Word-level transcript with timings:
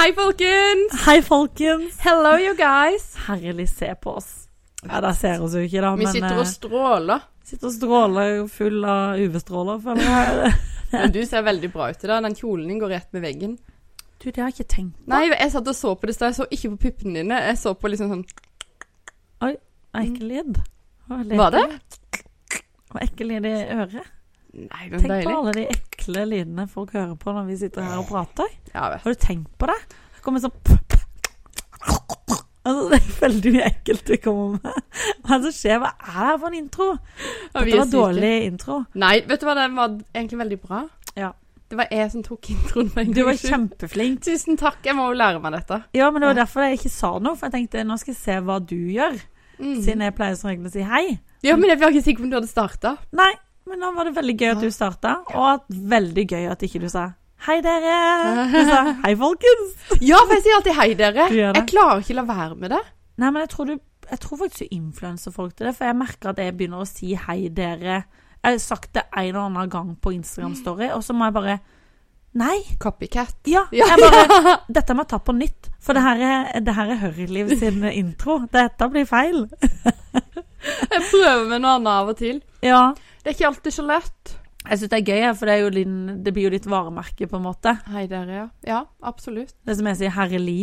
Hei, 0.00 0.14
folkens! 0.16 0.94
Hei, 1.04 1.18
folkens! 1.20 1.98
Hello, 2.00 2.30
you 2.40 2.54
guys! 2.56 3.02
Herlig, 3.26 3.66
se 3.68 3.90
på 4.00 4.14
oss. 4.16 4.28
Ja, 4.86 5.02
der 5.04 5.12
ser 5.12 5.42
oss 5.44 5.52
jo 5.52 5.60
ikke, 5.60 5.82
da. 5.84 5.90
Vi 5.92 6.06
men, 6.06 6.14
sitter 6.14 6.38
og 6.38 6.46
eh, 6.46 6.48
stråler. 6.48 7.26
sitter 7.44 7.68
og 7.68 7.74
stråler 7.74 8.30
full 8.48 8.78
av 8.88 9.20
UV-stråler, 9.20 9.82
føler 9.84 10.06
jeg. 10.08 10.54
Men 10.94 11.12
du 11.12 11.18
ser 11.28 11.44
veldig 11.44 11.68
bra 11.74 11.90
ut 11.90 12.00
i 12.00 12.08
dag. 12.08 12.24
Den 12.24 12.36
kjolen 12.38 12.70
din 12.72 12.80
går 12.80 12.94
rett 12.94 13.12
med 13.12 13.26
veggen. 13.26 13.58
Du, 14.14 14.30
det 14.30 14.40
har 14.40 14.48
jeg 14.48 14.56
ikke 14.56 14.72
tenkt 14.72 14.96
på. 15.02 15.10
Nei, 15.12 15.20
jeg 15.34 15.52
satt 15.52 15.68
og 15.68 15.76
så 15.76 15.92
på 15.92 16.08
det 16.08 16.16
i. 16.16 16.22
Jeg 16.30 16.38
så 16.38 16.48
ikke 16.48 16.70
på 16.72 16.80
puppene 16.86 17.20
dine. 17.20 17.42
Jeg 17.50 17.60
så 17.60 17.74
på 17.76 17.92
liksom 17.92 18.14
sånn 18.14 18.24
Ekkel 20.00 20.32
lyd. 20.32 20.62
Var 21.12 21.52
det? 21.58 21.66
Var 22.94 23.04
ekkel 23.04 23.34
lyd 23.34 23.52
i 23.52 23.54
øret. 23.76 24.08
Nei, 24.52 24.88
Tenk 24.90 25.24
på 25.24 25.30
alle 25.36 25.52
de 25.54 25.64
ekle 25.70 26.24
lydene 26.26 26.64
folk 26.68 26.90
hører 26.96 27.14
på 27.20 27.32
når 27.36 27.44
vi 27.46 27.56
sitter 27.60 27.82
her 27.86 28.00
og 28.02 28.08
prater. 28.08 28.48
Ja, 28.74 28.88
vet. 28.90 29.04
Har 29.04 29.14
du 29.14 29.20
tenkt 29.22 29.52
på 29.60 29.68
det? 29.70 29.76
Det 30.16 30.22
kommer 30.24 30.42
sånn 30.42 30.56
Altså, 32.60 32.90
det 32.90 32.98
er 32.98 33.06
veldig 33.22 33.50
mye 33.54 33.66
ekkelt 33.70 34.10
vi 34.12 34.16
kommer 34.20 34.58
med. 34.58 34.88
Hva 35.24 35.36
er 35.36 35.38
det 35.40 35.48
som 35.48 35.54
skjer? 35.56 35.78
Hva 35.80 35.90
er 35.94 36.02
det 36.02 36.16
her 36.18 36.34
for 36.42 36.48
en 36.50 36.56
intro? 36.58 36.88
Ja, 36.90 37.62
Dette 37.62 37.78
var 37.78 37.86
syke. 37.86 37.94
dårlig 37.94 38.32
intro. 38.50 38.76
Nei, 39.00 39.14
vet 39.30 39.40
du 39.40 39.46
hva, 39.48 39.54
den 39.56 39.78
var 39.78 39.94
egentlig 40.12 40.40
veldig 40.42 40.58
bra. 40.66 40.82
Ja. 41.16 41.30
Det 41.70 41.78
var 41.78 41.88
jeg 41.94 42.10
som 42.12 42.22
tok 42.26 42.50
introen. 42.52 42.90
en 43.00 43.12
Du 43.16 43.22
var 43.24 43.38
kjempeflink. 43.40 44.20
Tusen 44.26 44.58
takk. 44.60 44.76
Jeg 44.84 44.96
må 44.98 45.06
jo 45.08 45.16
lære 45.16 45.40
meg 45.40 45.54
dette. 45.56 45.80
Ja, 45.96 46.10
men 46.10 46.20
det 46.20 46.28
var 46.28 46.36
Ja. 46.36 46.42
derfor 46.44 46.66
jeg 46.66 46.78
ikke 46.80 46.90
sa 46.92 47.12
noe. 47.18 47.36
For 47.38 47.46
jeg 47.48 47.54
tenkte 47.56 47.84
nå 47.86 47.96
skal 48.02 48.12
jeg 48.12 48.20
se 48.20 48.38
hva 48.44 48.58
du 48.60 48.76
gjør. 48.76 49.16
Mm. 49.60 49.76
Siden 49.84 50.02
jeg 50.04 50.14
pleier 50.18 50.36
som 50.36 50.50
regel 50.50 50.66
å 50.66 50.72
si 50.74 50.82
hei. 50.82 51.18
Ja, 51.46 51.56
men 51.56 51.70
jeg 51.70 51.78
var 51.80 51.90
ikke 51.94 52.02
sikker 52.04 52.20
på 52.20 52.28
om 52.28 52.30
du 52.30 52.36
hadde 52.40 52.50
starta. 52.50 52.96
Nei, 53.16 53.32
men 53.70 53.80
nå 53.82 53.90
var 53.96 54.08
det 54.08 54.16
veldig 54.18 54.36
gøy 54.40 54.50
at 54.52 54.62
du 54.64 54.70
starta, 54.74 55.16
og 55.38 55.66
veldig 55.70 56.26
gøy 56.34 56.46
at 56.52 56.62
ikke 56.66 56.82
du 56.82 56.88
sa 56.92 57.10
hei, 57.46 57.60
dere. 57.64 57.94
Du 58.52 58.58
sa 58.68 58.80
hei, 59.04 59.14
folkens. 59.16 59.76
Ja, 60.04 60.18
for 60.26 60.36
jeg 60.36 60.44
sier 60.44 60.58
alltid 60.58 60.76
hei, 60.76 60.88
dere. 60.98 61.28
Jeg 61.32 61.66
klarer 61.70 62.02
ikke 62.04 62.18
la 62.18 62.26
være 62.28 62.58
med 62.60 62.74
det. 62.74 62.82
Nei, 63.20 63.30
men 63.30 63.44
jeg 63.44 63.52
tror, 63.54 63.70
du, 63.70 63.78
jeg 64.10 64.20
tror 64.20 64.40
faktisk 64.42 64.60
du 64.66 64.76
influenser 64.76 65.32
folk 65.34 65.54
til 65.56 65.70
det, 65.70 65.74
for 65.78 65.88
jeg 65.88 65.96
merker 66.02 66.32
at 66.34 66.42
jeg 66.42 66.56
begynner 66.58 66.84
å 66.84 66.88
si 66.88 67.14
hei, 67.16 67.42
dere. 67.54 68.02
Jeg 68.40 68.56
har 68.56 68.62
sagt 68.62 68.92
det 68.96 69.06
en 69.10 69.26
eller 69.30 69.46
annen 69.46 69.72
gang 69.72 69.94
på 70.00 70.12
Instagram 70.16 70.54
Story, 70.58 70.88
og 70.92 71.04
så 71.04 71.16
må 71.16 71.28
jeg 71.28 71.38
bare 71.40 71.60
Nei. 72.40 72.60
Copycat. 72.78 73.40
Ja. 73.50 73.64
Ja. 73.74 73.88
Jeg 73.90 73.98
bare 74.04 74.52
Dette 74.76 74.94
må 74.94 75.02
jeg 75.02 75.10
ta 75.10 75.18
på 75.18 75.34
nytt, 75.34 75.70
for 75.82 75.98
det 75.98 76.04
her 76.04 76.20
er, 76.22 76.60
det 76.62 76.76
her 76.76 76.92
er 76.94 77.00
Hørliv 77.02 77.50
sin 77.58 77.82
intro. 78.02 78.38
Dette 78.52 78.86
blir 78.92 79.08
feil. 79.08 79.48
Jeg 79.60 81.02
prøver 81.08 81.46
med 81.48 81.64
noe 81.64 81.78
annet 81.80 81.90
av 81.90 82.12
og 82.12 82.20
til. 82.20 82.38
Ja. 82.62 82.90
Det 83.20 83.30
er 83.30 83.36
ikke 83.36 83.50
alltid 83.50 83.76
så 83.76 83.84
lett. 83.86 84.36
Jeg 84.60 84.78
syns 84.80 84.90
det 84.92 84.98
er 84.98 85.08
gøy, 85.08 85.22
for 85.38 85.48
det, 85.48 85.56
jo 85.62 85.70
din, 85.72 85.96
det 86.24 86.32
blir 86.36 86.48
jo 86.48 86.52
ditt 86.52 86.68
varemerke, 86.68 87.28
på 87.28 87.38
en 87.38 87.46
måte. 87.46 87.74
Hei, 87.88 88.04
dere, 88.10 88.36
ja. 88.36 88.46
Ja, 88.66 88.80
absolutt. 89.08 89.54
Det 89.66 89.76
som 89.78 89.88
jeg 89.88 90.00
sier 90.02 90.12
Herre 90.16 90.40
Li. 90.40 90.58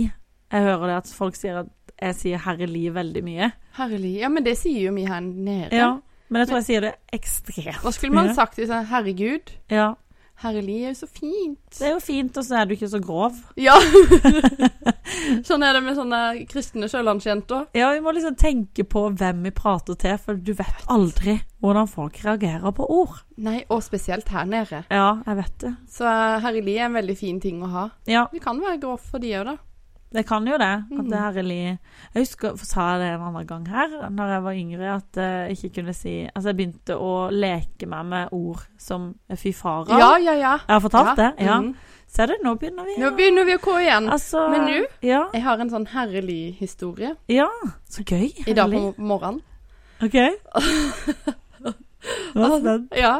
Jeg 0.54 0.64
hører 0.64 0.92
det 0.92 0.98
at 1.02 1.14
folk 1.18 1.36
sier 1.36 1.64
at 1.64 1.72
jeg 1.98 2.18
sier 2.20 2.44
Herre 2.46 2.68
Li 2.70 2.86
veldig 2.94 3.24
mye. 3.26 3.50
Herlig. 3.78 4.14
Ja, 4.22 4.30
men 4.30 4.46
det 4.46 4.54
sier 4.60 4.86
jo 4.86 4.94
vi 4.96 5.08
her 5.10 5.22
nede. 5.26 5.72
Ja. 5.76 5.96
Men 6.30 6.44
jeg 6.44 6.50
tror 6.50 6.60
jeg 6.60 6.68
sier 6.68 6.86
det 6.86 6.94
ekstremt 7.16 7.66
mye. 7.66 7.78
Hva 7.84 7.94
skulle 7.96 8.18
man 8.18 8.34
sagt 8.38 8.60
hvis 8.60 8.74
jeg 8.74 8.90
Herregud, 8.92 9.54
Ja. 9.74 9.94
Herlig 10.44 10.78
er 10.84 10.92
jo 10.92 10.98
så 11.00 11.08
fint. 11.10 11.60
Det 11.78 11.88
er 11.88 11.94
jo 11.96 12.02
fint, 12.04 12.38
og 12.38 12.46
så 12.46 12.60
er 12.60 12.68
du 12.70 12.76
ikke 12.76 12.90
så 12.92 13.00
grov. 13.02 13.38
Ja. 13.60 13.76
sånn 15.48 15.66
er 15.66 15.78
det 15.78 15.84
med 15.86 15.98
sånne 15.98 16.22
kristne 16.50 16.90
sjølandsjenter. 16.92 17.68
Ja, 17.78 17.92
vi 17.96 18.04
må 18.06 18.14
liksom 18.16 18.38
tenke 18.40 18.86
på 18.88 19.08
hvem 19.18 19.44
vi 19.48 19.54
prater 19.56 19.98
til, 20.00 20.18
for 20.22 20.38
du 20.38 20.54
vet 20.58 20.86
aldri 20.94 21.40
hvordan 21.64 21.90
folk 21.90 22.20
reagerer 22.26 22.76
på 22.78 22.86
ord. 23.00 23.22
Nei, 23.42 23.62
og 23.74 23.82
spesielt 23.86 24.30
her 24.34 24.46
nede. 24.50 24.84
Ja, 24.94 25.10
jeg 25.26 25.40
vet 25.42 25.58
det. 25.64 25.74
Så 25.92 26.18
herlig 26.44 26.78
er 26.78 26.90
en 26.90 27.00
veldig 27.00 27.18
fin 27.18 27.42
ting 27.44 27.64
å 27.66 27.72
ha. 27.74 27.88
Ja, 28.10 28.28
Vi 28.34 28.44
kan 28.44 28.62
være 28.62 28.82
grov 28.84 29.02
for 29.02 29.24
de 29.24 29.34
òg, 29.40 29.50
da. 29.54 29.58
Det 30.14 30.24
kan 30.28 30.46
jo 30.48 30.58
det. 30.58 30.68
At 30.92 30.92
Mm. 30.92 31.10
det 31.10 31.20
Herre 31.20 31.44
Jeg 31.44 31.78
husker, 32.16 32.56
for 32.56 32.66
sa 32.66 32.82
jeg 32.94 33.00
det 33.02 33.08
en 33.14 33.22
annen 33.28 33.48
gang 33.48 33.68
her, 33.68 34.10
når 34.10 34.28
jeg 34.34 34.44
var 34.44 34.52
yngre, 34.54 34.96
at 34.96 35.16
jeg 35.16 35.52
ikke 35.58 35.76
kunne 35.82 35.94
si 35.94 36.30
Altså, 36.36 36.50
jeg 36.50 36.56
begynte 36.58 36.96
å 36.96 37.30
leke 37.32 37.86
meg 37.88 38.06
med 38.06 38.28
ord 38.32 38.64
som 38.78 39.16
fy 39.36 39.52
fara. 39.54 39.98
Ja, 40.00 40.16
ja, 40.18 40.34
ja. 40.34 40.58
Jeg 40.68 40.74
har 40.76 40.80
fortalt 40.80 41.18
det? 41.18 41.34
Ja. 41.40 41.60
Mm. 41.62 41.76
Ser 42.08 42.26
du, 42.28 42.34
nå 42.44 42.56
begynner 42.56 42.86
vi 42.86 42.96
Nå 43.04 43.10
begynner 43.18 43.44
vi 43.46 43.54
å 43.58 43.60
gå 43.60 43.80
igjen. 43.82 44.10
Altså 44.10 44.50
Men 44.50 44.62
nå? 44.62 44.86
Ja. 45.04 45.26
Jeg 45.34 45.44
har 45.44 45.60
en 45.60 45.70
sånn 45.70 45.88
herlig 45.88 46.56
historie 46.58 47.16
ja. 47.28 47.50
Så 47.90 48.04
gøy. 48.04 48.32
i 48.48 48.54
dag 48.54 48.72
på 48.72 48.94
morgenen. 48.98 49.42
OK. 50.02 50.16
Nå 52.38 52.44
er 52.46 52.60
spent? 52.62 52.94
Ja, 52.96 53.14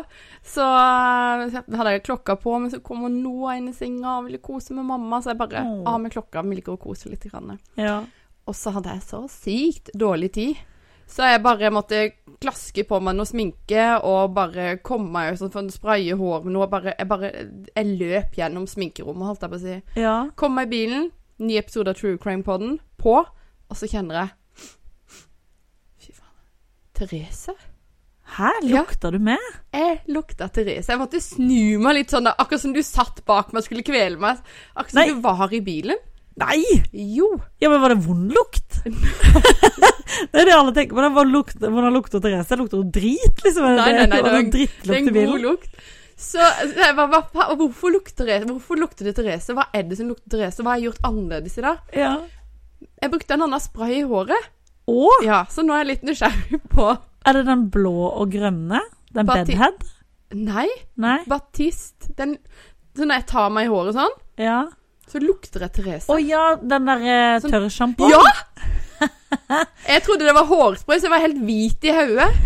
så 0.48 0.64
hadde 0.64 1.92
jeg 1.92 2.06
klokka 2.08 2.38
på, 2.40 2.54
men 2.60 2.72
så 2.72 2.80
kommer 2.84 3.12
Noah 3.12 3.58
inn 3.60 3.68
i 3.72 3.76
senga 3.76 4.18
og 4.20 4.30
ville 4.30 4.40
kose 4.44 4.74
med 4.78 4.88
mamma, 4.88 5.20
så 5.22 5.34
jeg 5.34 5.40
bare 5.42 5.66
av 5.86 6.00
med 6.02 6.14
klokka, 6.14 6.42
vi 6.48 6.56
liker 6.60 6.78
å 6.78 6.82
kose 6.82 7.12
litt. 7.12 7.28
Grann. 7.28 7.58
Ja. 7.76 8.00
Og 8.48 8.56
så 8.56 8.72
hadde 8.72 8.94
jeg 8.96 9.04
så 9.04 9.26
sykt 9.32 9.92
dårlig 9.94 10.32
tid. 10.38 10.56
Så 11.08 11.24
jeg 11.24 11.40
bare 11.44 11.70
måtte 11.72 12.00
klaske 12.44 12.84
på 12.88 12.98
meg 13.00 13.16
noe 13.16 13.28
sminke 13.28 13.84
og 14.04 14.34
bare 14.36 14.74
komme 14.84 15.08
meg 15.14 15.38
sånn 15.40 15.52
for 15.54 15.64
å 15.64 15.72
spraye 15.72 16.16
hår 16.20 16.44
med 16.44 16.56
noe. 16.56 16.68
Bare, 16.72 16.96
jeg 17.00 17.08
bare 17.08 17.30
Jeg 17.76 17.94
løp 18.00 18.36
gjennom 18.36 18.66
sminkerommet, 18.68 19.28
holdt 19.30 19.46
jeg 19.46 19.54
på 19.54 19.60
å 19.60 19.64
si. 19.64 19.78
ja. 20.04 20.16
Kom 20.36 20.56
meg 20.60 20.68
i 20.68 20.74
bilen, 20.76 21.10
ny 21.40 21.56
episode 21.62 21.92
av 21.94 22.00
True 22.00 22.18
Crime-podden 22.20 22.80
på, 23.00 23.16
og 23.24 23.76
så 23.80 23.88
kjenner 23.88 24.20
jeg 24.20 24.30
Fy 26.04 26.12
faen. 26.12 26.36
Therese? 27.00 27.56
Hæ, 28.36 28.50
Ja. 28.68 28.82
lukter 28.84 29.12
du 29.16 29.20
med? 29.24 29.40
Jeg 29.74 30.02
lukta 30.12 30.50
Therese. 30.52 30.90
Jeg 30.92 31.00
måtte 31.00 31.22
snu 31.24 31.80
meg 31.80 31.96
litt 31.96 32.10
sånn, 32.12 32.26
da, 32.28 32.34
akkurat 32.38 32.60
som 32.62 32.74
du 32.76 32.82
satt 32.84 33.24
bak 33.26 33.54
meg 33.54 33.62
og 33.62 33.66
skulle 33.70 33.84
kvele 33.88 34.20
meg. 34.20 34.38
Akkurat 34.76 34.92
som 34.92 35.00
Nei. 35.00 35.08
du 35.14 35.22
var 35.24 35.54
i 35.54 35.62
bilen. 35.62 35.96
Nei! 36.38 36.60
Jo. 36.94 37.32
Ja, 37.62 37.70
men 37.72 37.82
var 37.82 37.90
det 37.96 38.04
vond 38.06 38.30
lukt? 38.36 38.82
det 38.86 40.42
er 40.42 40.46
det 40.46 40.54
alle 40.54 40.74
tenker 40.76 40.94
på. 40.94 41.02
da. 41.02 41.24
Lukter- 41.26 41.72
Hvordan 41.72 41.94
lukter 41.96 42.22
Therese? 42.22 42.58
Lukter 42.60 42.78
hun 42.84 42.92
drit, 42.92 43.42
liksom? 43.44 43.64
Nei, 43.64 43.76
Nei, 43.76 43.94
nei, 43.94 44.06
nei, 44.12 44.22
var 44.22 44.36
det 44.38 44.52
det 44.52 44.68
Det 44.84 44.92
er 44.94 45.00
en 45.00 45.32
god 45.32 45.42
lukt. 45.42 45.80
Så 46.18 46.42
jeg 46.42 46.96
bare, 46.98 47.22
hva, 47.34 47.48
hvorfor, 47.58 47.92
lukter 47.94 48.26
det, 48.26 48.38
hvorfor 48.50 48.78
lukter 48.82 49.06
det 49.06 49.16
Therese? 49.16 49.54
Hva 49.54 49.68
er 49.74 49.84
det 49.90 49.98
som 50.00 50.08
lukter 50.10 50.30
Therese? 50.34 50.62
Hva 50.66 50.74
har 50.74 50.80
jeg 50.82 50.92
gjort 50.92 51.04
annerledes 51.10 51.58
i 51.58 51.62
dag? 51.62 51.78
Ja. 51.94 52.14
Jeg 53.02 53.12
brukte 53.14 53.34
en 53.38 53.44
annen 53.48 53.62
spray 53.62 54.00
i 54.02 54.06
håret. 54.06 54.48
Å, 54.88 55.10
Ja, 55.26 55.44
Så 55.50 55.66
nå 55.66 55.74
er 55.76 55.84
jeg 55.84 55.90
litt 55.96 56.04
nysgjerrig 56.08 56.62
på 56.74 56.98
er 57.28 57.34
det 57.40 57.46
den 57.50 57.68
blå 57.74 57.96
og 58.10 58.32
grønne? 58.34 58.80
Den 59.14 59.26
Bati- 59.28 59.46
bedhead? 59.54 59.78
Nei, 60.36 60.68
Nei? 61.00 61.20
Batiste. 61.30 62.10
Den, 62.18 62.36
så 62.98 63.06
når 63.08 63.16
jeg 63.22 63.28
tar 63.32 63.50
meg 63.56 63.68
i 63.68 63.72
håret 63.72 63.96
sånn, 63.96 64.16
Ja. 64.42 64.58
så 65.08 65.22
lukter 65.24 65.60
det 65.64 65.70
Therese. 65.78 66.10
Å 66.12 66.18
ja, 66.20 66.56
den 66.60 66.84
der 66.90 67.00
eh, 67.06 67.38
Sånn- 67.44 67.54
tørrsjampoen? 67.56 68.12
Ja! 68.12 68.24
Jeg 69.88 70.02
trodde 70.04 70.26
det 70.26 70.34
var 70.34 70.48
hårspray, 70.50 70.98
så 71.00 71.06
jeg 71.08 71.12
var 71.14 71.22
helt 71.22 71.38
hvit 71.46 71.84
i 71.86 71.92
hodet. 71.94 72.28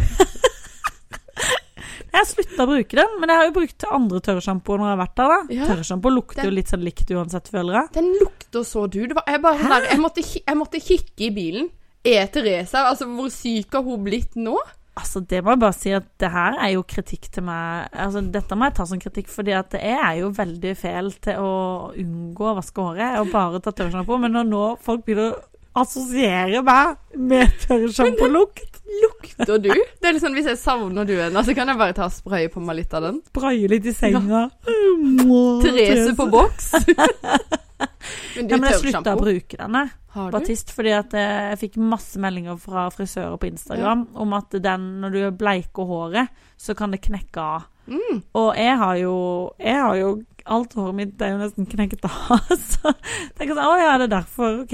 Jeg 2.12 2.28
slutta 2.28 2.66
å 2.66 2.68
bruke 2.68 2.98
den, 3.00 3.12
men 3.22 3.31
jeg 3.31 3.40
har 3.40 3.46
jo 3.48 3.53
brukt 3.56 3.84
andre 3.88 4.19
tørrsjampoer 4.25 4.81
når 4.81 4.90
jeg 4.90 4.96
har 4.98 5.00
vært 5.00 5.13
der. 5.16 5.30
da. 5.31 5.38
Ja. 5.56 5.63
Tørrsjampo 5.69 6.12
lukter 6.12 6.42
Den- 6.42 6.50
jo 6.52 6.56
litt 6.58 6.68
sånn 6.74 6.84
likt 6.84 7.08
uansett, 7.16 7.48
føler 7.53 7.78
jeg. 7.80 7.88
Den 7.96 8.09
lukter 8.19 8.66
så 8.68 8.84
du. 8.92 8.98
Det 9.08 9.16
var, 9.16 9.24
jeg, 9.31 9.40
bare, 9.42 9.56
sånn 9.62 9.72
der, 9.72 9.86
jeg, 9.94 10.00
måtte, 10.03 10.22
jeg 10.28 10.58
måtte 10.59 10.81
kikke 10.84 11.24
i 11.24 11.30
bilen. 11.38 11.69
Er 12.07 12.29
Therese 12.34 12.78
Altså, 12.81 13.06
hvor 13.06 13.29
syk 13.34 13.73
har 13.78 13.84
hun 13.85 14.06
blitt 14.06 14.38
nå? 14.39 14.56
Altså, 14.97 15.22
det 15.23 15.39
må 15.44 15.53
jeg 15.53 15.62
bare 15.62 15.78
si 15.78 15.94
at 15.95 16.07
det 16.19 16.31
her 16.34 16.57
er 16.59 16.73
jo 16.73 16.81
kritikk 16.88 17.29
til 17.31 17.45
meg 17.47 17.94
Altså, 17.94 18.23
dette 18.34 18.57
må 18.57 18.67
jeg 18.67 18.75
ta 18.79 18.88
som 18.89 19.00
kritikk, 19.01 19.29
fordi 19.31 19.53
at 19.56 19.78
jeg 19.78 19.95
er 19.97 20.17
jo 20.19 20.34
veldig 20.35 20.73
feil 20.79 21.13
til 21.23 21.39
å 21.39 21.53
unngå 21.95 22.50
å 22.51 22.57
vaske 22.57 22.84
håret 22.89 23.22
og 23.22 23.31
bare 23.31 23.62
ta 23.63 23.72
tørrsjampo, 23.75 24.19
men 24.19 24.35
når 24.35 24.50
nå 24.50 24.66
folk 24.84 25.06
begynner 25.07 25.31
å 25.31 25.81
assosiere 25.81 26.59
meg 26.67 26.97
med 27.16 27.53
tørrsjampolukt, 27.63 28.81
Lukter 28.91 29.56
du? 29.63 29.69
Det 29.72 30.09
er 30.09 30.16
litt 30.18 30.23
sånn, 30.23 30.35
Hvis 30.35 30.50
jeg 30.51 30.59
savner 30.59 31.07
duene, 31.07 31.44
så 31.47 31.56
kan 31.56 31.69
jeg 31.72 31.79
bare 31.79 31.95
ta 31.95 32.09
og 32.09 32.12
spraye 32.12 32.51
på 32.51 32.59
meg 32.59 32.81
litt 32.81 32.94
av 32.97 33.06
den. 33.07 33.22
spraye 33.31 33.69
litt 33.71 33.88
i 33.88 33.94
senga 33.95 34.50
Therese 35.63 36.12
på 36.18 36.27
boks. 36.33 36.74
Men 38.36 38.48
du, 38.48 38.54
Ja, 38.54 38.60
men 38.60 38.69
jeg 38.72 38.80
slutta 38.81 39.16
å 39.16 39.19
bruke 39.19 39.57
denne. 39.60 39.83
Batist, 40.33 40.74
fordi 40.75 40.92
at 40.95 41.13
eh, 41.16 41.51
jeg 41.54 41.60
fikk 41.66 41.78
masse 41.83 42.19
meldinger 42.19 42.57
fra 42.60 42.89
frisører 42.92 43.38
på 43.39 43.48
Instagram 43.48 44.06
om 44.19 44.33
at 44.36 44.57
den, 44.63 44.88
når 45.04 45.16
du 45.16 45.19
bleiker 45.39 45.88
håret, 45.88 46.42
så 46.62 46.75
kan 46.78 46.94
det 46.94 47.02
knekke 47.04 47.42
av. 47.42 47.69
Mm. 47.92 48.22
Og 48.38 48.52
jeg 48.56 48.75
har 48.78 48.98
jo 49.02 49.16
Jeg 49.60 49.80
har 49.81 49.96
jo 49.98 50.12
Alt 50.46 50.74
håret 50.78 50.96
mitt 50.96 51.22
er 51.22 51.34
jo 51.34 51.40
nesten 51.42 51.68
knekket 51.69 52.06
av. 52.08 52.54
Så 52.72 52.94
tenker 53.38 53.52
jeg 53.52 53.58
sånn 53.58 53.68
Å 53.68 53.75
ja, 53.78 53.92
det 54.02 54.08
er 54.08 54.13
derfor. 54.16 54.62
OK. 54.63 54.74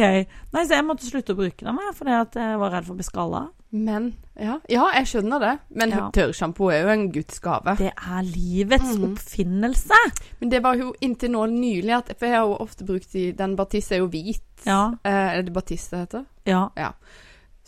Nei, 0.54 0.64
så 0.64 0.78
jeg 0.78 0.86
måtte 0.88 1.08
slutte 1.08 1.36
å 1.36 1.40
bruke 1.40 1.66
den, 1.68 1.82
fordi 1.98 2.14
jeg 2.16 2.62
var 2.62 2.72
redd 2.72 2.88
for 2.88 2.96
å 2.96 3.00
bli 3.02 3.08
skalla. 3.08 3.42
Men 3.76 4.14
ja, 4.40 4.62
ja, 4.72 4.86
jeg 4.96 5.10
skjønner 5.12 5.44
det. 5.44 5.54
Men 5.76 5.92
Ja. 5.92 6.06
tørrsjampo 6.16 6.70
er 6.72 6.86
jo 6.86 6.94
en 6.94 7.06
guds 7.12 7.42
gave. 7.44 7.76
Det 7.82 7.92
er 7.92 8.24
livets 8.24 8.96
mm. 8.96 9.06
oppfinnelse. 9.10 10.00
Men 10.40 10.56
det 10.56 10.64
var 10.64 10.80
jo 10.80 10.94
inntil 11.04 11.34
nå 11.36 11.46
nylig 11.52 11.98
at 11.98 12.14
For 12.16 12.30
jeg 12.30 12.40
har 12.40 12.48
jo 12.48 12.58
ofte 12.64 12.88
brukt 12.88 13.16
i 13.20 13.32
Den 13.36 13.58
Batiste 13.60 13.98
er 13.98 14.06
jo 14.06 14.12
hvit. 14.14 14.46
Ja. 14.64 14.94
Eh, 15.04 15.40
er 15.40 15.44
det 15.44 15.54
Batiste 15.54 15.98
det 15.98 16.06
heter? 16.08 16.26
Ja. 16.48 16.94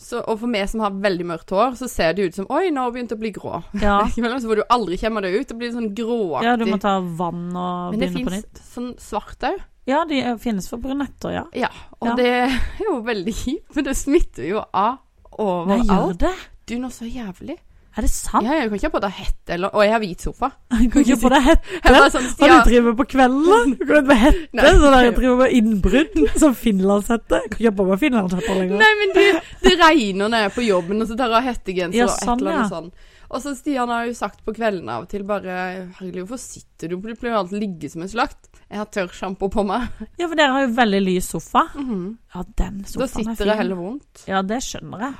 Så, 0.00 0.22
og 0.24 0.38
for 0.40 0.48
meg 0.48 0.64
som 0.70 0.80
har 0.80 0.94
veldig 0.96 1.26
mørkt 1.28 1.52
hår, 1.52 1.74
så 1.76 1.86
ser 1.90 2.14
det 2.16 2.30
ut 2.30 2.36
som 2.38 2.46
Oi, 2.48 2.70
nå 2.72 2.80
har 2.80 2.88
hun 2.88 2.94
begynt 2.96 3.12
å 3.12 3.18
bli 3.20 3.30
grå. 3.36 3.58
Ja, 3.82 3.98
så 4.08 4.48
får 4.48 4.62
du 4.62 4.64
aldri 4.72 4.96
kjemme 5.00 5.20
deg 5.26 5.36
ut. 5.36 5.48
Det 5.50 5.56
blir 5.60 5.74
sånn 5.74 5.90
gråaktig. 5.96 6.46
ja 6.48 6.54
du 6.56 6.64
må 6.70 6.78
ta 6.80 6.94
vann 7.04 7.50
og 7.52 7.92
Men 7.92 8.00
det 8.00 8.08
begynne 8.14 8.30
på 8.30 8.32
fins 8.32 8.46
nytt. 8.48 8.62
sånn 8.72 8.88
svart 9.02 9.44
òg. 9.50 9.60
Ja, 9.90 10.04
de 10.08 10.22
eh, 10.22 10.36
finnes 10.40 10.68
for 10.70 10.80
brunetter, 10.80 11.34
ja. 11.34 11.44
Ja, 11.56 11.70
og 11.98 12.12
Ja. 12.12 12.14
det 12.16 12.28
er 12.46 12.56
jo 12.84 13.00
veldig 13.04 13.34
kjipt, 13.34 13.74
men 13.76 13.84
det 13.90 13.96
smitter 13.98 14.46
jo 14.48 14.64
av 14.72 14.98
overalt. 15.36 15.84
Nei, 15.86 15.96
gjør 15.96 16.16
det? 16.24 16.34
Du, 16.70 16.74
noe 16.80 16.94
så 16.94 17.08
jævlig. 17.08 17.58
Er 17.98 18.06
det 18.06 18.10
sant? 18.12 18.46
Ja, 18.46 18.54
jeg 18.60 18.68
kan 18.70 18.78
ikke 18.78 18.86
ha 18.86 18.94
på 18.94 19.02
deg 19.02 19.14
hette, 19.18 19.54
eller 19.56 19.74
Og 19.74 19.82
jeg 19.82 19.92
har 19.92 20.00
hvit 20.04 20.22
sofa. 20.22 20.50
Jeg 20.80 20.90
kan 20.92 21.02
ikke 21.02 21.16
på 21.24 21.30
deg 21.32 21.46
hette. 21.48 21.94
Sånn, 22.14 22.28
Hva 22.38 22.46
ja, 22.50 22.58
du 22.60 22.68
driver 22.70 22.86
med 22.86 22.98
på 23.00 23.06
kvelden? 23.10 23.72
Du 23.74 23.82
kan 23.82 23.96
ikke 23.98 24.10
med 24.12 24.20
hette, 24.22 24.48
Nei. 24.60 24.66
sånn 24.70 24.84
der 24.94 25.06
jeg 25.08 25.14
driver 25.16 25.40
med 25.40 25.54
innbrudd, 25.58 26.20
som 26.38 26.54
finlandshette. 26.54 27.40
Jeg 27.42 27.50
kan 27.50 27.58
ikke 27.58 27.72
ha 27.72 27.76
på 27.80 27.86
meg 27.90 28.02
finlandshette 28.04 28.58
lenger. 28.60 28.82
Nei, 28.84 28.90
men 29.00 29.14
det, 29.16 29.26
det 29.66 29.74
regner 29.80 30.30
når 30.30 30.44
jeg 30.44 30.50
er 30.50 30.54
på 30.60 30.66
jobben, 30.68 31.02
og 31.02 31.10
så 31.10 31.18
tar 31.18 31.34
jeg 31.34 31.48
hettegenser 31.50 31.98
Ja, 31.98 32.06
og 32.06 32.14
et 32.14 32.22
eller 32.22 32.36
eller 32.38 32.52
ja. 32.54 32.60
annet 32.60 32.76
sånn. 32.76 32.92
Og 33.30 33.42
så 33.44 33.52
Stian 33.54 33.90
har 33.94 34.06
jo 34.08 34.14
sagt 34.18 34.40
på 34.46 34.54
kveldene 34.56 34.96
av 34.96 35.04
og 35.04 35.10
til 35.12 35.22
bare 35.26 35.58
Herregud, 35.98 36.24
hvorfor 36.24 36.40
sitter 36.42 36.90
du 36.90 36.96
Du 36.98 37.12
pleier 37.14 37.36
jo 37.36 37.42
alltid 37.44 37.62
ligge 37.62 37.90
som 37.92 38.02
en 38.02 38.10
slakt. 38.10 38.48
Jeg 38.70 38.78
har 38.80 38.88
tørrsjampo 38.90 39.50
på 39.50 39.62
meg. 39.66 39.86
Ja, 40.18 40.26
for 40.26 40.38
dere 40.38 40.54
har 40.54 40.64
jo 40.66 40.72
veldig 40.78 41.02
lys 41.04 41.30
sofa. 41.34 41.66
Mhm. 41.74 42.02
Ja, 42.34 42.42
den 42.58 42.82
sofaen 42.86 43.06
er 43.06 43.14
fin. 43.14 43.30
Da 43.30 43.34
sitter 43.34 43.52
det 43.52 43.56
heller 43.62 43.78
vondt. 43.78 44.24
Ja, 44.30 44.42
det 44.46 44.58
skjønner 44.66 45.06
jeg. 45.06 45.14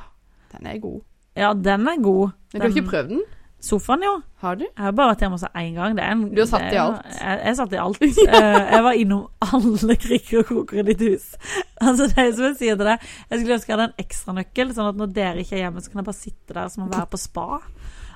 Den 0.54 0.66
er 0.70 0.82
god. 0.82 1.00
Ja, 1.38 1.52
den 1.54 1.86
er 1.88 2.00
god. 2.02 2.32
Men 2.52 2.60
du 2.60 2.66
har 2.66 2.74
ikke 2.74 2.90
prøvd 2.90 3.12
den? 3.14 3.22
Sofaen, 3.60 4.00
jo. 4.02 4.12
Har 4.40 4.56
du? 4.56 4.64
Jeg 4.64 4.80
har 4.80 4.92
bare 4.96 5.10
vært 5.12 5.20
hjemme 5.20 5.36
hos 5.36 5.42
deg 5.44 5.56
én 5.60 5.74
gang. 5.76 5.96
Det 5.96 6.04
en, 6.04 6.22
Du 6.32 6.38
har 6.40 6.48
satt 6.48 6.62
det 6.64 6.78
i 6.78 6.80
alt? 6.80 7.08
Jeg, 7.12 7.40
jeg 7.44 7.56
satt 7.58 7.74
i 7.74 7.80
alt. 7.82 7.98
Eh, 8.40 8.60
jeg 8.72 8.84
var 8.86 8.96
innom 8.96 9.26
alle 9.44 9.96
kriker 10.00 10.40
og 10.40 10.46
kroker 10.48 10.80
i 10.80 10.86
ditt 10.90 11.04
hus. 11.04 11.26
Altså, 11.84 12.06
det 12.08 12.22
er 12.22 12.32
som 12.36 12.44
jeg 12.44 12.56
sier 12.58 12.76
til 12.76 12.88
deg, 12.88 13.04
jeg 13.30 13.40
skulle 13.40 13.56
ønske 13.56 13.70
jeg 13.72 13.76
hadde 13.76 13.86
en 13.88 14.02
ekstranøkkel, 14.04 14.72
sånn 14.76 14.88
at 14.90 14.98
når 15.00 15.12
dere 15.16 15.44
ikke 15.44 15.56
er 15.56 15.62
hjemme, 15.64 15.80
så 15.80 15.92
kan 15.92 16.00
jeg 16.02 16.08
bare 16.10 16.18
sitte 16.18 16.56
der 16.56 16.72
som 16.72 16.84
å 16.84 16.88
være 16.92 17.08
på 17.12 17.20
spa. 17.20 17.46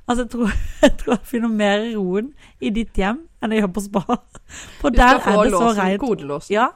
Altså, 0.05 0.19
jeg 0.25 0.31
tror 0.35 0.51
jeg, 0.85 0.97
tror 1.01 1.15
jeg 1.15 1.31
finner 1.35 1.55
mer 1.61 1.87
roen 1.95 2.33
i 2.61 2.73
ditt 2.77 3.01
hjem 3.01 3.23
enn 3.41 3.57
jeg 3.57 3.65
gjør 3.65 3.73
på 3.77 3.85
spa. 3.87 4.19
For 4.81 4.97
der 4.97 5.21
er 5.21 5.41
det 5.45 5.55
så 5.57 5.73
reint. 5.77 6.51
Ja, 6.53 6.71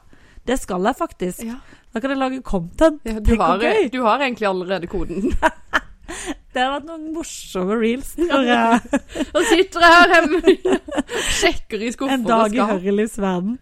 det 0.48 0.60
skal 0.60 0.88
jeg 0.88 1.00
faktisk. 1.00 1.44
Ja. 1.48 1.60
Da 1.92 2.00
kan 2.04 2.12
jeg 2.12 2.20
lage 2.20 2.40
content. 2.44 3.00
Ja, 3.08 3.20
du, 3.20 3.34
har, 3.40 3.64
du 3.92 4.00
har 4.04 4.24
egentlig 4.24 4.48
allerede 4.48 4.88
koden. 4.92 5.32
Det 6.54 6.62
har 6.64 6.72
vært 6.78 6.86
noen 6.88 7.10
morsomme 7.14 7.76
reels 7.78 8.14
Og 8.18 9.42
sitter 9.46 9.84
jeg 9.84 9.92
her 9.94 10.14
hjemme 10.14 10.54
sjekker 11.38 11.84
i 11.84 11.90
skuffer 11.94 12.16
en 12.16 12.26
dag 12.26 12.54
i. 12.56 12.60
Hørrelivs 12.70 13.18
verden. 13.20 13.58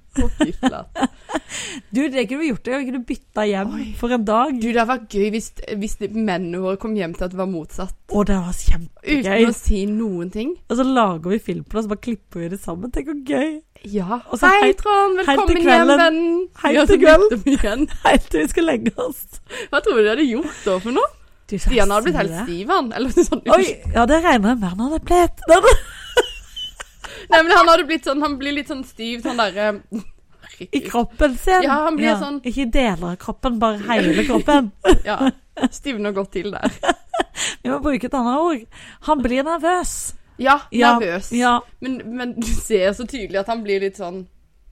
Du, 1.91 2.01
det 2.09 2.25
kunne 2.29 2.41
vi 2.41 2.49
gjort. 2.49 2.65
Det 2.65 2.79
kunne 2.87 3.01
du 3.01 3.07
bytta 3.09 3.45
hjem 3.51 3.75
Oi. 3.77 3.87
for 3.99 4.15
en 4.17 4.25
dag. 4.27 4.55
Du, 4.57 4.69
det 4.71 4.79
hadde 4.79 4.89
vært 4.95 5.17
gøy 5.19 5.29
hvis, 5.35 5.51
hvis 5.77 5.99
mennene 6.07 6.63
våre 6.63 6.81
kom 6.81 6.97
hjem 6.97 7.15
til 7.17 7.27
at 7.27 7.35
det 7.35 7.41
var 7.41 7.51
motsatt. 7.51 7.95
Å, 8.09 8.25
det 8.29 8.39
var 8.47 8.57
kjempegøy. 8.63 9.27
Uten 9.27 9.51
å 9.51 9.59
si 9.59 9.83
noen 9.91 10.33
ting. 10.33 10.55
Og 10.71 10.81
så 10.81 10.87
lager 10.87 11.35
vi 11.35 11.41
film 11.51 11.67
på 11.67 11.77
det, 11.77 11.83
og 11.83 11.89
så 11.89 11.95
bare 11.95 12.05
klipper 12.09 12.45
vi 12.45 12.51
det 12.55 12.61
sammen. 12.63 12.95
Tenk 12.95 13.13
hvor 13.13 13.21
gøy. 13.35 13.53
Ja. 13.93 14.23
Og 14.31 14.41
så 14.41 14.51
Hei, 14.55 14.73
Trond. 14.79 15.21
Velkommen 15.21 15.63
hjem, 15.67 15.93
vennen. 15.93 16.33
Hei 16.63 16.75
til 16.89 17.03
kvelden. 17.03 17.87
Hei 18.07 18.17
til 18.25 18.43
vi 18.47 18.49
skal 18.55 18.71
legge 18.73 18.97
oss. 19.03 19.43
Hva 19.69 19.83
tror 19.85 20.01
du 20.01 20.07
de 20.07 20.13
hadde 20.15 20.29
gjort 20.31 20.65
da 20.65 20.81
for 20.81 20.97
noe? 20.97 21.15
Stian 21.47 21.91
hadde 21.95 22.03
blitt 22.09 22.17
helt 22.19 22.35
stiv, 22.49 22.69
han. 22.75 22.93
Eller 22.93 23.11
sånn. 23.15 23.43
Oi, 23.55 23.67
ja, 23.95 24.07
det 24.11 24.17
regner 24.25 24.49
jeg 24.55 24.59
med 24.59 24.69
han 24.73 24.81
hadde 24.87 25.01
blitt. 25.07 25.45
Nei, 27.31 27.41
men 27.43 27.51
han 27.57 27.69
hadde 27.69 27.85
blitt 27.89 28.05
sånn 28.07 28.21
Han 28.23 28.37
blir 28.39 28.55
litt 28.55 28.69
sånn 28.71 28.85
stiv, 28.87 29.23
sånn 29.25 29.39
derre 29.41 29.81
I 30.63 30.81
kroppen 30.87 31.35
sin. 31.39 31.65
Ja, 31.67 31.81
han 31.87 31.97
blir 31.99 32.15
sånn- 32.21 32.39
Ikke 32.47 32.67
deler 32.73 33.13
av 33.13 33.17
kroppen, 33.23 33.59
bare 33.63 33.81
hele 33.87 34.25
kroppen. 34.29 34.71
Ja. 35.09 35.19
Stivner 35.73 36.13
godt 36.13 36.33
til 36.37 36.51
der. 36.53 36.71
Vi 37.63 37.71
må 37.73 37.79
bruke 37.83 38.07
et 38.11 38.15
annet 38.15 38.39
ord. 38.43 38.63
Han 39.09 39.23
blir 39.25 39.43
nervøs. 39.47 39.93
Ja, 40.39 40.59
Ja, 40.71 40.95
nervøs. 40.99 41.31
Ja, 41.33 41.55
Men, 41.81 41.99
men 42.19 42.35
du 42.41 42.47
ser 42.53 42.93
så 42.93 43.07
tydelig 43.09 43.41
at 43.41 43.49
han 43.53 43.63
blir 43.65 43.81
litt 43.87 43.97
sånn 44.01 44.27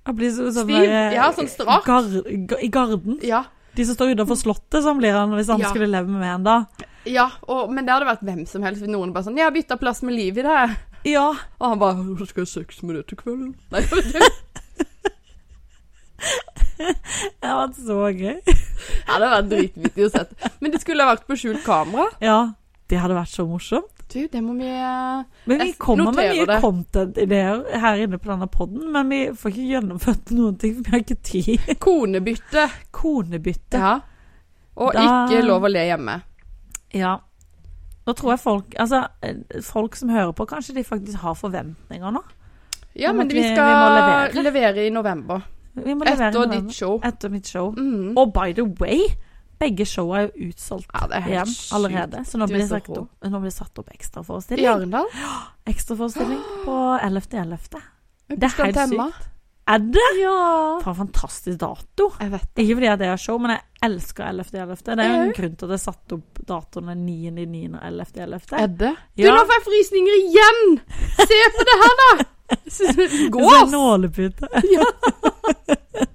han 0.05 0.17
blir 0.19 0.29
så, 0.37 0.51
sånn 0.53 0.67
Stiv? 0.69 0.77
der, 0.83 0.91
eh, 0.93 1.15
Ja, 1.17 1.31
sånn 1.33 1.49
strak. 1.49 1.87
Gar, 1.89 2.09
ga- 2.51 2.59
I 2.61 2.69
garden. 2.69 3.15
Ja. 3.25 3.39
De 3.75 3.85
som 3.85 3.95
står 3.97 4.13
utenfor 4.15 4.37
slottet, 4.39 4.83
sånn 4.85 4.99
blir 5.01 5.13
han 5.17 5.31
hvis 5.35 5.49
han 5.51 5.61
Ja. 5.61 5.69
skulle 5.71 5.89
leve 5.91 6.09
med 6.09 6.23
en 6.35 6.45
da. 6.47 6.57
Ja, 7.05 7.31
og, 7.49 7.71
men 7.75 7.85
det 7.85 7.93
hadde 7.93 8.07
vært 8.07 8.23
hvem 8.25 8.47
som 8.49 8.63
helst. 8.63 8.83
Noen 8.87 9.13
bare 9.13 9.25
sånn 9.27 9.37
'Jeg 9.37 9.45
har 9.45 9.53
bytta 9.53 9.77
plass 9.77 10.03
med 10.03 10.15
Liv 10.15 10.39
i 10.39 10.43
det.' 10.43 10.77
Ja. 11.05 11.35
Og 11.61 11.69
han 11.69 11.79
bare 11.79 11.95
'Så 11.97 12.27
skal 12.29 12.43
ha 12.43 12.47
sex 12.47 12.83
med 12.83 12.97
det 12.97 13.07
til 13.09 13.19
kvelden?' 13.19 13.55
Nei, 13.71 13.83
det 16.79 17.49
har 17.49 17.67
vært 17.69 17.77
så 17.79 17.99
gøy. 18.11 18.41
Det 18.45 18.57
hadde 19.09 19.31
vært 19.35 19.51
dritvittig 19.51 20.07
å 20.07 20.11
se. 20.15 20.25
Men 20.61 20.71
det 20.75 20.81
skulle 20.83 21.05
ha 21.05 21.15
vært 21.15 21.27
på 21.29 21.37
skjult 21.39 21.65
kamera. 21.67 22.07
Ja, 22.25 22.39
det 22.89 22.99
hadde 23.03 23.15
vært 23.19 23.33
så 23.35 23.47
morsomt. 23.49 23.91
Du, 24.13 24.27
det 24.31 24.41
må 24.45 24.53
vi 24.59 24.69
eh, 24.69 25.23
Men 25.49 25.59
vi 25.59 25.73
kommer 25.81 26.13
med 26.13 26.29
mye 26.37 26.47
det. 26.47 26.61
content-ideer 26.63 27.63
her 27.81 27.97
inne 28.05 28.19
på 28.21 28.31
denne 28.31 28.47
podden, 28.53 28.91
men 28.93 29.09
vi 29.11 29.21
får 29.35 29.51
ikke 29.51 29.69
gjennomført 29.73 30.31
noen 30.37 30.59
ting, 30.61 30.75
for 30.77 30.85
vi 30.85 30.91
har 30.91 31.03
ikke 31.03 31.23
tid. 31.25 31.65
Konebytte. 31.87 32.67
Konebytte. 32.95 33.81
Ja. 33.81 33.95
Og 34.77 34.93
Da- 34.95 35.27
ikke 35.29 35.43
lov 35.47 35.63
å 35.65 35.71
le 35.73 35.87
hjemme. 35.89 36.19
Ja. 36.95 37.17
Nå 38.07 38.13
tror 38.15 38.35
jeg 38.35 38.41
folk 38.43 38.75
Altså, 38.79 39.07
eh, 39.23 39.61
folk 39.65 39.97
som 39.97 40.11
hører 40.13 40.33
på, 40.37 40.47
kanskje 40.47 40.75
de 40.77 40.85
faktisk 40.85 41.19
har 41.25 41.35
forventninger 41.35 42.11
nå. 42.13 42.23
Ja, 42.95 43.13
men 43.13 43.27
vi 43.29 43.41
vi- 43.41 43.49
skal 43.55 43.65
vi 43.65 43.95
levere. 43.97 44.43
levere 44.45 44.87
i 44.87 44.91
november. 44.91 45.43
Vi 45.75 45.95
må 45.95 46.05
levere 46.05 46.29
Etter 46.29 46.47
noe 46.47 46.61
ditt 46.61 46.73
show. 46.77 47.01
Etter 47.03 47.29
mitt 47.31 47.47
show. 47.49 47.73
Mm. 47.75 48.13
Og 48.17 48.33
by 48.33 48.53
the 48.53 48.63
way, 48.79 49.01
begge 49.65 49.87
show 49.89 50.13
er 50.15 50.29
jo 50.29 50.49
utsolgt 50.51 50.89
Ja, 50.95 51.07
er 51.19 51.29
igjen 51.33 51.53
allerede. 51.77 52.25
Så 52.29 52.39
nå 52.41 52.47
blir 52.53 52.63
det 52.65 52.71
satt 52.71 52.89
opp, 52.95 53.11
nå 53.25 53.41
blir 53.41 53.51
det 53.51 53.57
satt 53.59 53.79
opp 53.83 53.91
I 53.93 53.97
ekstraforestilling. 53.99 54.71
Arendal? 54.77 55.09
Ekstraforestilling 55.75 56.43
på 56.67 56.81
11.11. 57.01 57.81
Det 58.29 58.41
Det 58.41 58.51
er 58.51 58.59
helt 58.65 58.83
sykt. 58.93 59.31
Er 59.65 59.79
det? 59.81 60.03
Ja. 60.21 60.33
For 60.85 60.91
en 60.93 60.97
fantastisk 60.99 61.57
dato. 61.63 62.11
Jeg 62.21 62.33
vet 62.35 62.43
det. 62.53 62.65
Ikke 62.67 62.75
fordi 62.77 62.89
jeg 62.91 62.93
har 63.15 63.21
show, 63.23 63.39
men 63.41 63.55
jeg 63.55 63.63
elsker 63.87 64.27
11.11. 64.29 64.83
Det 64.85 64.93
er 65.07 65.09
jo 65.15 65.23
en 65.23 65.33
grunn 65.39 65.55
til 65.57 65.65
at 65.71 65.73
jeg 65.73 65.83
satte 65.87 66.13
satt 66.13 66.13
opp 66.19 66.43
datoene 66.51 66.97
9.9. 67.01 67.63
og 67.73 67.87
11.11. 67.89 68.53
Er 68.61 68.69
Du, 69.17 69.25
Ja. 69.25 69.33
nå 69.33 69.47
får 69.49 69.57
jeg 69.57 69.65
frysninger 69.71 70.19
igjen! 70.21 70.61
Se 71.17 71.41
på 71.57 71.67
det 71.71 71.79
her, 71.85 71.97
da! 72.03 72.11
Det 72.45 73.41
er 73.41 73.71
nålepute. 73.73 74.49
det, 74.69 74.85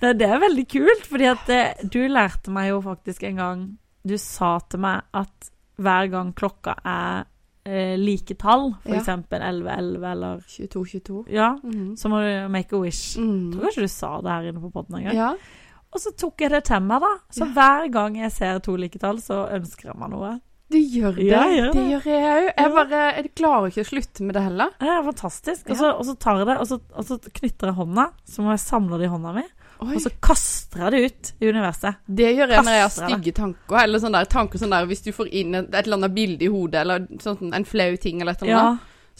det 0.00 0.22
er 0.28 0.40
veldig 0.42 0.64
kult, 0.68 1.06
fordi 1.10 1.24
at 1.30 1.48
eh, 1.52 1.84
du 1.90 2.00
lærte 2.08 2.50
meg 2.54 2.68
jo 2.70 2.80
faktisk 2.84 3.22
en 3.24 3.36
gang 3.36 3.62
Du 4.06 4.16
sa 4.20 4.58
til 4.68 4.80
meg 4.84 5.00
at 5.14 5.50
hver 5.80 6.10
gang 6.12 6.34
klokka 6.36 6.74
er 6.84 7.24
eh, 7.66 7.96
like 7.98 8.34
tall, 8.38 8.74
for 8.82 8.92
Ja. 8.94 9.00
eksempel 9.00 9.40
11.11 9.40 10.04
eller 10.10 10.40
22-22. 10.46 11.24
Ja, 11.32 11.54
-hmm. 11.64 11.96
så 11.96 12.08
må 12.08 12.20
du 12.20 12.48
make 12.48 12.76
a 12.76 12.78
wish. 12.80 13.16
Mhm. 13.18 13.52
tror 13.52 13.62
kanskje 13.62 13.82
du 13.82 13.88
sa 13.88 14.20
det 14.20 14.30
her 14.30 14.42
inne 14.48 14.60
på 14.60 14.70
podden 14.70 14.94
en 14.98 15.04
gang. 15.04 15.16
Ja. 15.16 15.32
Og 15.92 16.00
så 16.00 16.10
tok 16.18 16.40
jeg 16.40 16.50
det 16.50 16.64
til 16.64 16.80
meg, 16.82 17.00
da. 17.00 17.12
Så 17.30 17.44
Ja. 17.44 17.52
hver 17.52 17.92
gang 17.92 18.16
jeg 18.18 18.32
ser 18.32 18.58
to 18.58 18.76
like 18.76 18.98
tall, 18.98 19.16
så 19.20 19.48
ønsker 19.52 19.84
jeg 19.88 19.96
meg 19.98 20.10
noe. 20.10 20.40
Du 20.72 20.78
gjør 20.80 21.12
det. 21.18 21.24
Ja, 21.28 21.42
jeg 21.44 21.58
gjør 21.58 21.66
det. 21.66 21.74
det. 21.74 21.90
gjør 21.90 22.06
jeg 22.08 22.28
òg. 22.34 22.46
Jeg 22.56 22.70
bare 22.74 23.00
jeg 23.14 23.30
klarer 23.36 23.66
ikke 23.68 23.82
å 23.84 23.88
slutte 23.90 24.24
med 24.24 24.34
det 24.34 24.42
heller. 24.46 24.70
Det 24.80 24.88
er 24.94 25.02
fantastisk. 25.06 25.68
Og 25.70 25.76
så, 25.80 25.90
og 25.92 26.06
så 26.08 26.14
tar 26.24 26.40
jeg 26.40 26.48
det, 26.48 26.56
og 26.62 26.70
så, 26.70 26.78
og 26.94 27.06
så 27.10 27.18
knytter 27.40 27.70
jeg 27.70 27.76
hånda, 27.78 28.06
så 28.32 28.44
må 28.46 28.54
jeg 28.54 28.62
samle 28.64 28.98
det 29.00 29.06
i 29.08 29.12
hånda 29.12 29.34
mi, 29.36 29.44
Oi. 29.84 29.90
og 29.92 30.00
så 30.00 30.12
kaster 30.24 30.84
jeg 30.86 30.94
det 30.94 31.02
ut 31.04 31.32
i 31.44 31.50
universet. 31.52 32.00
Det 32.06 32.30
gjør 32.32 32.54
jeg 32.56 32.64
når 32.64 32.78
jeg 32.78 32.86
har 32.86 32.94
stygge 32.96 33.34
tanker. 33.36 33.78
Eller 33.82 34.02
sånne 34.02 34.22
der 34.24 34.30
tanker 34.32 34.62
sånn 34.62 34.74
der 34.74 34.88
hvis 34.90 35.04
du 35.04 35.10
får 35.14 35.30
inn 35.42 35.58
et, 35.60 35.68
et 35.74 35.82
eller 35.84 36.00
annet 36.00 36.16
bilde 36.16 36.48
i 36.48 36.52
hodet, 36.54 36.80
eller 36.80 37.06
sånn, 37.22 37.52
en 37.54 37.68
flau 37.68 37.90
ting, 38.00 38.22
eller 38.24 38.32
et 38.38 38.46
eller 38.46 38.54
Ja. 38.54 38.64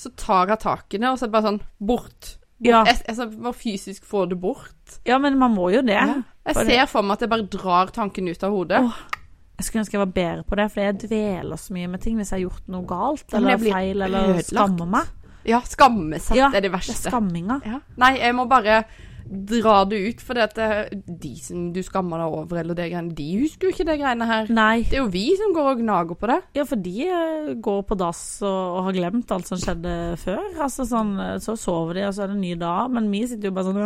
så 0.00 0.14
tar 0.16 0.54
jeg 0.54 0.62
tak 0.64 0.96
i 0.96 1.02
det, 1.02 1.10
og 1.10 1.18
så 1.20 1.26
er 1.26 1.28
det 1.32 1.36
bare 1.36 1.50
sånn 1.50 1.60
bort. 1.78 2.08
bort. 2.08 2.32
Ja. 2.64 2.84
Jeg, 2.88 3.02
jeg, 3.10 3.30
bare 3.44 3.58
fysisk 3.60 4.06
få 4.08 4.24
det 4.30 4.40
bort. 4.40 4.98
ja, 5.04 5.18
men 5.18 5.36
man 5.38 5.52
må 5.54 5.68
jo 5.74 5.82
det. 5.84 5.98
Ja. 6.00 6.22
Jeg 6.46 6.56
ser 6.68 6.86
for 6.86 7.02
meg 7.02 7.18
at 7.18 7.24
jeg 7.24 7.30
bare 7.32 7.46
drar 7.48 7.92
tanken 7.92 8.28
ut 8.28 8.42
av 8.44 8.52
hodet. 8.52 8.80
Åh, 8.84 9.13
Jeg 9.58 9.66
skulle 9.68 9.84
ønske 9.84 9.94
jeg 9.94 10.02
var 10.02 10.14
bedre 10.14 10.42
på 10.48 10.56
det, 10.58 10.64
for 10.72 10.82
jeg 10.82 10.96
dveler 11.04 11.60
så 11.60 11.74
mye 11.76 11.90
med 11.92 12.02
ting 12.02 12.16
hvis 12.18 12.32
jeg 12.32 12.40
har 12.40 12.44
gjort 12.48 12.72
noe 12.74 12.86
galt 12.90 13.34
eller 13.38 13.60
feil 13.62 14.02
eller 14.02 14.30
ødelagt. 14.32 14.50
skammer 14.50 14.90
meg. 14.96 15.12
Ja, 15.46 15.60
skamme 15.68 16.18
seg 16.24 16.38
Ja, 16.40 16.48
er 16.48 16.64
det 16.64 16.72
Det 16.72 16.80
er 16.80 17.10
skamminga. 17.10 17.60
Ja. 17.68 17.78
Nei, 18.00 18.14
jeg 18.18 18.34
må 18.34 18.48
bare 18.50 18.84
dra 19.24 19.84
det 19.88 19.98
ut, 20.08 20.20
for 20.24 20.36
det 20.36 20.44
at 20.56 20.90
de 21.20 21.30
som 21.40 21.68
du 21.74 21.80
skammer 21.82 22.20
deg 22.20 22.34
over, 22.38 22.58
eller 22.60 22.76
det 22.78 22.90
greiene, 22.92 23.14
de 23.16 23.26
husker 23.40 23.68
jo 23.68 23.72
ikke 23.74 23.86
det 23.88 23.96
greiene 24.02 24.26
her. 24.28 24.50
Nei. 24.54 24.82
Det 24.90 24.98
er 24.98 25.02
jo 25.02 25.10
vi 25.14 25.24
som 25.40 25.54
går 25.56 25.70
og 25.72 25.80
gnager 25.82 26.18
på 26.20 26.30
det. 26.30 26.38
Ja, 26.58 26.66
for 26.68 26.76
de 26.84 26.94
eh, 27.08 27.52
går 27.64 27.80
på 27.88 27.98
dass 28.00 28.20
og, 28.44 28.58
og 28.78 28.82
har 28.88 28.98
glemt 28.98 29.32
alt 29.34 29.48
som 29.50 29.60
skjedde 29.60 29.94
før. 30.22 30.42
Altså 30.64 30.86
sånn, 30.88 31.14
eh, 31.20 31.38
Så 31.44 31.56
sover 31.60 31.98
de, 32.00 32.06
og 32.08 32.14
så 32.16 32.24
er 32.26 32.32
det 32.32 32.36
en 32.36 32.44
ny 32.44 32.54
dag. 32.60 32.92
Men 32.94 33.08
vi 33.12 33.24
sitter 33.30 33.50
jo 33.50 33.54
bare 33.56 33.70
sånn 33.70 33.80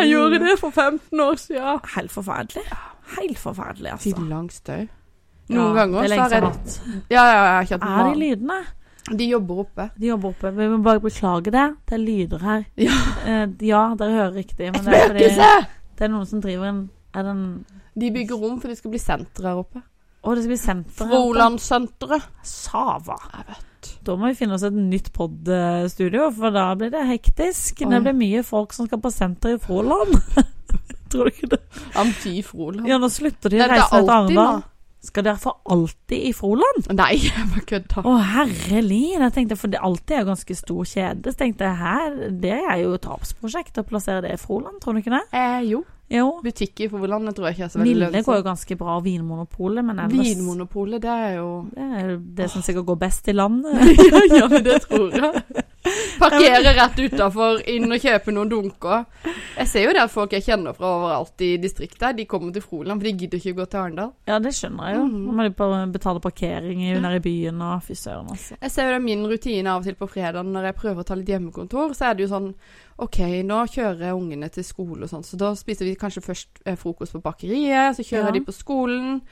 Jeg 0.00 0.10
gjorde 0.14 0.42
det 0.46 0.56
for 0.62 0.70
15 0.74 1.24
år 1.26 1.40
siden. 1.44 1.84
Helt 1.96 2.14
forferdelig. 2.14 2.64
Helt 3.18 3.38
forferdelig, 3.42 3.92
altså. 3.96 4.14
Fyllang 4.16 4.50
støy. 4.54 4.88
Noen 5.50 5.72
Ja, 5.74 5.78
ganger 5.80 6.04
er 6.04 6.12
så 6.14 6.20
har 6.22 6.30
jeg. 6.30 6.50
Ja, 7.10 7.22
ja, 7.24 7.24
jeg 7.26 7.54
har 7.54 7.64
ikke 7.66 7.78
hatt 7.80 7.88
Er 7.90 8.12
de 8.14 8.20
lydene? 8.20 8.58
De 9.08 9.26
jobber 9.30 9.62
oppe. 9.64 9.88
De 9.96 10.10
jobber 10.10 10.34
oppe. 10.34 10.50
Vi 10.56 10.68
må 10.68 10.80
bare 10.84 11.02
beklage 11.02 11.52
det. 11.54 11.66
Det 11.88 11.96
er 11.96 12.02
lyder 12.02 12.44
her. 12.44 12.64
Ja. 12.80 12.96
Eh, 13.26 13.46
ja, 13.66 13.84
dere 13.98 14.16
hører 14.16 14.34
riktig. 14.36 14.70
Men 14.74 14.84
det 14.84 14.96
er, 14.96 15.06
fordi, 15.08 15.30
det 15.98 16.06
er 16.06 16.12
noen 16.12 16.28
som 16.28 16.42
driver 16.44 16.68
en 16.70 16.82
Er 17.16 17.24
den 17.26 17.40
De 17.98 18.10
bygger 18.14 18.38
rom 18.38 18.60
for 18.60 18.70
det 18.70 18.78
skal 18.78 18.92
bli 18.92 19.00
senter 19.02 19.48
her 19.48 19.58
oppe. 19.64 19.82
Å, 20.20 20.34
det 20.36 20.44
skal 20.44 20.52
bli 20.52 20.60
senter. 20.60 21.00
her 21.00 21.08
oppe. 21.08 21.16
Frolandssenteret. 21.16 22.30
Sava. 22.46 23.18
Jeg 23.32 23.48
vet. 23.48 23.66
Da 24.04 24.16
må 24.16 24.30
vi 24.30 24.36
finne 24.38 24.56
oss 24.56 24.64
et 24.68 24.76
nytt 24.76 25.10
podstudio, 25.16 26.28
for 26.36 26.54
da 26.54 26.68
blir 26.78 26.92
det 26.92 27.02
hektisk. 27.08 27.82
Oi. 27.84 27.90
Det 27.92 28.02
blir 28.04 28.16
mye 28.16 28.42
folk 28.46 28.76
som 28.76 28.88
skal 28.88 29.00
på 29.02 29.12
senter 29.12 29.56
i 29.56 29.60
Froland. 29.60 30.16
Tror 31.10 31.26
du 31.26 31.32
ikke 31.32 31.50
det? 31.56 31.62
Amfi 31.98 32.36
Froland. 32.46 32.86
Ja, 32.88 33.00
nå 33.02 33.08
slutter 33.12 33.52
de 33.52 33.60
å 33.64 33.68
reise 33.72 33.88
ned 33.90 34.06
til. 34.06 34.14
Arendal. 34.14 34.62
Skal 35.00 35.24
dere 35.24 35.40
for 35.40 35.62
alltid 35.72 36.26
i 36.28 36.32
Froland? 36.36 36.90
Nei, 36.92 37.14
jeg 37.24 37.46
bare 37.54 37.62
kødda. 37.68 38.02
Å, 38.04 38.16
herlig! 38.34 39.04
Jeg 39.14 39.32
tenkte, 39.36 39.56
for 39.60 39.72
det 39.72 39.80
alltid 39.80 40.16
er 40.16 40.24
jo 40.24 40.30
ganske 40.32 40.56
stor 40.58 40.90
kjede. 40.90 41.32
Så 41.32 41.40
tenkte 41.40 41.70
jeg 41.70 41.80
her, 41.80 42.18
det 42.42 42.58
er 42.58 42.82
jo 42.82 42.92
et 42.98 43.06
tapsprosjekt 43.06 43.80
å 43.80 43.86
plassere 43.88 44.26
det 44.26 44.36
i 44.36 44.42
Froland, 44.42 44.76
tror 44.82 44.96
du 44.96 45.00
ikke 45.00 45.14
det? 45.16 45.24
Eh, 45.32 45.62
jo. 45.70 45.82
Jo. 46.10 46.26
Butikk 46.42 46.80
i 46.82 46.88
Froland 46.90 47.30
tror 47.36 47.48
jeg 47.48 47.56
ikke 47.56 47.66
er 47.68 47.70
så 47.70 47.78
veldig 47.78 47.90
Nille 48.10 48.22
går 48.26 48.40
jo 48.40 48.44
ganske 48.48 48.76
bra, 48.80 48.96
Vinmonopolet, 49.04 49.86
men 49.86 50.00
ellers 50.02 50.26
Vinmonopolet, 50.26 50.98
det 51.04 51.10
er 51.10 51.36
jo 51.36 51.50
Det 51.70 51.86
er 51.86 52.08
jo 52.08 52.16
det 52.40 52.48
som 52.50 52.64
sikkert 52.66 52.88
går 52.88 52.98
best 53.06 53.30
i 53.30 53.36
landet. 53.36 53.78
ja, 54.10 54.24
ja, 54.40 54.48
men 54.50 54.64
det 54.66 54.80
tror 54.88 55.14
jeg. 55.14 55.66
Parkere 56.20 56.72
rett 56.76 56.98
utafor, 57.00 57.60
inn 57.70 57.86
og 57.92 58.00
kjøpe 58.02 58.32
noen 58.34 58.50
dunker. 58.50 59.04
Jeg 59.56 59.68
ser 59.70 59.86
jo 59.86 59.92
det 59.96 60.02
at 60.04 60.12
folk 60.12 60.34
jeg 60.36 60.44
kjenner 60.46 60.74
fra 60.76 60.90
overalt 60.98 61.44
i 61.46 61.52
distriktet, 61.62 62.16
de 62.18 62.26
kommer 62.28 62.52
til 62.54 62.64
Froland, 62.64 63.00
for 63.00 63.08
de 63.08 63.14
gidder 63.24 63.40
ikke 63.40 63.54
gå 63.60 63.66
til 63.72 63.80
Arendal. 63.80 64.12
Ja, 64.28 64.38
det 64.42 64.52
skjønner 64.56 64.90
jeg 64.90 64.98
jo. 64.98 65.06
Mhm. 65.06 65.22
Nå 65.26 65.36
må 65.38 65.48
de 65.48 65.92
betale 65.94 66.20
parkering 66.24 66.82
nede 67.00 67.16
i 67.16 67.24
byen 67.24 67.62
og 67.62 67.82
fy 67.86 67.96
søren, 67.98 68.28
altså. 68.34 68.56
Jeg 68.60 68.70
ser 68.74 68.90
jo 68.90 68.94
det 68.98 69.02
min 69.06 69.26
rutine 69.30 69.66
av 69.72 69.80
og 69.80 69.88
til 69.88 69.94
på 70.00 70.10
fredag 70.10 70.44
når 70.50 70.70
jeg 70.70 70.78
prøver 70.82 71.00
å 71.04 71.08
ta 71.08 71.14
litt 71.18 71.28
hjemmekontor, 71.32 71.94
så 71.96 72.10
er 72.10 72.14
det 72.18 72.26
jo 72.28 72.32
sånn 72.34 72.50
OK, 73.00 73.16
nå 73.48 73.62
kjører 73.72 74.12
ungene 74.12 74.50
til 74.52 74.64
skole 74.66 75.06
og 75.06 75.08
sånn, 75.08 75.24
så 75.24 75.38
da 75.40 75.54
spiser 75.56 75.86
vi 75.88 75.94
kanskje 75.96 76.20
først 76.20 76.60
eh, 76.68 76.76
frokost 76.76 77.14
på 77.16 77.22
bakeriet, 77.24 77.96
så 77.96 78.04
kjører 78.04 78.28
Ja. 78.28 78.34
de 78.36 78.40
på 78.44 78.52
skolen, 78.52 79.22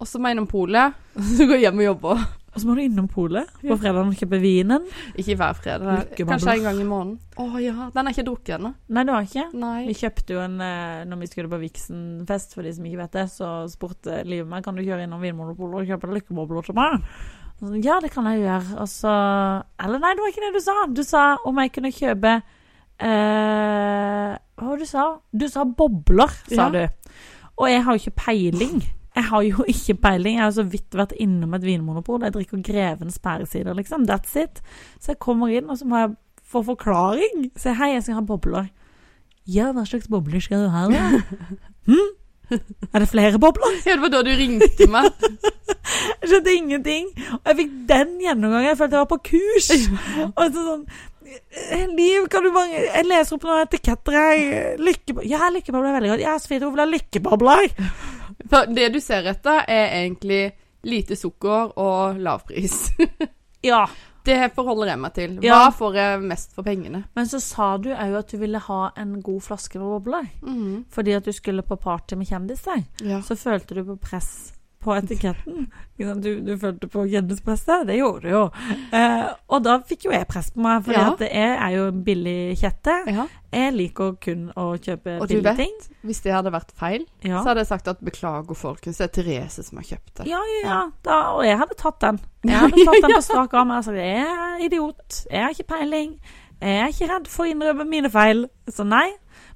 og 0.00 0.08
så 0.08 0.18
må 0.18 0.30
jeg 0.30 0.36
innom 0.38 0.48
polet, 0.50 0.94
og 1.18 1.24
så 1.36 1.46
går 1.46 1.58
jeg 1.58 1.66
hjem 1.68 1.82
og 1.82 1.90
jobber. 1.90 2.28
Og 2.50 2.58
så 2.58 2.66
må 2.66 2.74
du 2.74 2.80
innom 2.82 3.06
polet 3.06 3.46
på 3.62 3.76
fredag 3.78 4.08
og 4.10 4.14
kjøpe 4.18 4.38
vinen. 4.42 4.86
Ikke 5.14 5.36
hver 5.38 5.52
fredag, 5.54 6.08
kanskje 6.18 6.56
en 6.56 6.64
gang 6.66 6.80
i 6.82 6.86
måneden. 6.88 7.20
Å 7.38 7.60
ja, 7.62 7.84
den 7.94 8.08
er 8.10 8.10
ikke 8.16 8.24
drukket 8.26 8.56
ennå. 8.56 8.72
Nei, 8.90 9.04
du 9.06 9.12
har 9.14 9.28
ikke? 9.28 9.44
Nei. 9.54 9.84
Vi 9.86 9.94
kjøpte 10.00 10.34
jo 10.34 10.40
en 10.42 10.56
eh, 10.66 11.04
Når 11.06 11.20
vi 11.20 11.28
skulle 11.30 11.52
på 11.52 11.60
Vixen-fest, 11.62 12.56
for 12.56 12.66
de 12.66 12.72
som 12.74 12.88
ikke 12.90 12.98
vet 13.04 13.14
det, 13.20 13.24
så 13.30 13.52
spurte 13.70 14.18
livet 14.26 14.50
meg 14.50 14.66
kan 14.66 14.74
du 14.74 14.82
kjøre 14.82 15.06
innom 15.06 15.22
Vinmonopolet 15.22 15.84
og 15.84 15.92
kjøpe 15.92 16.10
lykkebobler 16.16 16.66
til 16.66 16.78
meg. 16.80 17.06
Ja, 17.86 18.00
det 18.02 18.10
kan 18.16 18.26
jeg 18.32 18.42
gjøre. 18.42 18.80
Og 18.82 18.88
så 18.88 19.14
Eller 19.86 20.02
nei, 20.02 20.14
det 20.18 20.24
var 20.26 20.34
ikke 20.34 20.46
det 20.48 20.54
du 20.58 20.62
sa. 20.66 20.76
Du 20.90 21.04
sa 21.06 21.24
om 21.46 21.62
jeg 21.62 21.70
kunne 21.78 21.94
kjøpe 21.94 22.34
eh, 23.00 24.30
Hva 24.58 24.66
var 24.72 24.80
det 24.80 24.86
du 24.86 24.90
sa? 24.90 25.04
Du 25.30 25.46
sa 25.48 25.64
bobler, 25.64 26.34
sa 26.50 26.66
Ja. 26.66 26.70
du. 26.70 27.12
Og 27.60 27.68
jeg 27.70 27.84
har 27.84 27.94
jo 27.94 28.00
ikke 28.02 28.18
peiling. 28.26 28.80
Jeg 29.16 29.24
har 29.26 29.42
jo 29.42 29.64
ikke 29.66 29.96
peiling. 30.04 30.36
Jeg 30.38 30.44
har 30.44 30.52
så 30.54 30.64
vidt 30.70 30.94
vært 30.94 31.14
innom 31.18 31.54
et 31.58 31.64
vinmonopol. 31.66 32.22
Jeg 32.22 32.34
drikker 32.36 32.62
Grevens 32.66 33.18
pæresider, 33.18 33.74
liksom. 33.74 34.06
That's 34.06 34.36
it. 34.38 34.62
Så 35.00 35.14
jeg 35.14 35.18
kommer 35.22 35.50
inn, 35.50 35.70
og 35.70 35.78
så 35.80 35.88
må 35.90 35.98
jeg 35.98 36.14
få 36.50 36.62
forklaring. 36.66 37.50
Så 37.58 37.74
hei, 37.78 37.92
jeg 37.96 38.06
skal 38.06 38.20
ha 38.20 38.24
bobler. 38.26 38.70
Ja, 39.50 39.72
hva 39.74 39.82
slags 39.88 40.08
bobler 40.10 40.42
skal 40.44 40.66
du 40.66 40.72
ha, 40.74 40.86
da? 40.92 41.04
Hm? 41.90 42.10
Er 42.92 43.02
det 43.02 43.08
flere 43.10 43.38
bobler? 43.38 43.76
Ja, 43.86 43.94
det 43.94 44.02
var 44.02 44.10
da 44.14 44.20
du 44.26 44.30
ringte 44.36 44.86
meg. 44.90 45.10
Jeg 46.20 46.28
skjønte 46.30 46.52
ingenting. 46.54 47.06
Og 47.38 47.46
jeg 47.48 47.56
fikk 47.60 47.70
den 47.88 48.10
gjennomgangen. 48.22 48.68
Jeg 48.68 48.78
følte 48.78 48.98
jeg 48.98 49.04
var 49.04 49.08
på 49.10 49.18
kurs. 49.30 49.68
Og 50.28 50.42
så 50.52 50.64
sånn 50.66 50.82
«Eh, 51.30 51.86
Liv, 51.94 52.26
kan 52.30 52.44
du 52.44 52.50
bare 52.54 52.82
Jeg 52.84 53.06
leser 53.06 53.36
opp 53.36 53.46
noen 53.46 53.62
etiketter 53.64 54.16
jeg. 54.18 54.62
Lykkebobler. 54.82 55.28
Ja, 55.30 55.48
lykkebobler 55.54 55.90
er 55.90 55.96
veldig 55.98 56.12
godt. 56.12 56.24
Ja, 56.26 56.34
Sofie, 56.42 56.60
hun 56.62 56.74
vil 56.74 56.82
ha 56.84 56.88
lykkebobler. 56.90 57.66
For 58.50 58.66
det 58.74 58.88
du 58.92 59.00
ser 59.00 59.26
etter, 59.30 59.64
er 59.68 59.92
egentlig 60.02 60.52
lite 60.84 61.16
sukker 61.16 61.74
og 61.78 62.18
lav 62.18 62.46
pris. 62.48 62.90
Ja. 63.62 63.82
Det 64.24 64.36
forholder 64.56 64.88
jeg 64.88 64.98
meg 65.02 65.12
til. 65.12 65.32
Hva 65.36 65.44
Ja. 65.44 65.70
får 65.76 65.94
jeg 65.98 66.20
mest 66.24 66.54
for 66.56 66.64
pengene? 66.64 67.02
Men 67.16 67.26
så 67.28 67.40
sa 67.44 67.76
du 67.76 67.90
òg 67.92 68.14
at 68.18 68.30
du 68.32 68.38
ville 68.40 68.58
ha 68.58 68.78
en 68.96 69.18
god 69.20 69.40
flaske 69.44 69.76
med 69.78 69.84
bobler. 69.84 70.30
Mm. 70.40 70.86
Fordi 70.88 71.12
at 71.12 71.24
du 71.28 71.32
skulle 71.36 71.60
på 71.62 71.76
party 71.76 72.14
med 72.16 72.26
kjendiser. 72.28 72.86
Ja. 73.04 73.20
Så 73.20 73.36
følte 73.36 73.74
du 73.76 73.82
på 73.84 73.98
press 74.00 74.52
på 74.80 74.94
etiketten. 74.96 75.66
Du, 76.00 76.28
du 76.40 76.54
følte 76.56 76.88
på 76.88 77.02
kjendispresset. 77.10 77.82
Det 77.86 77.98
gjorde 77.98 78.22
du 78.24 78.28
jo. 78.32 78.42
Eh, 78.96 79.26
og 79.52 79.62
da 79.66 79.74
fikk 79.84 80.06
jo 80.08 80.12
jeg 80.14 80.24
press 80.30 80.48
på 80.54 80.62
meg, 80.64 80.84
for 80.86 80.96
Ja. 80.96 81.10
jeg 81.20 81.50
er 81.60 81.74
jo 81.76 81.82
en 81.90 82.02
billig 82.06 82.56
kjette. 82.60 82.94
ja. 83.12 83.26
Jeg 83.52 83.72
liker 83.74 84.12
kun 84.22 84.44
å 84.54 84.76
kjøpe 84.78 85.16
Og 85.20 85.26
du 85.26 85.34
billige 85.34 85.42
vet, 85.42 85.56
ting. 85.58 85.96
hvis 86.06 86.20
det 86.22 86.32
hadde 86.32 86.52
vært 86.54 86.70
feil, 86.78 87.04
Ja. 87.26 87.40
så 87.42 87.48
hadde 87.50 87.60
jeg 87.64 87.66
sagt 87.66 87.88
at 87.88 88.00
beklager, 88.00 88.54
folkens, 88.54 88.96
det 88.98 89.08
er 89.08 89.22
Therese 89.22 89.64
som 89.66 89.78
har 89.78 89.84
kjøpt 89.84 90.14
det. 90.20 90.26
Ja, 90.30 90.38
ja, 90.38 90.68
ja. 90.68 90.80
Da, 91.02 91.16
og 91.34 91.44
jeg 91.44 91.58
hadde 91.58 91.74
tatt 91.76 91.98
den. 92.00 92.20
Jeg 92.44 92.56
hadde 92.56 92.84
tatt 92.86 93.02
den 93.02 93.16
på 93.16 93.22
strak 93.26 93.52
arm. 93.54 93.70
Jeg 93.74 93.84
sagt 93.84 93.96
jeg 93.96 94.22
er 94.22 94.64
idiot. 94.64 95.24
Jeg 95.30 95.42
har 95.42 95.50
ikke 95.50 95.68
peiling. 95.76 96.14
Jeg 96.62 96.78
er 96.84 96.88
ikke 96.94 97.10
redd 97.12 97.26
for 97.28 97.44
å 97.44 97.50
innrømme 97.50 97.88
mine 97.88 98.08
feil. 98.08 98.46
Så 98.70 98.84
nei. 98.86 99.10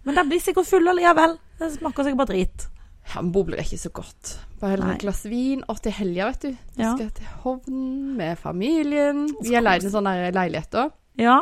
Men 0.05 0.15
de 0.17 0.25
blir 0.29 0.41
sikkert 0.43 0.67
fulle 0.67 0.93
likevel. 0.99 1.39
Det 1.59 1.73
smaker 1.79 2.05
sikkert 2.05 2.17
bare 2.27 2.33
drit. 2.35 2.67
Ja, 3.13 3.21
men 3.21 3.33
bobler 3.35 3.61
er 3.61 3.67
ikke 3.67 3.79
så 3.83 3.91
godt. 3.95 4.39
Bare 4.61 4.75
heller 4.75 4.95
et 4.95 5.03
glass 5.05 5.25
vin. 5.29 5.61
Og 5.69 5.81
til 5.85 5.93
helga, 5.93 6.31
vet 6.31 6.41
du. 6.47 6.49
Vi 6.77 6.83
Ja. 6.83 6.95
skal 6.97 7.11
til 7.11 7.27
Hovden 7.43 8.17
med 8.17 8.39
familien. 8.41 9.29
Vi 9.43 9.55
har 9.55 9.63
leid 9.63 9.85
en 9.85 9.91
sånn 9.93 10.09
leilighet 10.09 10.71
da. 10.71 10.89
Ja. 11.21 11.39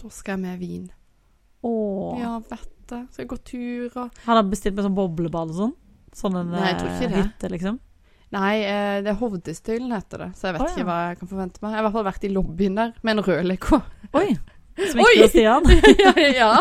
Da 0.00 0.08
skal 0.08 0.38
jeg 0.38 0.40
med 0.40 0.58
vin. 0.58 0.90
Åh. 1.62 2.18
Ja, 2.18 2.38
vet 2.50 2.68
det. 2.88 3.02
Skal 3.12 3.26
gå 3.26 3.36
turer. 3.44 4.10
Har 4.24 4.34
dere 4.40 4.50
bestilt 4.50 4.74
med 4.74 4.84
sånn 4.88 4.96
boblebad 4.96 5.52
og 5.52 5.56
sånn? 5.60 5.74
Sånn 6.12 6.36
en 6.40 6.50
Nei, 6.50 6.64
jeg 6.72 6.78
tror 6.80 6.90
ikke 6.90 7.04
eh, 7.04 7.12
det. 7.12 7.22
hytte, 7.22 7.50
liksom? 7.52 7.78
Nei, 8.32 8.54
eh, 8.64 9.02
det 9.04 9.12
er 9.12 9.20
Hovdestøylen 9.20 9.92
heter 9.92 10.18
det, 10.26 10.30
så 10.36 10.48
jeg 10.48 10.56
vet 10.56 10.62
oh, 10.62 10.66
ja. 10.68 10.74
ikke 10.74 10.88
hva 10.88 10.98
jeg 11.10 11.18
kan 11.20 11.28
forvente 11.28 11.62
meg. 11.62 11.70
Jeg 11.70 11.76
har 11.76 11.82
i 11.82 11.86
hvert 11.86 11.96
fall 11.98 12.08
vært 12.08 12.24
i 12.24 12.32
lobbyen 12.32 12.74
der 12.80 12.92
med 13.02 13.18
en 13.18 13.24
rødleke. 13.24 13.80
Oi! 14.16 14.38
Som 14.76 15.00
ikke 15.02 15.22
var 15.22 15.30
Stian. 15.32 15.66
ja, 16.04 16.12
ja. 16.32 16.52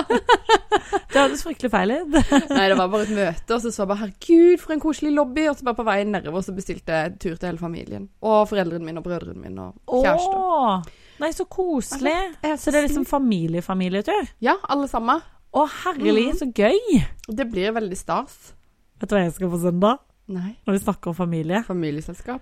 Det 1.12 1.20
hørtes 1.20 1.44
fryktelig 1.44 1.72
feil 1.72 1.94
ut. 1.94 2.16
Nei, 2.56 2.66
det 2.72 2.78
var 2.80 2.90
bare 2.92 3.06
et 3.08 3.14
møte, 3.16 3.56
og 3.56 3.60
så 3.64 3.72
så 3.72 3.84
jeg 3.84 3.90
bare 3.92 4.02
'herregud, 4.06 4.62
for 4.62 4.76
en 4.76 4.84
koselig 4.84 5.12
lobby'. 5.16 5.50
Og 5.52 5.58
så 5.60 5.68
bare 5.68 5.80
på 5.80 5.88
veien 5.88 6.12
nedover 6.12 6.44
så 6.46 6.56
bestilte 6.56 6.98
jeg 6.98 7.18
tur 7.20 7.36
til 7.36 7.50
hele 7.50 7.62
familien. 7.62 8.08
Og 8.22 8.48
foreldrene 8.50 8.86
mine 8.86 9.04
og 9.04 9.08
brødrene 9.08 9.40
mine 9.40 9.72
og 9.88 10.06
kjæresten. 10.06 10.40
Åh, 10.40 10.82
Nei, 11.22 11.32
så 11.38 11.46
koselig. 11.46 12.16
Så 12.58 12.72
det 12.72 12.80
er 12.80 12.88
liksom 12.88 13.06
familie-familietur? 13.06 14.32
Ja, 14.42 14.56
alle 14.74 14.88
sammen. 14.90 15.22
Å, 15.52 15.66
herlig, 15.84 16.32
mm. 16.32 16.40
så 16.40 16.48
gøy! 16.48 17.04
Det 17.28 17.46
blir 17.52 17.76
veldig 17.76 17.98
stas. 18.00 18.56
Vet 19.02 19.12
du 19.12 19.18
hva 19.18 19.26
jeg 19.26 19.36
skal 19.36 19.52
på 19.52 19.60
søndag? 19.62 20.00
Nei. 20.32 20.56
Når 20.66 20.78
vi 20.78 20.82
snakker 20.86 21.12
om 21.12 21.18
familie. 21.18 21.62
Familieselskap? 21.68 22.42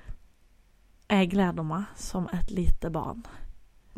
Jeg 1.10 1.32
gleder 1.32 1.66
meg 1.66 1.90
som 1.98 2.30
et 2.38 2.52
lite 2.54 2.92
barn. 2.94 3.24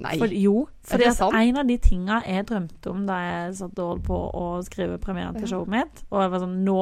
Nei. 0.02 0.16
For, 0.18 0.34
jo, 0.34 0.66
For 0.88 1.38
en 1.38 1.62
av 1.62 1.68
de 1.70 1.78
tinga 1.82 2.22
jeg 2.26 2.48
drømte 2.50 2.90
om 2.90 3.04
da 3.06 3.20
jeg 3.22 3.56
satt 3.60 3.80
og 3.84 3.92
holdt 3.94 4.08
på 4.08 4.18
å 4.18 4.46
skrive 4.66 4.98
premieren 5.02 5.38
til 5.38 5.52
showet 5.52 5.70
mitt, 5.72 6.04
og 6.10 6.24
jeg 6.24 6.34
var 6.34 6.44
sånn 6.46 6.62
nå, 6.66 6.82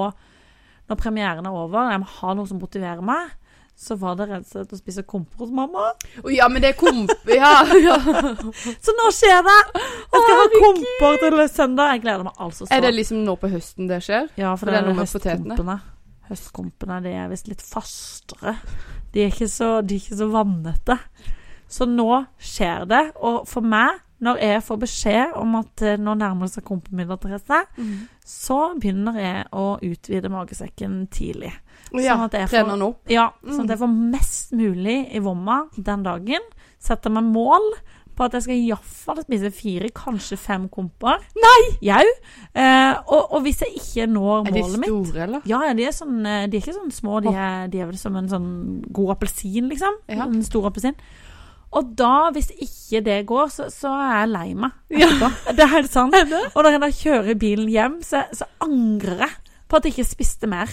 Når 0.89 0.97
premieren 0.97 1.45
er 1.45 1.53
over, 1.53 1.91
jeg 1.91 2.01
må 2.01 2.07
ha 2.15 2.33
noe 2.33 2.49
som 2.49 2.57
motiverer 2.57 3.03
meg, 3.05 3.35
så 3.79 3.95
var 3.95 4.15
det 4.19 4.25
rett 4.27 4.43
og 4.43 4.49
slett 4.51 4.73
å 4.75 4.77
spise 4.79 5.03
komper 5.07 5.45
hos 5.45 5.51
mamma. 5.55 5.91
Oh, 6.23 6.31
ja, 6.33 6.49
men 6.51 6.63
det 6.63 6.73
er 6.73 6.79
komp... 6.79 7.13
Ja, 7.31 7.61
ja. 7.79 7.95
Så 8.83 8.95
nå 8.97 9.05
skjer 9.15 9.39
det! 9.45 9.59
Jeg 9.77 10.23
skal 10.25 10.41
ha 10.41 10.47
komper 10.55 11.21
til 11.21 11.43
søndag. 11.53 11.93
Jeg 11.93 12.03
gleder 12.03 12.25
meg 12.27 12.41
altså 12.43 12.65
så. 12.65 12.71
Er 12.75 12.83
det 12.83 12.91
liksom 12.97 13.21
nå 13.23 13.37
på 13.39 13.51
høsten 13.53 13.87
det 13.87 14.01
skjer? 14.03 14.27
Ja, 14.35 14.51
for 14.57 14.65
For 14.65 14.73
det 14.73 14.81
er 14.81 14.89
noe 14.89 14.97
med 14.97 15.13
potetene? 15.13 15.77
Høstkompene 16.27 16.99
de 17.05 17.13
er 17.21 17.31
visst 17.31 17.47
litt 17.47 17.63
fastere. 17.63 18.57
De 19.13 19.23
er, 19.23 19.31
ikke 19.31 19.47
så, 19.49 19.69
de 19.79 19.95
er 19.95 20.03
ikke 20.03 20.19
så 20.19 20.27
vannete. 20.33 20.99
Så 21.69 21.85
nå 21.89 22.25
skjer 22.41 22.87
det. 22.89 23.03
Og 23.21 23.43
for 23.47 23.61
meg, 23.65 23.99
når 24.25 24.39
jeg 24.43 24.63
får 24.67 24.79
beskjed 24.81 25.35
om 25.39 25.55
at 25.61 25.83
eh, 25.85 25.99
nå 26.01 26.15
nærmer 26.19 26.49
det 26.49 26.57
seg 26.57 26.65
kompemiddag, 26.67 27.21
mm. 27.77 27.93
så 28.25 28.57
begynner 28.79 29.19
jeg 29.21 29.45
å 29.55 29.67
utvide 29.85 30.31
magesekken 30.33 31.05
tidlig. 31.13 31.53
Ja, 31.93 32.15
Sånn 32.17 32.25
at 32.27 32.33
jeg 32.37 32.49
får- 32.51 32.83
opp. 32.85 32.99
Ja, 33.09 33.29
sånn 33.45 33.61
Mm. 33.61 33.63
at 33.63 33.69
jeg 33.69 33.79
får 33.79 33.93
mest 34.11 34.51
mulig 34.53 34.97
i 35.15 35.19
vomma 35.19 35.69
den 35.77 36.03
dagen. 36.03 36.41
Setter 36.79 37.09
meg 37.09 37.23
mål 37.23 37.73
på 38.19 38.25
at 38.25 38.33
jeg 38.35 38.43
skal 38.43 38.59
iallfall 38.59 39.21
spise 39.23 39.49
fire, 39.55 39.89
kanskje 39.95 40.37
fem 40.37 40.67
komper. 40.69 41.23
Nei! 41.39 41.61
Jau. 41.87 42.03
Eh, 42.53 42.95
og, 43.07 43.31
og 43.31 43.41
hvis 43.45 43.61
jeg 43.63 43.79
ikke 43.79 44.07
når 44.11 44.43
målet 44.49 44.79
mitt 44.79 44.89
Er 44.89 44.97
de 44.97 45.05
store, 45.05 45.23
eller? 45.23 45.41
Ja, 45.45 45.61
ja, 45.69 45.73
de 45.73 45.85
er 45.87 45.95
sånn 45.95 46.25
eh, 46.25 46.47
De 46.47 46.57
er 46.57 46.61
ikke 46.61 46.75
sånn 46.75 46.91
små, 46.91 47.21
de 47.23 47.31
er, 47.31 47.67
de 47.71 47.79
er 47.79 47.85
vel 47.85 47.97
som 47.97 48.15
en 48.19 48.27
sånn 48.27 48.49
god 48.91 49.15
appelsin, 49.15 49.69
liksom. 49.71 50.01
Ja. 50.11 50.25
En 50.27 50.43
stor 50.43 50.67
appelsin. 50.67 50.97
Og 51.71 51.91
da, 51.97 52.31
hvis 52.33 52.49
ikke 52.55 53.01
det 53.05 53.17
går, 53.29 53.47
så, 53.53 53.67
så 53.69 53.91
er 53.93 54.13
jeg 54.23 54.29
lei 54.33 54.47
meg 54.57 54.71
Ja. 54.89 55.09
Det 55.55 55.61
er 55.65 55.69
helt 55.75 55.91
sant. 55.93 56.15
Og 56.55 56.63
når 56.65 56.71
jeg 56.75 56.81
da 56.81 56.89
kjører 56.99 57.37
bilen 57.39 57.69
hjem, 57.69 57.99
så, 58.05 58.23
så 58.33 58.47
angrer 58.65 59.25
jeg 59.27 59.35
på 59.69 59.77
at 59.77 59.85
jeg 59.85 59.93
ikke 59.93 60.07
spiste 60.09 60.49
mer. 60.49 60.71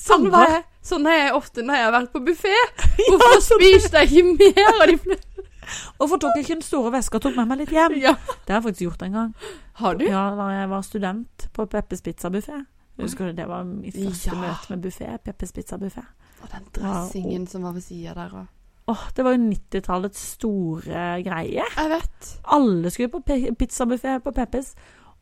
Sånn, 0.00 0.30
var 0.32 0.48
jeg, 0.48 0.62
sånn 0.80 1.04
er 1.12 1.18
jeg 1.26 1.32
ofte 1.36 1.60
når 1.66 1.76
jeg 1.76 1.84
har 1.84 1.92
vært 1.98 2.12
på 2.14 2.22
buffé. 2.24 2.54
Hvorfor 3.10 3.42
spiste 3.44 4.00
jeg 4.00 4.08
ikke 4.08 4.54
mer 4.56 4.70
av 4.80 4.86
de 4.88 4.94
fleste? 5.02 5.26
Hvorfor 6.00 6.18
tok 6.24 6.38
jeg 6.38 6.46
ikke 6.46 6.56
den 6.56 6.64
store 6.66 6.90
veska 6.96 7.18
og 7.20 7.22
tok 7.26 7.36
med 7.36 7.50
meg 7.52 7.60
litt 7.60 7.74
hjem? 7.76 7.98
Ja. 8.00 8.14
Det 8.16 8.50
har 8.50 8.56
jeg 8.62 8.64
faktisk 8.70 8.86
gjort 8.88 9.04
en 9.06 9.18
gang. 9.18 9.34
Har 9.82 9.98
du? 10.00 10.06
Ja, 10.08 10.22
Da 10.38 10.46
jeg 10.56 10.70
var 10.72 10.86
student 10.88 11.44
på 11.54 11.66
Peppes 11.70 12.00
Pizza-buffé. 12.02 12.62
Husker 13.00 13.28
du 13.30 13.36
det 13.38 13.46
var 13.48 13.62
mitt 13.68 13.94
første 13.94 14.32
Ja. 14.32 14.40
møte 14.40 14.72
med 14.72 14.82
buffé? 14.88 15.10
Peppes 15.24 15.52
Pizza-buffé. 15.52 16.02
Og 16.40 16.48
den 16.56 16.64
dressingen 16.80 17.44
som 17.46 17.62
var 17.68 17.76
ved 17.76 17.84
sida 17.84 18.16
der 18.16 18.32
og 18.40 18.48
Åh, 18.90 19.02
det 19.14 19.22
var 19.22 19.36
jo 19.36 19.44
90-tallets 19.44 20.22
store 20.34 21.04
greie. 21.22 21.62
Jeg 21.62 21.90
vet. 21.92 22.32
Alle 22.56 22.90
skulle 22.90 23.12
på 23.12 23.22
pizzabuffé 23.60 24.16
på 24.24 24.32
Peppes. 24.34 24.72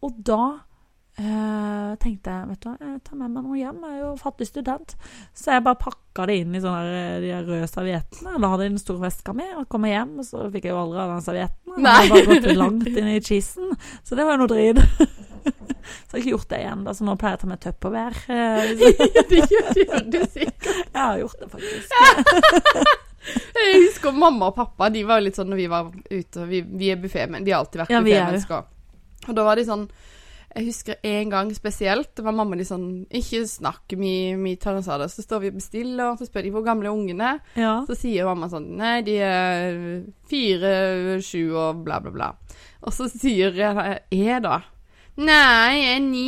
Og 0.07 0.15
da 0.25 0.41
eh, 1.19 1.91
tenkte 2.01 2.33
jeg 2.33 2.49
vet 2.49 2.63
du 2.63 2.69
hva, 2.71 2.77
jeg 2.81 3.03
tar 3.05 3.19
med 3.21 3.35
meg 3.35 3.45
noe 3.45 3.59
hjem. 3.59 3.83
Jeg 3.85 3.99
er 3.99 4.05
jo 4.07 4.15
fattig 4.21 4.49
student. 4.49 4.95
Så 5.37 5.53
jeg 5.53 5.67
bare 5.67 5.81
pakka 5.83 6.29
det 6.31 6.39
inn 6.43 6.57
i 6.57 6.63
sånne 6.65 6.81
her, 6.87 7.21
de 7.25 7.35
røde 7.51 7.69
serviettene. 7.69 8.37
La 8.41 8.53
det 8.57 8.71
i 8.71 8.73
den 8.73 8.83
store 8.83 9.05
veska 9.05 9.37
mi. 9.37 9.49
Og 9.61 9.69
kom 9.69 9.85
hjem, 9.89 10.17
og 10.23 10.29
så 10.31 10.49
fikk 10.55 10.71
jeg 10.71 10.77
jo 10.77 10.83
aldri 10.87 11.03
av 11.05 11.15
den 11.17 11.27
servietten. 11.29 11.79
Nei. 11.85 11.97
Jeg 12.07 12.15
bare 12.15 12.29
gått 12.33 12.61
langt 12.63 12.93
inn 12.95 13.11
i 13.13 13.21
cheesen. 13.21 13.75
Så 14.01 14.17
det 14.17 14.25
var 14.25 14.39
jo 14.39 14.47
noe 14.47 14.55
drit. 14.55 14.81
Så 15.89 16.17
jeg 16.17 16.19
har 16.19 16.21
ikke 16.21 16.33
gjort 16.35 16.51
det 16.51 16.59
igjen, 16.61 16.81
da, 16.85 16.93
så 16.93 17.05
nå 17.07 17.15
pleier 17.17 17.33
jeg 17.33 17.39
å 17.39 17.41
ta 17.41 17.49
med 17.49 17.61
Tupperware. 17.65 18.19
Eh, 18.29 18.73
det 19.31 19.39
gjør 19.49 20.03
du 20.05 20.19
sikkert. 20.27 20.83
Jeg 20.93 21.01
har 21.01 21.21
gjort 21.23 21.41
det, 21.41 21.49
faktisk. 21.55 23.05
Jeg 23.59 23.81
husker 23.89 24.15
mamma 24.17 24.51
og 24.51 24.57
pappa, 24.57 24.91
de 24.93 25.05
var 25.07 25.23
litt 25.25 25.39
sånn 25.39 25.51
når 25.53 25.61
vi 25.61 25.71
var 25.71 25.89
ute 26.11 26.45
Vi, 26.49 26.63
vi 26.63 26.93
er 26.93 27.01
buffémenn. 27.01 27.45
De 27.45 27.53
har 27.55 27.65
alltid 27.65 27.83
vært 27.83 27.93
Ja, 27.93 28.01
er 28.01 28.07
buffémennesker. 28.07 28.69
Og 29.29 29.35
da 29.37 29.45
var 29.45 29.59
de 29.59 29.67
sånn 29.69 29.85
Jeg 30.55 30.69
husker 30.71 31.01
en 31.11 31.33
gang 31.35 31.51
spesielt. 31.57 32.13
Det 32.17 32.25
var 32.25 32.37
mamma 32.37 32.57
de 32.59 32.67
sånn 32.69 32.87
Ikke 33.15 33.43
snakk, 33.51 33.97
vi, 34.01 34.13
vi 34.39 34.55
tar 34.61 34.79
oss 34.79 34.89
av 34.89 35.03
det. 35.03 35.11
Så 35.13 35.27
står 35.27 35.45
vi 35.45 35.53
og 35.53 35.59
bestiller, 35.61 36.13
og 36.13 36.21
så 36.23 36.29
spør 36.29 36.49
de 36.49 36.55
hvor 36.55 36.67
gamle 36.67 36.95
er. 37.19 37.43
Ja. 37.59 37.75
Så 37.89 37.99
sier 37.99 38.31
mamma 38.31 38.49
sånn 38.53 38.71
Nei, 38.79 38.97
de 39.07 39.19
er 39.21 39.79
fire, 40.31 41.21
sju 41.25 41.53
og 41.53 41.85
bla, 41.85 42.01
bla, 42.05 42.15
bla. 42.15 42.33
Og 42.87 42.95
så 42.95 43.11
sier 43.13 43.57
jeg 43.59 44.03
jeg 44.15 44.43
da 44.47 44.63
Nei, 45.19 45.75
jeg 45.75 45.95
er 45.97 46.03
ni. 46.05 46.27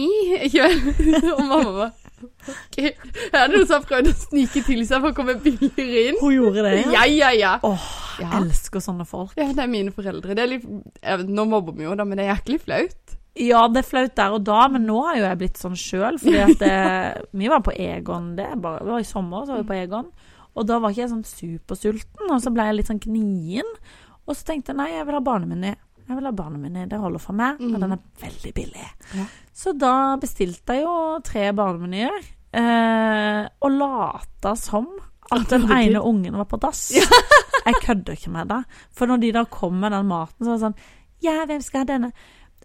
Ikke 0.49 0.67
vel? 0.67 1.29
Og 1.37 1.45
mamma 1.47 1.75
bare 1.77 2.00
OK. 2.25 2.79
Her 2.81 3.45
er 3.45 3.49
det 3.49 3.57
noen 3.57 3.67
som 3.69 3.77
har 3.81 3.87
prøvd 3.89 4.11
å 4.11 4.15
snike 4.19 4.63
til 4.67 4.83
seg 4.89 5.01
for 5.05 5.13
å 5.13 5.17
komme 5.17 5.37
billigere 5.43 6.03
inn. 6.11 6.19
Hun 6.21 6.35
gjorde 6.35 6.65
det, 6.67 6.75
Ja, 6.93 7.05
ja, 7.09 7.31
ja. 7.37 7.53
Åh, 7.67 7.87
jeg 8.19 8.27
Ja. 8.29 8.41
elsker 8.43 8.83
sånne 8.85 9.07
folk. 9.09 9.33
Ja, 9.41 9.47
det 9.53 9.65
er 9.65 9.71
mine 9.73 9.93
foreldre. 9.95 10.35
Det 10.37 10.43
er 10.45 10.53
litt, 10.57 10.67
vet, 11.03 11.27
nå 11.29 11.47
mobber 11.49 11.73
vi 11.77 11.85
jo, 11.89 11.95
da, 11.97 12.05
men 12.05 12.19
det 12.21 12.27
er 12.27 12.35
jæklig 12.35 12.61
flaut. 12.67 13.17
Ja, 13.41 13.63
det 13.69 13.85
er 13.85 13.89
flaut 13.89 14.15
der 14.19 14.33
og 14.37 14.43
da, 14.45 14.67
men 14.69 14.85
nå 14.89 14.99
har 15.07 15.17
jo 15.17 15.23
jeg 15.29 15.39
blitt 15.39 15.57
sånn 15.61 15.77
sjøl. 15.79 16.19
Vi 17.41 17.49
var 17.49 17.61
på 17.65 17.73
Egon 17.79 18.35
det, 18.37 18.49
bare, 18.61 18.83
det 18.85 18.91
var 18.91 19.01
i 19.01 19.07
sommer, 19.09 19.47
så 19.47 19.55
var 19.55 19.63
vi 19.63 19.69
på 19.71 19.79
Egon. 19.85 20.09
Og 20.59 20.67
da 20.67 20.79
var 20.83 20.91
ikke 20.91 21.05
jeg 21.05 21.13
sånn 21.13 21.25
supersulten, 21.25 22.27
og 22.35 22.41
så 22.43 22.51
ble 22.53 22.67
jeg 22.67 22.75
litt 22.81 22.91
sånn 22.91 23.01
gnien. 23.05 23.69
Og 24.27 24.35
så 24.37 24.45
tenkte 24.51 24.73
jeg 24.75 24.81
nei, 24.81 24.89
jeg 24.97 25.07
vil 25.07 25.15
ha 25.17 25.21
barnemeny. 25.25 25.73
Jeg 26.11 26.17
vil 26.19 26.27
ha 26.27 26.33
barnemeny, 26.35 26.89
det 26.91 26.99
holder 26.99 27.23
for 27.23 27.37
meg, 27.39 27.61
og 27.63 27.69
Mhm. 27.71 27.81
den 27.85 27.93
er 27.95 28.01
veldig 28.21 28.51
billig. 28.57 28.87
Ja. 29.15 29.25
Så 29.55 29.73
da 29.79 30.17
bestilte 30.19 30.75
jeg 30.75 30.83
jo 30.83 31.21
tre 31.23 31.53
barnemenyer, 31.55 32.17
eh, 32.53 33.45
og 33.63 33.71
lata 33.71 34.57
som 34.59 34.89
at 35.31 35.47
den 35.53 35.69
ene 35.71 36.03
ungen 36.03 36.35
var 36.37 36.47
på 36.51 36.59
dass. 36.59 36.91
Jeg 37.67 37.75
kødder 37.85 38.17
ikke 38.17 38.31
med 38.35 38.49
det. 38.49 38.65
For 38.97 39.07
når 39.07 39.21
de 39.21 39.33
da 39.37 39.45
kom 39.45 39.75
med 39.79 39.93
den 39.93 40.07
maten, 40.09 40.43
så 40.43 40.47
var 40.51 40.57
det 40.59 40.65
sånn 40.65 40.75
Ja, 41.23 41.45
hvem 41.47 41.63
skal 41.63 41.81
ha 41.85 41.85
denne? 41.85 42.13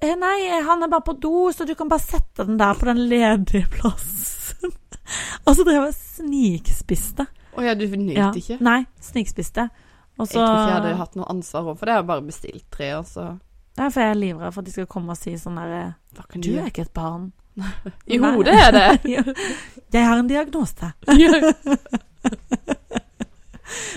Eh, 0.02 0.16
nei, 0.16 0.62
han 0.64 0.82
er 0.84 0.88
bare 0.88 1.02
på 1.06 1.20
do, 1.20 1.52
så 1.52 1.66
du 1.68 1.76
kan 1.76 1.90
bare 1.92 2.00
sette 2.02 2.46
den 2.48 2.58
der 2.58 2.74
på 2.74 2.86
den 2.88 2.98
ledige 3.10 3.68
plassen. 3.70 4.72
og 5.46 5.56
så 5.56 5.64
drev 5.64 5.84
jeg 5.84 5.92
og 5.92 5.94
snikspiste. 5.94 7.28
Å 7.56 7.64
ja, 7.64 7.74
du 7.76 7.86
nøt 7.88 8.16
Ja. 8.18 8.32
ikke? 8.32 8.58
Nei, 8.62 8.86
snikspiste. 9.00 9.70
Og 10.18 10.28
Jeg 10.28 10.32
tror 10.32 10.46
ikke 10.46 10.68
jeg 10.70 10.76
hadde 10.78 10.96
hatt 11.00 11.16
noe 11.20 11.28
ansvar 11.32 11.66
overfor 11.66 11.86
det. 11.86 11.96
Jeg 11.96 12.04
har 12.04 12.08
bare 12.08 12.28
bestilt 12.30 12.66
tre, 12.72 12.92
og 13.00 13.06
så 13.10 13.26
Ja, 13.78 13.90
for 13.90 14.00
jeg 14.00 14.10
er 14.14 14.22
livredd 14.22 14.54
for 14.54 14.62
at 14.64 14.70
de 14.70 14.72
skal 14.72 14.88
komme 14.88 15.12
og 15.12 15.20
si 15.20 15.36
sånn 15.40 15.60
derre 15.60 15.96
Du 16.38 16.54
er 16.56 16.70
ikke 16.70 16.86
et 16.88 16.94
barn. 16.96 17.32
I 18.08 18.18
hodet 18.20 18.56
er 18.56 18.72
det. 18.76 18.90
Jeg 19.96 20.04
har 20.04 20.18
en 20.20 20.28
diagnose. 20.28 20.92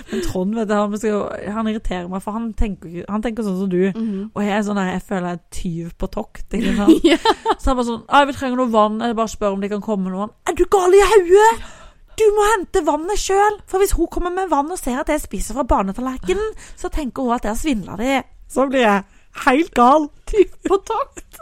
Men 0.09 0.21
Trond, 0.25 0.55
vet 0.55 0.67
du, 0.69 0.73
han, 0.73 0.95
skal 0.97 1.51
han 1.53 1.67
irriterer 1.69 2.07
meg, 2.09 2.23
for 2.23 2.35
han 2.35 2.49
tenker, 2.57 3.03
han 3.11 3.21
tenker 3.23 3.45
sånn 3.45 3.59
som 3.61 3.69
du. 3.71 3.81
Mhm. 3.91 4.31
Og 4.33 4.41
jeg 4.43 4.55
er 4.55 4.63
sånn 4.65 4.79
der, 4.79 4.93
jeg 4.95 5.03
føler 5.05 5.27
jeg 5.27 5.37
er 5.37 5.57
tyv 5.59 5.91
på 6.01 6.09
tokt. 6.15 6.47
Ikke 6.57 6.75
sant? 6.79 7.05
Ja. 7.05 7.19
Så 7.59 7.71
han 7.71 7.77
bare 7.77 7.89
sånn 7.89 8.05
'Vi 8.07 8.33
trenger 8.37 8.57
noe 8.57 8.73
vann.' 8.73 9.01
Jeg 9.03 9.15
bare 9.15 9.35
spør 9.35 9.53
om 9.53 9.61
de 9.61 9.69
kan 9.69 9.81
komme 9.85 10.03
med 10.07 10.13
noe 10.13 10.25
vann. 10.25 10.35
'Er 10.47 10.55
du 10.55 10.65
gal 10.65 10.93
i 10.93 11.03
hodet?' 11.11 11.78
Du 12.19 12.25
må 12.35 12.45
hente 12.53 12.81
vannet 12.83 13.21
sjøl! 13.21 13.61
For 13.69 13.79
hvis 13.79 13.93
hun 13.95 14.09
kommer 14.11 14.33
med 14.35 14.49
vann 14.51 14.71
og 14.73 14.79
ser 14.79 14.99
at 14.99 15.11
jeg 15.13 15.23
spiser 15.23 15.55
fra 15.55 15.63
barnetallerkenen, 15.67 16.51
så 16.75 16.91
tenker 16.91 17.23
hun 17.23 17.37
at 17.37 17.47
jeg 17.47 17.53
har 17.53 17.61
svindla 17.61 17.95
de. 17.99 18.17
Så 18.51 18.65
blir 18.67 18.83
jeg 18.83 19.05
helt 19.45 19.71
gal. 19.77 20.09
På 20.67 20.81
takt 20.83 21.39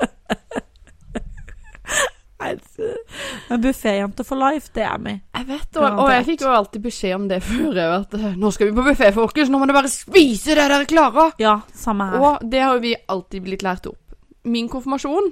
Men 3.49 3.61
bufféjente 3.63 4.23
for 4.27 4.37
life, 4.37 4.69
det 4.75 4.83
er 4.85 4.99
vi. 5.01 5.13
Jeg 5.33 5.47
vet, 5.47 5.77
og, 5.79 6.01
og 6.03 6.11
jeg 6.11 6.25
fikk 6.27 6.43
jo 6.45 6.51
alltid 6.53 6.83
beskjed 6.83 7.15
om 7.15 7.25
det 7.31 7.39
før. 7.43 7.79
At 7.95 8.13
eh, 8.13 8.35
'nå 8.37 8.51
skal 8.53 8.69
vi 8.69 8.75
på 8.77 8.85
buffé, 8.85 9.09
folkens. 9.15 9.49
Nå 9.49 9.57
må 9.57 9.65
dere 9.65 9.79
bare 9.79 9.91
spise 9.91 10.53
det 10.53 10.67
dere 10.69 10.85
klarer'. 10.89 11.33
Ja, 11.41 11.55
samme 11.73 12.11
her. 12.11 12.21
Og 12.21 12.45
det 12.51 12.61
har 12.61 12.77
jo 12.77 12.83
vi 12.85 12.93
alltid 13.07 13.47
blitt 13.47 13.65
lært 13.65 13.89
opp. 13.89 13.99
Min 14.45 14.69
konfirmasjon, 14.69 15.31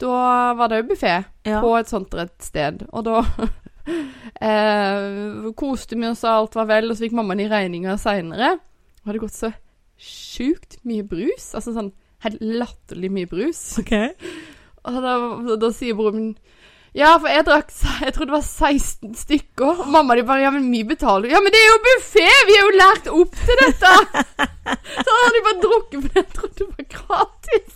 da 0.00 0.54
var 0.56 0.72
det 0.72 0.80
jo 0.80 0.88
buffé 0.94 1.14
Ja. 1.44 1.60
på 1.60 1.76
et 1.78 1.88
sånt 1.92 2.14
et 2.14 2.34
sted. 2.42 2.86
Og 2.92 3.04
da 3.04 3.20
eh, 3.86 5.50
koste 5.58 5.98
vi 5.98 6.08
oss, 6.08 6.24
og 6.24 6.32
alt 6.32 6.58
var 6.58 6.70
vel, 6.70 6.90
og 6.90 6.96
så 6.96 7.06
fikk 7.06 7.16
mammaen 7.18 7.44
i 7.44 7.50
regninga 7.50 7.96
seinere. 8.00 8.56
Og 9.02 9.12
hadde 9.12 9.22
gått 9.22 9.38
så 9.38 9.52
sjukt 9.96 10.78
mye 10.86 11.06
brus. 11.06 11.52
Altså 11.56 11.74
sånn 11.76 11.92
helt 12.26 12.42
latterlig 12.42 13.12
mye 13.12 13.30
brus. 13.30 13.62
Okay. 13.82 14.12
Og 14.86 15.00
da, 15.02 15.16
da 15.60 15.72
sier 15.74 15.96
broren 15.98 16.20
min 16.20 16.34
Ja, 16.96 17.16
for 17.18 17.28
jeg 17.28 17.44
drakk 17.44 17.72
Jeg 18.06 18.14
tror 18.14 18.28
det 18.28 18.34
var 18.36 18.44
16 18.46 19.16
stykker. 19.18 19.82
Og 19.82 19.90
mamma 19.92 20.16
de 20.16 20.24
bare 20.26 20.46
Ja, 20.46 20.52
men 20.54 20.68
vi 20.72 20.84
betaler 20.86 21.32
Ja, 21.32 21.42
men 21.42 21.54
det 21.54 21.60
er 21.60 21.72
jo 21.72 21.80
buffé! 21.86 22.28
Vi 22.48 22.56
er 22.56 22.62
jo 22.62 22.76
lært 22.78 23.10
opp 23.12 23.34
til 23.40 23.62
dette! 23.64 23.94
Så 25.06 25.16
hadde 25.16 25.34
de 25.34 25.42
bare 25.46 25.62
drukket, 25.62 25.98
for 26.04 26.20
jeg 26.20 26.28
trodde 26.34 26.56
det 26.60 26.68
var 26.70 26.86
gratis. 26.94 27.74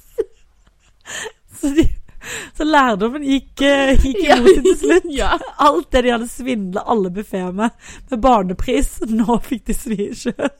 Så, 1.60 1.70
de, 1.76 1.84
så 2.56 2.66
lærdommen 2.68 3.22
gikk, 3.24 3.62
eh, 3.66 3.94
gikk 4.00 4.20
Ja. 4.26 4.36
imot 4.40 4.62
til 4.66 4.76
slutt. 4.82 5.08
Ja. 5.20 5.32
Alt 5.58 5.90
det 5.94 6.02
de 6.06 6.12
hadde 6.14 6.28
svindla 6.30 6.82
alle 6.86 7.10
buffeer 7.10 7.52
med, 7.52 7.70
med 8.10 8.20
barnepris, 8.20 8.98
nå 9.20 9.38
fikk 9.46 9.64
de 9.70 9.74
svi 9.76 10.10
sjøl. 10.14 10.50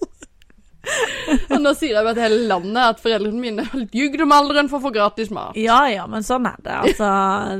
Og 1.52 1.58
nå 1.60 1.74
sier 1.76 1.92
jeg 1.92 2.00
jo 2.06 2.10
at 2.14 2.18
hele 2.22 2.38
landet 2.48 2.80
at 2.94 3.00
foreldrene 3.02 3.40
mine 3.42 3.64
har 3.68 3.82
ljugd 3.92 4.22
om 4.24 4.32
alderen 4.32 4.70
for 4.70 4.80
å 4.80 4.86
få 4.86 4.92
gratis 4.94 5.28
mat. 5.34 5.52
Ja 5.60 5.82
ja, 5.92 6.06
men 6.08 6.24
sånn 6.24 6.46
er 6.48 6.56
det. 6.64 6.76
Altså, 6.88 7.10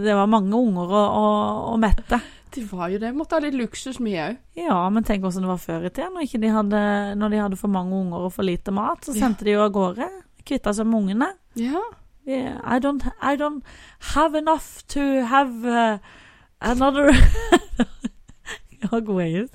det 0.01 0.15
var 0.17 0.31
mange 0.33 0.57
unger 0.57 0.95
å, 0.97 1.03
å, 1.21 1.27
å 1.75 1.77
mette. 1.81 2.19
Det 2.51 2.65
var 2.73 2.89
jo 2.91 2.99
det. 2.99 3.13
Måtte 3.15 3.37
ha 3.37 3.43
litt 3.45 3.55
luksus, 3.55 4.01
vi 4.03 4.17
òg. 4.19 4.39
Ja, 4.59 4.79
men 4.91 5.05
tenk 5.07 5.23
hvordan 5.23 5.45
det 5.45 5.51
var 5.53 5.61
før 5.63 5.85
i 5.87 5.93
tida, 5.93 6.09
når, 6.11 6.33
de 6.43 6.49
hadde, 6.57 6.81
når 7.21 7.35
de 7.37 7.43
hadde 7.45 7.61
for 7.61 7.71
mange 7.71 7.95
unger 8.01 8.25
og 8.27 8.33
for 8.35 8.49
lite 8.49 8.73
mat. 8.75 9.05
Så 9.07 9.13
Ja. 9.15 9.21
sendte 9.29 9.47
de 9.47 9.55
jo 9.55 9.63
av 9.69 9.71
gårde. 9.77 10.09
Kvitta 10.49 10.73
seg 10.75 10.89
med 10.89 11.03
ungene. 11.05 11.29
Ja. 11.61 11.85
Yeah, 12.27 12.61
I, 12.65 12.79
don't, 12.79 13.03
I 13.23 13.37
don't 13.37 13.63
have 14.15 14.35
enough 14.39 14.83
to 14.89 15.01
have 15.27 15.65
uh, 15.65 15.99
another 16.61 17.11
Ja, 18.83 19.01
god 19.01 19.21
engelsk. 19.23 19.55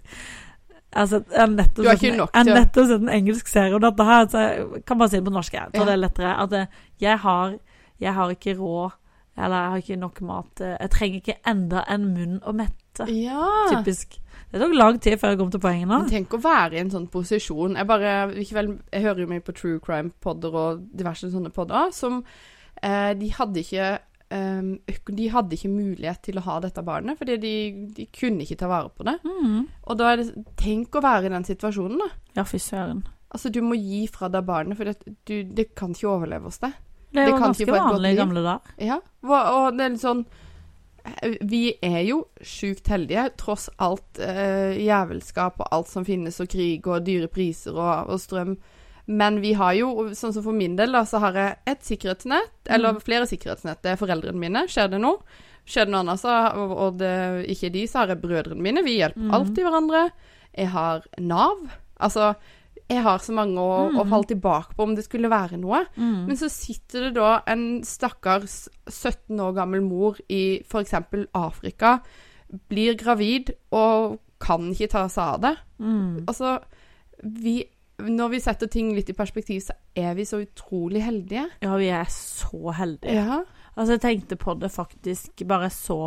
Altså, 0.95 1.19
nettopp 1.49 1.75
Du 1.83 1.87
har 1.89 1.95
sett 1.97 2.03
ikke 2.03 2.11
en- 2.13 2.17
nok 2.17 2.29
jeg 2.33 2.39
har 2.39 2.43
til 2.45 2.53
nettopp 2.53 2.87
sett 2.87 3.01
en 3.01 3.09
engelsk 3.09 3.47
serie 3.51 3.75
om 3.75 3.81
dette 3.81 4.03
her, 4.07 4.27
så 4.31 4.37
jeg 4.43 4.83
kan 4.87 4.97
bare 5.01 5.09
si 5.09 5.17
det 5.17 5.25
på 5.25 5.33
norsk. 5.33 5.53
Jeg 5.53 5.69
Ja. 5.73 5.79
det 5.85 5.93
er 5.93 5.95
lettere. 6.01 6.35
At 6.43 6.53
eh, 6.53 6.65
jeg 7.01 7.17
har, 7.19 7.55
jeg 7.99 8.13
har 8.13 8.29
ikke 8.29 8.53
råd, 8.59 8.91
eller 9.37 9.55
jeg 9.61 9.69
har 9.71 9.77
ikke 9.77 9.95
nok 9.99 10.21
mat. 10.21 10.61
eh, 10.61 10.77
Jeg 10.79 10.89
trenger 10.91 11.15
ikke 11.21 11.37
enda 11.47 11.83
en 11.89 12.05
munn 12.13 12.39
å 12.45 12.53
mette. 12.53 13.07
ja. 13.09 13.49
Typisk. 13.73 14.19
Det 14.51 14.61
tok 14.61 14.73
lang 14.75 14.99
tid 15.01 15.17
før 15.19 15.29
jeg 15.29 15.37
kom 15.37 15.51
til 15.51 15.59
poenget. 15.59 15.87
Men 15.87 16.09
tenk 16.09 16.29
å 16.33 16.39
være 16.41 16.73
i 16.73 16.79
en 16.79 16.89
sånn 16.91 17.07
posisjon. 17.11 17.75
Jeg 17.75 17.87
bare 17.87 18.31
jeg 18.31 19.01
hører 19.03 19.19
jo 19.19 19.27
mye 19.27 19.41
på 19.41 19.51
true 19.53 19.79
crime-podder 19.79 20.53
og 20.53 20.85
diverse 20.95 21.27
sånne 21.31 21.49
podder 21.51 21.91
som 21.91 22.23
De 22.83 23.29
hadde 23.33 23.61
ikke 23.61 23.85
eh, 24.35 24.67
De 25.17 25.27
hadde 25.31 25.55
ikke 25.55 25.71
mulighet 25.71 26.19
til 26.27 26.37
å 26.37 26.45
ha 26.45 26.59
dette 26.61 26.83
barnet, 26.85 27.17
fordi 27.17 27.37
de, 27.41 27.55
de 27.95 28.07
kunne 28.13 28.43
ikke 28.45 28.59
ta 28.59 28.69
vare 28.69 28.91
på 28.93 29.07
det. 29.07 29.15
Mm. 29.23 29.61
Og 29.87 29.99
da 29.99 30.11
er 30.11 30.21
det 30.21 30.45
Tenk 30.59 30.97
å 30.97 31.03
være 31.05 31.29
i 31.29 31.35
den 31.35 31.47
situasjonen, 31.47 32.01
da. 32.03 32.09
Ja, 32.41 32.47
fy 32.47 32.59
søren. 32.61 33.05
Altså, 33.35 33.51
du 33.51 33.61
må 33.65 33.75
gi 33.75 34.05
fra 34.07 34.29
deg 34.31 34.45
barnet, 34.47 34.77
for 34.79 34.87
det, 34.87 35.15
du, 35.27 35.37
det 35.55 35.69
kan 35.75 35.95
ikke 35.95 36.11
overleve 36.13 36.47
hos 36.47 36.61
deg. 36.63 36.75
Det 37.15 37.23
er 37.23 37.31
var 37.31 37.45
ganske 37.47 37.67
vanlig 37.69 38.11
i 38.11 38.17
gamle 38.17 38.43
dager. 38.43 38.73
Ja, 38.81 38.99
og 39.23 39.77
det 39.77 39.85
er 39.85 39.93
litt 39.93 40.03
sånn 40.03 40.25
Vi 41.47 41.61
er 41.85 41.99
jo 42.03 42.17
sjukt 42.43 42.89
heldige, 42.91 43.27
tross 43.39 43.67
alt 43.83 44.19
eh, 44.23 44.75
jævelskap 44.81 45.61
og 45.61 45.69
alt 45.75 45.91
som 45.91 46.07
finnes, 46.07 46.39
og 46.41 46.49
krig 46.51 46.87
og 46.89 47.05
dyre 47.07 47.29
priser 47.31 47.77
og, 47.77 48.09
og 48.11 48.21
strøm. 48.23 48.55
Men 49.07 49.39
vi 49.41 49.53
har 49.53 49.73
jo, 49.77 49.89
sånn 50.17 50.33
som 50.33 50.43
for 50.43 50.51
min 50.53 50.75
del, 50.75 50.91
da, 50.91 51.03
så 51.05 51.19
har 51.19 51.33
jeg 51.33 51.57
et 51.67 51.81
sikkerhetsnett, 51.85 52.49
eller 52.67 52.93
Mm. 52.93 53.01
flere 53.01 53.27
sikkerhetsnett. 53.29 53.81
Det 53.83 53.91
er 53.91 53.95
foreldrene 54.01 54.35
mine. 54.39 54.65
Skjer 54.67 54.89
det 54.89 54.99
noe? 55.01 55.19
Skjer 55.65 55.85
det 55.85 55.91
noe 55.91 55.99
annet, 56.01 56.19
så, 56.19 56.55
og, 56.55 56.97
det 56.97 57.45
ikke 57.49 57.71
de, 57.71 57.85
så 57.87 57.99
har 57.99 58.07
jeg 58.07 58.21
brødrene 58.21 58.61
mine. 58.61 58.83
Vi 58.83 58.97
hjelper 58.99 59.21
Mm. 59.21 59.31
alltid 59.33 59.63
hverandre. 59.65 60.11
Jeg 60.57 60.67
har 60.69 61.03
Nav. 61.19 61.57
Altså, 61.99 62.35
jeg 62.89 63.01
har 63.03 63.17
så 63.19 63.33
mange 63.33 63.57
å, 63.57 63.89
å 63.93 64.03
Mm. 64.03 64.09
falle 64.09 64.25
tilbake 64.25 64.75
på 64.75 64.83
om 64.83 64.95
det 64.95 65.03
skulle 65.05 65.29
være 65.29 65.57
noe. 65.59 65.85
Mm. 65.97 66.25
Men 66.27 66.35
så 66.37 66.49
sitter 66.49 67.01
det 67.09 67.13
da 67.15 67.41
en 67.47 67.81
stakkars 67.83 68.69
17 68.87 69.39
år 69.39 69.53
gammel 69.55 69.81
mor 69.81 70.17
i 70.29 70.61
f.eks. 70.67 70.93
Afrika, 71.33 72.01
blir 72.69 72.95
gravid 72.95 73.51
og 73.71 74.19
kan 74.39 74.71
ikke 74.71 74.89
ta 74.89 75.07
seg 75.07 75.23
av 75.35 75.41
det. 75.41 75.57
Mm. 75.79 76.25
Altså, 76.27 76.59
vi 77.23 77.63
Når 78.03 78.29
vi 78.33 78.39
setter 78.43 78.67
ting 78.67 78.89
litt 78.95 79.09
i 79.09 79.15
perspektiv, 79.15 79.61
så 79.63 79.75
er 79.95 80.15
vi 80.17 80.25
så 80.27 80.41
utrolig 80.43 81.03
heldige. 81.05 81.45
Ja, 81.63 81.75
vi 81.79 81.87
er 81.95 82.07
så 82.11 82.73
heldige. 82.75 83.15
Ja. 83.15 83.41
Altså, 83.75 83.95
jeg 83.95 84.03
tenkte 84.03 84.37
på 84.39 84.55
det 84.59 84.71
faktisk 84.71 85.45
bare 85.47 85.69
så 85.71 85.99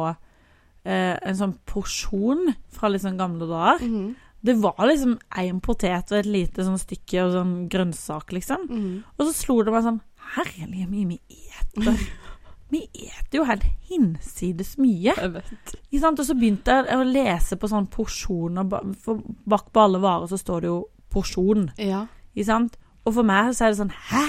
eh, 0.85 1.17
en 1.17 1.39
sånn 1.39 1.57
porsjon 1.69 2.53
fra 2.73 2.91
litt 2.93 3.05
sånn 3.05 3.21
gamle 3.21 3.49
dager. 3.49 3.85
Mhm. 3.85 4.09
Det 4.39 4.55
var 4.63 4.77
liksom 4.87 5.17
én 5.43 5.57
potet 5.61 6.13
og 6.13 6.21
et 6.21 6.29
lite 6.31 6.63
sånn 6.63 6.79
stykke 6.79 7.25
og 7.25 7.33
sånn 7.35 7.55
grønnsak, 7.73 8.31
liksom. 8.37 8.69
Mhm. 8.69 8.93
Og 9.19 9.27
så 9.27 9.33
slo 9.35 9.63
det 9.65 9.75
meg 9.75 9.83
sånn 9.89 10.01
Herlige 10.37 10.87
mye 10.91 11.07
vi 11.09 11.21
eter. 11.49 11.97
Vi 12.69 12.83
eter 12.93 13.39
jo 13.39 13.45
helt 13.49 13.65
hinsides 13.89 14.75
mye. 14.77 15.15
Jeg 15.17 15.31
vet. 15.33 15.71
Ikke 15.89 16.01
sant? 16.03 16.21
Og 16.21 16.27
så 16.29 16.35
begynte 16.37 16.75
jeg 16.85 16.99
å 17.01 17.07
lese 17.09 17.57
på 17.57 17.71
sånn 17.71 17.87
porsjoner. 17.89 18.67
Bak 18.69 19.71
på 19.73 19.81
alle 19.81 20.01
varer 20.03 20.29
så 20.29 20.37
står 20.37 20.61
det 20.61 20.69
jo 20.69 20.83
porsjon. 21.13 21.71
Ja. 21.79 22.07
Og 23.07 23.15
for 23.15 23.27
meg 23.27 23.55
så 23.57 23.67
er 23.67 23.73
det 23.73 23.81
sånn 23.81 23.95
Hæ? 24.11 24.27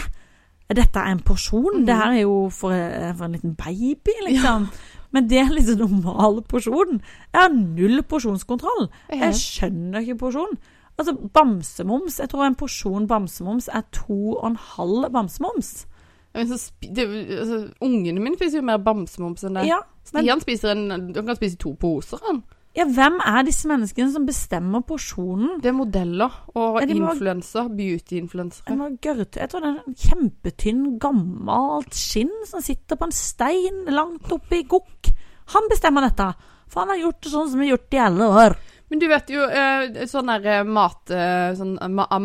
Er 0.70 0.78
dette 0.78 1.02
en 1.02 1.22
porsjon? 1.26 1.82
Mm. 1.82 1.86
Det 1.88 1.96
her 1.98 2.12
er 2.14 2.22
jo 2.22 2.50
for, 2.54 2.72
eh, 2.72 3.14
for 3.18 3.26
en 3.26 3.34
liten 3.34 3.56
baby, 3.58 4.14
liksom. 4.28 4.68
Men 5.12 5.30
det 5.30 5.40
er 5.42 5.50
liksom 5.50 5.80
normal 5.82 6.44
porsjon. 6.46 7.02
Jeg 7.34 7.42
har 7.42 7.50
null 7.50 8.04
porsjonskontroll. 8.04 8.90
Jeg 9.10 9.34
skjønner 9.34 10.06
ikke 10.06 10.20
porsjon. 10.26 10.60
Altså, 11.00 11.16
bamsemums 11.34 12.20
Jeg 12.20 12.30
tror 12.30 12.44
en 12.46 12.58
porsjon 12.60 13.08
bamsemums 13.08 13.70
er 13.72 13.86
to 13.96 14.36
og 14.36 14.46
en 14.52 14.60
halv 14.76 15.12
bamsemums. 15.12 15.88
Men 16.36 16.48
så 16.48 16.60
spi 16.62 16.92
det, 16.94 17.08
altså, 17.40 17.64
ungene 17.82 18.22
mine 18.22 18.38
spiser 18.38 18.60
jo 18.60 18.68
mer 18.68 18.78
bamsemums 18.84 19.44
enn 19.48 19.58
det. 19.58 19.66
Ja, 19.66 19.80
men 20.14 20.24
Stian 20.24 20.42
spiser 20.44 20.76
en 20.76 20.92
Han 20.92 21.14
kan 21.14 21.36
spise 21.40 21.58
to 21.58 21.74
poser, 21.80 22.22
han. 22.28 22.44
Ja, 22.80 22.86
hvem 22.88 23.18
er 23.28 23.44
disse 23.48 23.68
menneskene 23.70 24.12
som 24.14 24.26
bestemmer 24.28 24.84
porsjonen? 24.88 25.58
Det 25.60 25.72
er 25.72 25.76
modeller 25.76 26.38
og 26.54 26.80
Ja, 26.80 26.88
influenser. 26.88 27.68
Beauty-influensere. 27.76 28.78
Jeg 29.04 29.52
tror 29.52 29.66
det 29.66 29.72
er 29.72 29.82
en 29.84 29.98
kjempetynn, 30.06 30.86
gammelt 31.02 31.94
skinn 31.98 32.32
som 32.48 32.64
sitter 32.64 33.00
på 33.00 33.10
en 33.10 33.16
stein 33.16 33.84
langt 33.92 34.32
oppe 34.32 34.62
i 34.62 34.64
gokk. 34.64 35.12
Han 35.56 35.70
bestemmer 35.72 36.08
dette. 36.08 36.32
For 36.70 36.84
han 36.84 36.94
har 36.94 37.02
gjort 37.04 37.24
det 37.26 37.32
sånn 37.34 37.50
som 37.52 37.60
vi 37.60 37.68
har 37.68 37.76
gjort 37.76 37.98
i 37.98 38.04
alle 38.06 38.34
år. 38.44 38.58
Men 38.90 39.02
du 39.02 39.08
vet 39.10 39.32
jo 39.34 39.46
eh, 39.46 40.06
sånn 40.10 40.30
der 40.32 40.46
eh, 40.50 40.66
mat, 40.66 41.12
eh, 41.14 41.52
sånn, 41.58 41.76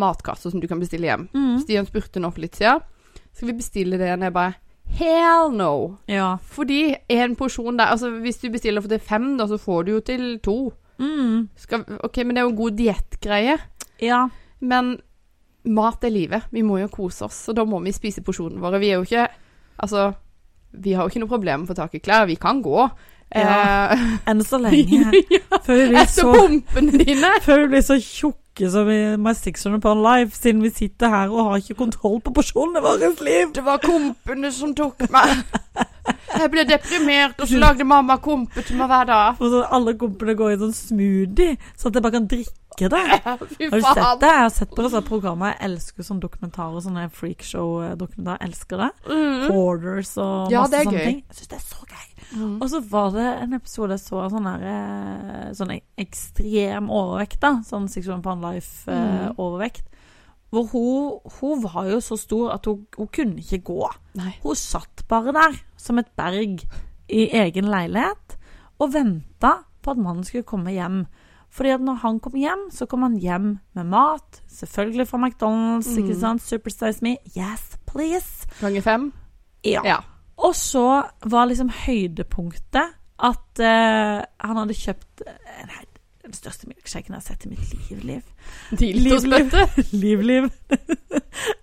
matkasse 0.01 0.53
som 0.53 0.61
du 0.63 0.69
kan 0.69 0.81
bestille 0.81 1.11
hjem. 1.11 1.27
Mm. 1.35 1.57
Stian 1.65 1.89
spurte 1.89 2.23
nå 2.23 2.31
for 2.33 2.45
litt 2.45 2.57
siden. 2.61 2.85
Skal 3.35 3.51
vi 3.51 3.57
bestille 3.59 3.99
det? 4.01 4.13
Og 4.15 4.25
jeg 4.29 4.37
bare 4.37 4.55
Hell 4.95 5.51
no! 5.57 5.97
Ja. 6.07 6.37
Fordi 6.55 6.95
en 7.11 7.35
porsjon 7.39 7.79
der 7.81 7.91
Altså 7.95 8.11
hvis 8.23 8.39
du 8.43 8.51
bestiller 8.53 8.81
for 8.85 8.89
til 8.93 9.01
fem, 9.03 9.33
da, 9.39 9.47
så 9.51 9.59
får 9.59 9.85
du 9.87 9.93
jo 9.97 10.01
til 10.07 10.27
to. 10.45 10.59
Mm. 11.03 11.49
Skal, 11.59 11.83
ok, 12.07 12.21
men 12.23 12.37
det 12.37 12.43
er 12.43 12.47
jo 12.47 12.53
en 12.53 12.61
god 12.61 12.77
diettgreie. 12.79 13.57
Ja. 14.03 14.21
Men 14.61 14.99
mat 15.65 16.05
er 16.05 16.13
livet. 16.15 16.47
Vi 16.55 16.63
må 16.63 16.79
jo 16.79 16.91
kose 16.93 17.25
oss, 17.27 17.41
og 17.51 17.57
da 17.59 17.65
må 17.67 17.81
vi 17.83 17.93
spise 17.97 18.23
porsjonene 18.23 18.63
våre. 18.63 18.79
Vi 18.83 18.93
er 18.93 19.01
jo 19.01 19.09
ikke 19.09 19.27
Altså, 19.83 20.13
vi 20.71 20.93
har 20.95 21.03
jo 21.03 21.11
ikke 21.11 21.21
noe 21.25 21.33
problem 21.33 21.65
med 21.65 21.67
å 21.67 21.73
få 21.73 21.77
tak 21.81 21.97
i 21.99 22.01
klær. 22.05 22.29
Vi 22.31 22.37
kan 22.39 22.61
gå. 22.63 22.85
Ja. 23.35 23.91
Eh, 23.91 24.03
Enn 24.31 24.45
så 24.47 24.61
lenge. 24.63 25.11
ja, 25.35 25.41
Før 25.67 25.81
vi 25.81 25.89
blir 25.91 25.99
Etter 26.05 26.13
så, 26.15 26.31
pumpene 26.37 27.01
dine. 27.03 27.33
før 27.43 27.65
vi 27.65 27.73
blir 27.73 27.83
så 27.83 27.97
tjukke 27.99 28.39
som 28.71 28.89
i 28.91 29.17
My 29.19 29.35
600 29.35 29.81
Pound 29.83 30.03
Life, 30.07 30.37
siden 30.39 30.63
vi 30.63 30.71
sitter 30.71 31.11
her 31.11 31.33
og 31.33 31.51
har 31.51 31.63
ikke 31.63 31.75
kontroll 31.75 32.21
på 32.23 32.33
porsjonene 32.37 32.83
våre 32.85 33.11
liv. 33.27 33.51
Det 33.55 33.65
var 33.67 33.83
kompene 33.83 34.53
som 34.55 34.75
tok 34.79 35.07
meg. 35.11 35.43
Jeg 36.35 36.51
ble 36.51 36.65
deprimert, 36.69 37.39
og 37.41 37.49
så 37.49 37.59
lagde 37.59 37.87
mamma 37.89 38.17
kompe 38.23 38.63
til 38.63 38.77
meg 38.79 38.91
hver 38.91 39.07
dag. 39.09 39.41
Og 39.41 39.51
så 39.53 39.63
alle 39.77 39.95
kompene 39.99 40.35
går 40.39 40.55
i 40.55 40.61
sånn 40.61 40.77
smoothie, 40.77 41.57
så 41.79 41.89
at 41.89 41.99
jeg 41.99 42.05
bare 42.05 42.17
kan 42.19 42.29
drikke 42.31 42.64
det. 42.79 43.03
Fy 43.57 43.69
Har 43.71 43.79
du 43.79 43.85
sett 43.87 44.21
det? 44.21 44.31
Jeg 44.31 44.43
har 44.43 44.51
sett 44.51 44.71
på 44.75 44.83
det 44.83 44.91
sånne 44.93 45.07
programmer. 45.09 45.53
Jeg 45.55 45.71
elsker 45.71 46.03
sånne 46.03 46.21
dokumentarer, 46.25 46.81
sånne 46.85 47.05
freakshow-dokumentarer. 47.15 48.39
Jeg 48.41 48.49
elsker 48.51 48.77
det. 48.83 48.91
Mm. 49.09 49.45
Hoarders 49.53 50.13
og 50.19 50.51
Ja, 50.53 50.61
masse 50.65 50.71
det 50.75 50.83
sånne 50.89 50.99
gøy. 50.99 51.05
ting. 51.07 51.21
Jeg 51.29 51.37
syns 51.39 51.49
det 51.49 51.59
er 51.61 51.67
så 51.69 51.83
gøy. 51.87 52.07
Mm. 52.35 52.55
Og 52.63 52.69
så 52.71 52.81
var 52.91 53.11
det 53.15 53.27
en 53.45 53.53
episode 53.55 53.91
jeg 53.95 54.01
så 54.01 54.21
av 54.25 54.31
sånn 54.35 54.47
eh, 54.51 55.53
Sånn 55.55 55.75
ekstrem 56.03 56.89
overvekt, 56.91 57.41
da. 57.41 57.53
Sånn 57.67 57.89
Six 57.89 58.09
One 58.09 58.23
Pound 58.23 58.43
Mm. 58.43 58.51
Life-overvekt. 58.51 59.85
Hvor 60.55 60.67
hun, 60.71 61.21
hun 61.41 61.63
var 61.63 61.87
jo 61.91 61.99
så 62.01 62.17
stor 62.19 62.53
at 62.55 62.67
hun, 62.67 62.87
hun 62.97 63.09
kunne 63.09 63.39
ikke 63.43 63.63
gå. 63.67 63.89
Nei. 64.15 64.35
Hun 64.43 64.55
satt 64.55 65.03
bare 65.11 65.33
der 65.35 65.57
som 65.77 65.99
et 65.99 66.11
berg 66.17 66.63
i 67.11 67.25
egen 67.35 67.65
leilighet 67.71 68.37
og 68.81 68.93
venta 68.95 69.65
på 69.83 69.91
at 69.91 69.99
mannen 70.01 70.25
skulle 70.25 70.47
komme 70.47 70.71
hjem. 70.73 71.07
Fordi 71.55 71.71
at 71.71 71.81
når 71.87 72.01
han 72.03 72.17
kom 72.21 72.35
hjem, 72.39 72.65
så 72.75 72.87
kom 72.91 73.05
han 73.07 73.15
hjem 73.23 73.53
med 73.79 73.87
mat. 73.93 74.41
Selvfølgelig 74.51 75.07
fra 75.09 75.19
McDonald's, 75.23 75.91
Mm. 75.93 75.99
ikke 76.03 76.17
sant? 76.21 76.43
Supersize 76.43 77.03
me. 77.03 77.17
Yes, 77.37 77.79
please. 77.87 78.47
Ganger 78.61 78.81
fem? 78.83 79.13
Ja. 79.65 79.81
Ja. 79.87 79.97
Og 80.37 80.55
så 80.59 81.03
var 81.31 81.47
liksom 81.47 81.71
høydepunktet 81.71 82.97
at 83.23 83.61
uh, 83.63 84.25
han 84.43 84.57
hadde 84.59 84.75
kjøpt 84.75 85.23
uh, 85.23 85.77
den 86.25 86.33
største 86.35 86.67
milkshaken 86.67 87.15
jeg 87.15 87.21
har 87.21 87.27
sett 87.29 87.47
i 87.47 87.53
mitt 87.53 88.03
liv. 88.03 88.23
Liv. 88.81 88.99
liv. 89.29 89.55
Liv, 89.93 90.21
liv. 90.27 90.49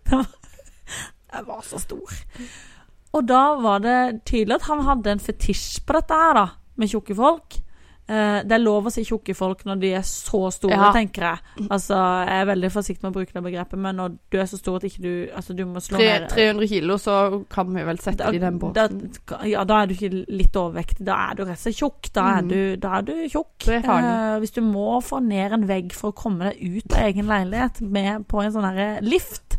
Den 0.07 0.21
var, 0.21 1.43
var 1.49 1.61
så 1.67 1.79
stor. 1.81 2.13
Og 3.11 3.27
da 3.27 3.41
var 3.59 3.83
det 3.83 3.97
tydelig 4.29 4.55
at 4.61 4.69
han 4.69 4.85
hadde 4.87 5.11
en 5.17 5.19
fetisj 5.23 5.81
på 5.83 5.97
dette 5.97 6.15
her, 6.15 6.37
da, 6.37 6.45
med 6.79 6.93
tjukke 6.93 7.15
folk. 7.17 7.59
Eh, 8.09 8.41
det 8.43 8.51
er 8.51 8.59
lov 8.59 8.87
å 8.89 8.91
si 8.91 9.03
tjukke 9.07 9.33
folk 9.37 9.61
når 9.63 9.79
de 9.79 9.91
er 9.95 10.01
så 10.03 10.49
store, 10.51 10.73
Ja. 10.75 10.91
tenker 10.91 11.21
jeg. 11.21 11.67
Altså, 11.69 11.95
jeg 12.27 12.41
er 12.41 12.45
veldig 12.49 12.71
forsiktig 12.73 13.03
med 13.03 13.11
å 13.13 13.15
bruke 13.19 13.31
det 13.33 13.43
begrepet, 13.45 13.77
men 13.79 13.95
når 13.95 14.17
du 14.31 14.37
er 14.41 14.45
så 14.49 14.57
stor 14.59 14.75
at 14.77 14.83
ikke 14.83 15.01
du 15.01 15.27
Altså, 15.35 15.55
du 15.55 15.63
må 15.65 15.79
slå 15.79 15.97
ned 15.97 16.27
300 16.29 16.67
kilo, 16.67 16.97
så 16.97 17.45
kan 17.49 17.71
vi 17.73 17.83
vel 17.83 17.97
sette 17.99 18.17
det 18.25 18.35
i 18.35 18.39
den 18.39 18.59
båten. 18.59 18.73
Da, 19.29 19.37
ja, 19.47 19.63
da 19.63 19.81
er 19.83 19.85
du 19.87 19.93
ikke 19.93 20.25
litt 20.27 20.51
overvektig. 20.59 21.05
Da 21.05 21.15
er 21.29 21.35
du 21.35 21.43
rett 21.45 21.55
og 21.55 21.63
slett 21.63 21.77
tjukk. 21.79 22.11
Da 22.13 22.21
er 22.39 22.41
Mhm. 22.41 22.49
du, 22.49 22.75
da 22.77 22.97
er 22.97 23.01
du 23.03 23.13
tjukk. 23.29 23.67
Er. 23.67 24.35
Eh, 24.35 24.39
hvis 24.39 24.51
du 24.53 24.61
må 24.61 24.99
få 25.01 25.21
ned 25.23 25.53
en 25.53 25.67
vegg 25.67 25.93
for 25.93 26.11
å 26.11 26.15
komme 26.15 26.51
deg 26.51 26.59
ut 26.81 26.91
av 26.93 27.05
egen 27.05 27.27
leilighet 27.27 27.81
med, 27.81 28.27
på 28.27 28.43
en 28.43 28.51
sånn 28.51 28.65
herre 28.73 28.99
lift, 29.01 29.57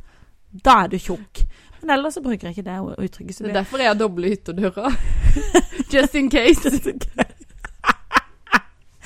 da 0.63 0.83
er 0.85 0.89
du 0.89 0.99
tjukk. 0.99 1.47
Men 1.85 1.99
ellers 1.99 2.15
så 2.15 2.23
bruker 2.23 2.43
jeg 2.53 2.57
ikke 2.57 2.65
det 2.65 2.79
uttrykket 2.99 3.39
Det 3.39 3.51
er 3.51 3.63
derfor 3.65 3.79
jeg 3.79 3.89
har 3.89 3.95
doble 3.97 4.29
case 4.29 4.53
Just 5.91 6.15
in 6.15 6.29
case. 6.31 6.63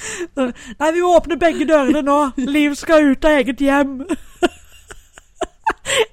Nei, 0.37 0.91
vi 0.93 1.03
åpner 1.03 1.37
begge 1.41 1.67
dørene 1.69 2.03
nå. 2.05 2.19
Liv 2.37 2.75
skal 2.79 3.13
ut 3.13 3.25
av 3.25 3.31
eget 3.41 3.61
hjem. 3.65 4.01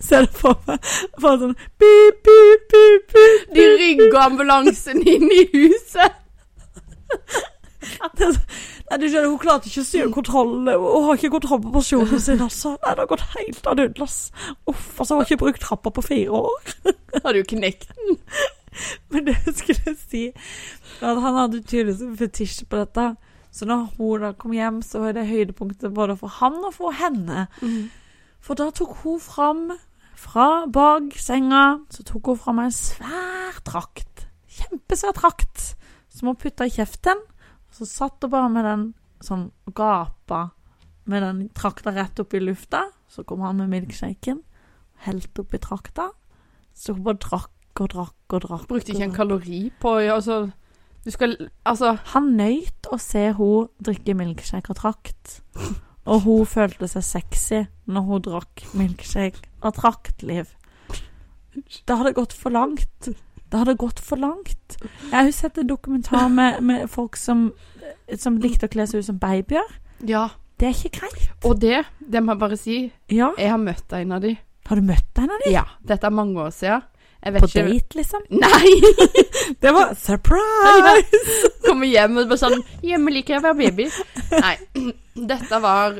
Ser 0.03 0.25
du 0.27 0.33
for 0.37 0.57
meg. 0.67 0.83
for 1.21 1.39
sånn 1.41 1.55
pip, 1.81 2.19
pip, 2.25 2.65
pip, 2.71 3.05
pip. 3.13 3.53
De 3.55 3.63
rygger 3.77 4.17
ambulansen 4.21 5.01
inn 5.07 5.29
i 5.33 5.43
huset. 5.53 6.19
Nei, 8.13 8.97
du 8.99 9.05
skjønner, 9.07 9.29
Hun 9.29 9.39
klarte 9.41 9.69
ikke 9.69 9.81
å 9.81 9.87
styre 9.87 10.11
kontrollen. 10.13 10.67
Hun 10.69 11.05
har 11.07 11.17
ikke 11.17 11.31
kontroll 11.33 11.61
på 11.63 11.71
porsjonen 11.73 12.21
sin. 12.21 12.41
altså. 12.43 12.75
Nei, 12.83 12.93
Det 12.93 13.01
har 13.03 13.09
gått 13.09 13.25
helt 13.35 13.69
ad 13.71 13.81
undas. 13.83 14.17
Uff, 14.69 14.83
altså, 14.99 15.13
hun 15.13 15.21
har 15.21 15.27
ikke 15.29 15.41
brukt 15.45 15.63
trappa 15.63 15.89
på 15.93 16.03
fire 16.05 16.43
år. 16.43 16.73
Hadde 17.23 17.39
jo 17.41 17.47
knekt 17.55 17.87
den. 17.89 18.19
Men 19.13 19.27
det 19.29 19.37
skulle 19.53 19.83
jeg 19.85 19.97
si 20.01 20.21
at 21.03 21.19
Han 21.21 21.35
hadde 21.37 21.59
tydeligvis 21.61 22.01
en 22.01 22.15
fetisj 22.17 22.63
på 22.69 22.79
dette. 22.81 23.11
Så 23.53 23.67
når 23.69 23.91
hun 23.97 24.23
da 24.23 24.31
kom 24.33 24.53
hjem, 24.55 24.81
så 24.81 25.03
var 25.03 25.13
det 25.13 25.27
høydepunktet 25.29 25.93
både 25.93 26.17
for 26.17 26.31
han 26.39 26.57
og 26.65 26.73
for 26.73 26.95
henne. 26.97 27.45
For 28.43 28.57
da 28.57 28.71
tok 28.73 28.95
hun 29.03 29.19
fram 29.21 29.67
fra 30.23 30.65
bak 30.71 31.13
senga 31.19 31.83
Så 31.91 32.03
tok 32.07 32.31
hun 32.31 32.39
fram 32.39 32.59
en 32.63 32.73
svær 32.73 33.59
trakt. 33.67 34.25
Kjempesvær 34.49 35.13
trakt. 35.19 35.75
Som 36.09 36.31
hun 36.31 36.39
putta 36.39 36.65
i 36.65 36.73
kjeften. 36.73 37.21
Og 37.69 37.77
så 37.77 37.85
satt 37.89 38.25
hun 38.25 38.33
bare 38.33 38.49
med 38.49 38.65
den 38.65 38.89
sånn 39.23 39.47
og 39.69 39.75
gapa 39.77 40.49
med 41.09 41.23
den 41.23 41.45
trakta 41.55 41.93
rett 41.93 42.19
opp 42.19 42.33
i 42.33 42.41
lufta. 42.41 42.87
Så 43.07 43.23
kom 43.27 43.43
han 43.45 43.59
med 43.61 43.69
milkshaken, 43.69 44.41
helte 45.05 45.43
oppi 45.43 45.59
trakta. 45.61 46.09
Så 46.73 46.95
hun 46.97 47.05
bare 47.05 47.21
drakk 47.21 47.81
og 47.83 47.93
drakk 47.93 48.35
og 48.37 48.45
drakk. 48.47 48.67
Brukte 48.69 48.93
ikke 48.93 49.09
en 49.11 49.15
kalori 49.15 49.63
på 49.81 49.97
Altså, 50.01 50.51
du 51.03 51.11
skal 51.11 51.33
Altså 51.65 51.97
Han 52.13 52.29
nøyt 52.37 52.87
å 52.91 52.97
se 53.01 53.31
hun 53.37 53.67
drikke 53.83 54.13
milkshake 54.15 54.69
og 54.71 54.77
trakt. 54.79 55.41
Og 56.05 56.21
hun 56.25 56.45
følte 56.45 56.87
seg 56.91 57.03
sexy 57.07 57.61
når 57.87 58.01
hun 58.09 58.21
drakk 58.25 58.63
milkshake 58.75 59.39
og 59.63 59.75
traktliv. 59.77 60.49
Det 61.87 61.95
hadde 61.97 62.13
gått 62.17 62.33
for 62.33 62.51
langt. 62.55 63.07
Det 63.07 63.59
hadde 63.59 63.75
gått 63.77 63.99
for 64.01 64.17
langt. 64.17 64.77
Jeg 64.81 65.13
har 65.13 65.31
sett 65.31 65.59
en 65.61 65.67
dokumentar 65.69 66.27
med, 66.33 66.61
med 66.65 66.87
folk 66.89 67.15
som, 67.19 67.51
som 68.17 68.39
likte 68.41 68.65
å 68.67 68.73
kle 68.73 68.87
seg 68.89 69.03
ut 69.03 69.09
som 69.11 69.19
babyer. 69.21 69.75
Ja. 70.09 70.29
Det 70.59 70.69
er 70.69 70.73
ikke 70.77 70.99
greit. 71.01 71.27
Og 71.45 71.59
det, 71.61 71.83
det 71.99 72.21
må 72.23 72.33
jeg 72.33 72.41
bare 72.41 72.57
si, 72.57 72.77
Ja. 73.11 73.31
jeg 73.37 73.49
har 73.51 73.61
møtt 73.61 73.93
en 73.97 74.11
av 74.17 74.21
de. 74.23 74.35
Har 74.69 74.79
du 74.79 74.85
møtt 74.87 75.19
en 75.19 75.29
av 75.33 75.41
dem? 75.43 75.53
Ja. 75.53 75.63
Dette 75.83 76.07
er 76.07 76.15
mange 76.15 76.39
år 76.41 76.51
siden. 76.55 76.83
På 77.23 77.47
ikke 77.47 77.63
date, 77.63 77.95
liksom? 77.95 78.23
Nei! 78.35 78.71
Det 79.63 79.71
var 79.71 79.93
surprise! 79.95 81.21
Komme 81.65 81.87
hjem 81.87 82.17
og 82.19 82.27
bare 82.27 82.41
sånn 82.41 82.63
Hjemme 82.83 83.13
liker 83.15 83.37
jeg 83.37 83.43
å 83.43 83.45
være 83.45 83.59
baby. 83.61 83.85
Nei. 84.33 84.55
Dette 85.31 85.59
var 85.63 85.95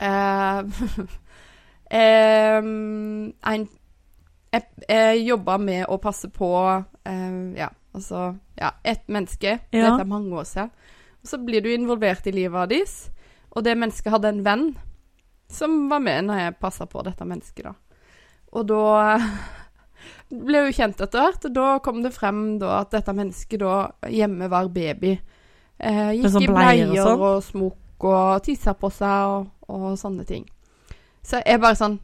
uh, 0.00 0.60
um, 1.92 3.26
en 3.28 3.66
Jeg, 4.56 4.64
jeg 4.88 5.24
jobba 5.26 5.58
med 5.60 5.84
å 5.90 5.98
passe 6.00 6.30
på 6.32 6.50
uh, 6.64 7.42
Ja, 7.58 7.68
altså 7.92 8.30
Ja, 8.56 8.72
ett 8.80 9.04
menneske. 9.12 9.58
Ja. 9.68 9.82
Dette 9.90 10.06
er 10.06 10.12
mange 10.16 10.32
år 10.32 10.48
siden. 10.48 10.72
Og 11.20 11.28
så 11.28 11.42
blir 11.42 11.60
du 11.60 11.68
involvert 11.74 12.24
i 12.30 12.32
livet 12.32 12.56
av 12.62 12.70
deres, 12.70 13.10
og 13.50 13.64
det 13.66 13.74
mennesket 13.76 14.12
hadde 14.14 14.30
en 14.30 14.44
venn 14.46 14.68
som 15.50 15.88
var 15.90 16.00
med 16.02 16.28
når 16.28 16.40
jeg 16.40 16.58
passa 16.62 16.86
på 16.86 17.02
dette 17.04 17.26
mennesket, 17.26 17.66
da. 17.66 17.74
Og 18.56 18.68
da 18.70 18.84
ble 20.30 20.66
jo 20.66 20.74
kjent 20.76 21.00
etter 21.00 21.22
hvert, 21.22 21.46
og 21.48 21.54
da 21.56 21.68
kom 21.84 22.02
det 22.04 22.12
frem 22.14 22.42
da 22.62 22.80
at 22.80 22.92
dette 22.94 23.14
mennesket 23.16 23.62
da 23.62 23.76
hjemme 24.12 24.50
var 24.52 24.70
baby. 24.74 25.16
Eh, 25.76 26.12
gikk 26.16 26.32
sånn 26.32 26.46
i 26.46 26.50
bleier 26.50 26.92
og 26.92 26.98
sånn? 26.98 27.24
og 27.28 27.42
smokk 27.44 28.06
og 28.08 28.44
tissa 28.46 28.72
på 28.76 28.90
seg 28.94 29.32
og, 29.32 29.48
og 29.72 29.96
sånne 30.00 30.24
ting. 30.28 30.46
Så 31.26 31.42
jeg 31.42 31.62
bare 31.62 31.78
sånn 31.78 31.98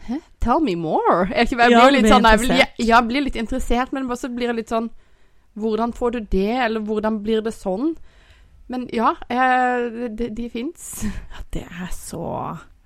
Hæ? 0.00 0.16
Tell 0.40 0.62
me 0.64 0.72
more. 0.80 1.26
Jeg, 1.28 1.50
jeg 1.52 1.68
blir 1.74 1.90
litt 1.92 2.06
sånn 2.08 2.24
jeg, 2.24 2.46
jeg, 2.48 2.86
jeg 2.88 3.06
blir 3.08 3.26
litt 3.26 3.36
interessert, 3.36 3.92
men 3.92 4.08
så 4.16 4.30
blir 4.32 4.48
jeg 4.48 4.62
litt 4.62 4.72
sånn 4.72 4.88
Hvordan 5.60 5.92
får 5.92 6.14
du 6.14 6.20
det, 6.30 6.54
eller 6.64 6.80
hvordan 6.86 7.18
blir 7.24 7.42
det 7.44 7.52
sånn? 7.52 7.96
Men 8.70 8.86
ja, 8.94 9.16
jeg, 9.28 9.90
de, 10.16 10.28
de 10.30 10.46
fins. 10.48 11.02
Ja, 11.04 11.42
det 11.52 11.64
er 11.66 11.90
så 11.92 12.22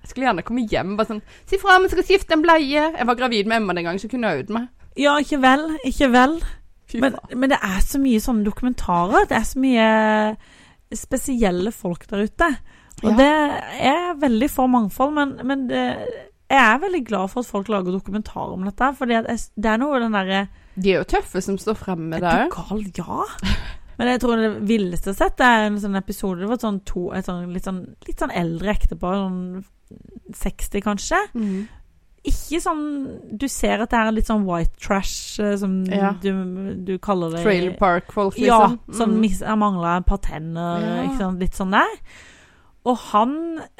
Jeg 0.05 0.11
skulle 0.11 0.27
gjerne 0.29 0.43
komme 0.45 0.67
hjem 0.69 0.91
bare 0.99 1.09
sånn 1.09 1.21
Si 1.49 1.57
fra, 1.57 1.79
vi 1.81 1.89
skal 1.89 2.05
skifte 2.05 2.35
en 2.37 2.43
bleie. 2.45 2.83
Jeg 2.93 3.07
var 3.09 3.17
gravid 3.17 3.49
med 3.49 3.57
Emma 3.57 3.73
den 3.73 3.87
gangen, 3.87 3.99
så 4.03 4.09
kunne 4.11 4.29
jeg 4.29 4.43
øvd 4.45 4.53
meg. 4.53 4.67
Ja, 5.01 5.15
ikke 5.19 5.39
vel. 5.43 5.63
Ikke 5.89 6.11
vel. 6.13 6.35
Men, 7.01 7.15
men 7.33 7.49
det 7.51 7.57
er 7.65 7.79
så 7.83 7.97
mye 7.99 8.21
sånne 8.21 8.45
dokumentarer. 8.45 9.25
Det 9.27 9.35
er 9.39 9.47
så 9.49 9.59
mye 9.59 9.87
spesielle 10.95 11.71
folk 11.75 12.05
der 12.11 12.27
ute. 12.29 12.51
Og 13.03 13.09
Ja. 13.11 13.15
det 13.17 13.31
er 13.89 14.13
veldig 14.21 14.49
for 14.53 14.67
mangfold, 14.71 15.11
men, 15.17 15.33
men 15.43 15.65
det, 15.67 15.81
jeg 16.49 16.61
er 16.61 16.77
veldig 16.79 17.01
glad 17.07 17.27
for 17.33 17.41
at 17.41 17.49
folk 17.49 17.67
lager 17.67 17.91
dokumentarer 17.97 18.53
om 18.53 18.63
dette. 18.69 18.91
For 18.95 19.05
det 19.09 19.25
er 19.65 19.81
noe 19.81 19.99
den 19.99 20.13
derre 20.15 20.45
De 20.77 20.91
er 20.93 21.01
jo 21.01 21.09
tøffe 21.17 21.41
som 21.43 21.57
står 21.59 21.75
fremme 21.81 22.19
der. 22.21 22.45
Er 22.45 22.47
du 22.47 22.55
gal? 22.55 22.85
Ja. 23.01 23.23
Men 23.97 24.07
jeg 24.07 24.19
tror 24.21 24.35
det 24.37 24.51
villeste 24.67 25.13
sett, 25.15 25.39
er 25.39 25.67
en 25.67 25.77
sånn 25.79 25.95
episode 25.97 26.39
Det 26.41 26.47
var 26.49 26.57
sånn 26.57 26.81
to, 26.85 27.11
et 27.13 27.25
sånn, 27.25 27.53
litt, 27.53 27.63
sånn, 27.63 27.95
litt 28.07 28.19
sånn 28.19 28.31
eldre 28.35 28.73
ektepar, 28.75 29.15
sånn 29.15 29.63
60 30.35 30.81
kanskje. 30.83 31.19
Mm. 31.35 31.67
Ikke 32.25 32.59
sånn 32.63 33.37
Du 33.37 33.47
ser 33.47 33.83
at 33.83 33.91
det 33.93 33.99
er 33.99 34.11
litt 34.15 34.25
sånn 34.29 34.45
white 34.47 34.73
trash, 34.81 35.39
eh, 35.39 35.55
som 35.61 35.83
Ja. 35.85 36.11
du, 36.21 36.73
du 36.83 36.97
kaller 36.97 37.31
det. 37.35 37.43
Trailer 37.43 37.77
Park-folk, 37.77 38.37
Ja, 38.39 38.67
liksom. 38.67 38.79
sånn 38.95 39.13
Mhm. 39.13 39.19
mis- 39.21 39.43
mangla 39.57 39.97
et 39.99 40.05
par 40.05 40.17
tenner, 40.17 40.79
Ja. 40.81 41.03
ikke 41.09 41.17
sant, 41.17 41.39
litt 41.39 41.53
sånn 41.53 41.71
der. 41.71 41.99
Og 42.85 42.97
han 43.09 43.31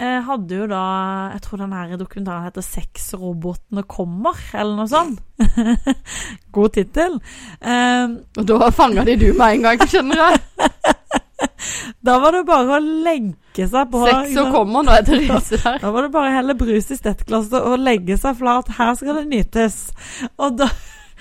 eh, 0.02 0.22
hadde 0.26 0.58
jo 0.58 0.66
da 0.70 0.82
Jeg 1.36 1.44
tror 1.46 1.62
den 1.62 1.74
her 1.78 1.98
dokumentaren 2.00 2.48
heter 2.48 2.66
'Sexrobotene 2.66 3.84
kommer', 3.86 4.40
eller 4.54 4.80
noe 4.80 4.90
sånt. 4.90 5.22
God 6.56 6.74
tittel. 6.74 7.20
Eh, 7.62 8.16
Og 8.40 8.48
da 8.50 8.72
fanga 8.74 9.06
de 9.06 9.18
du 9.22 9.28
med 9.38 9.60
en 9.60 9.68
gang, 9.68 9.86
skjønner 9.86 10.24
jeg. 10.24 10.42
da 12.08 12.18
var 12.24 12.34
det 12.34 12.44
bare 12.48 12.80
å 12.80 12.82
lenke 12.82 13.68
seg 13.70 13.92
på 13.92 14.02
Sex 14.08 14.36
og 14.42 14.52
kommer, 14.56 14.86
nå 14.88 14.96
er 14.96 15.06
Therese 15.06 15.62
der. 15.62 15.80
Da 15.84 15.92
var 15.94 16.08
det 16.08 16.12
bare 16.16 16.32
å 16.32 16.36
helle 16.40 16.58
brus 16.58 16.90
i 16.92 16.98
stettglasset 16.98 17.62
og 17.62 17.80
legge 17.84 18.18
seg 18.18 18.40
flat. 18.42 18.74
Her 18.80 18.94
skal 18.98 19.22
det 19.22 19.28
nytes. 19.30 19.80
Og, 20.40 20.58
da, 20.58 20.72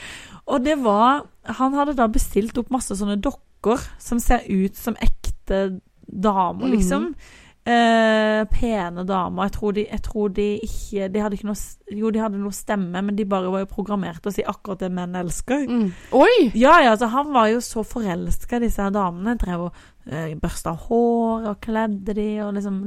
og 0.51 0.65
det 0.65 0.79
var 0.83 1.25
Han 1.61 1.75
hadde 1.77 1.93
da 1.99 2.07
bestilt 2.09 2.57
opp 2.57 2.71
masse 2.73 2.97
sånne 2.97 3.19
dokker 3.21 3.83
som 4.01 4.17
ser 4.23 4.47
ut 4.49 4.77
som 4.81 4.97
ekte 4.97 5.81
damer, 6.09 6.71
liksom. 6.73 7.11
liksom. 7.13 7.43
Eh, 7.65 8.43
pene 8.53 9.07
damer. 9.09 9.47
Jeg 9.47 9.53
tror, 9.55 9.73
de, 9.73 9.83
jeg 9.89 10.03
tror 10.05 10.33
de 10.37 10.45
ikke 10.67 11.07
De 11.09 11.21
hadde 11.25 11.39
ikke 11.39 11.47
noe 11.49 11.95
Jo, 11.97 12.11
de 12.13 12.21
hadde 12.21 12.37
noe 12.37 12.53
stemme, 12.53 13.01
men 13.01 13.17
de 13.17 13.25
bare 13.25 13.49
var 13.49 13.63
jo 13.63 13.69
programmert 13.71 14.21
til 14.21 14.29
å 14.29 14.35
si 14.37 14.43
akkurat 14.45 14.83
det 14.83 14.91
menn 14.93 15.17
elsker. 15.17 15.63
Mm. 15.65 15.87
Oi! 16.13 16.35
Ja, 16.53 16.75
ja, 16.85 16.91
altså 16.93 17.09
han 17.15 17.31
var 17.33 17.49
jo 17.49 17.63
så 17.65 17.81
forelska 17.89 18.61
disse 18.61 18.85
her 18.85 18.93
damene. 18.93 19.39
Drev 19.41 19.71
og 19.71 19.79
uh, 20.11 20.35
børsta 20.43 20.75
hår 20.77 21.47
og 21.55 21.63
kledde 21.65 22.17
de 22.19 22.27
og 22.45 22.53
liksom 22.59 22.83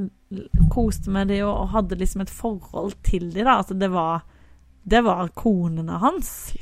koste 0.70 1.10
med 1.10 1.32
de 1.32 1.40
og, 1.42 1.50
og 1.64 1.72
hadde 1.72 1.98
liksom 1.98 2.22
et 2.22 2.30
forhold 2.30 2.94
til 3.08 3.32
de 3.34 3.42
da. 3.42 3.56
Altså 3.56 3.74
det 3.74 3.88
var 3.90 4.22
Det 4.88 5.00
var 5.04 5.32
konene 5.34 5.98
hans. 5.98 6.54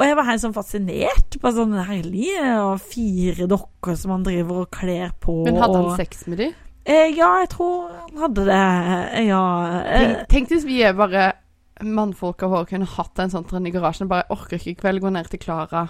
Og 0.00 0.02
jeg 0.08 0.16
var 0.16 0.26
helt 0.26 0.42
sånn 0.42 0.56
fascinert 0.56 1.38
på 1.38 1.54
sånn 1.54 1.76
herlige 1.86 2.56
og 2.64 2.82
fire 2.82 3.46
dokker 3.46 3.94
som 4.00 4.16
han 4.16 4.26
driver 4.26 4.64
og 4.64 4.74
kler 4.74 5.14
på. 5.20 5.44
Men 5.46 5.60
hadde 5.60 5.78
og, 5.78 5.92
han 5.92 6.00
sex 6.00 6.26
med 6.26 6.42
de? 6.42 6.50
Eh, 6.86 7.10
ja, 7.16 7.28
jeg 7.42 7.50
tror 7.52 7.90
han 7.92 8.22
hadde 8.24 8.44
det. 8.48 8.60
Ja. 9.28 9.42
Eh, 9.84 10.00
Tenk, 10.00 10.28
tenk 10.32 10.52
hvis 10.54 10.64
vi 10.66 10.80
er 10.86 10.96
bare 10.96 11.32
mannfolk 11.84 12.42
av 12.44 12.52
våre 12.54 12.68
kunne 12.68 12.88
hatt 12.88 13.20
en 13.22 13.32
sånn 13.32 13.46
trend 13.48 13.68
i 13.68 13.72
garasjen. 13.74 14.08
Bare 14.10 14.28
orker 14.32 14.58
ikke 14.58 14.72
i 14.72 14.78
kveld 14.80 15.02
gå 15.04 15.12
ned 15.12 15.28
til 15.32 15.42
Klara. 15.42 15.86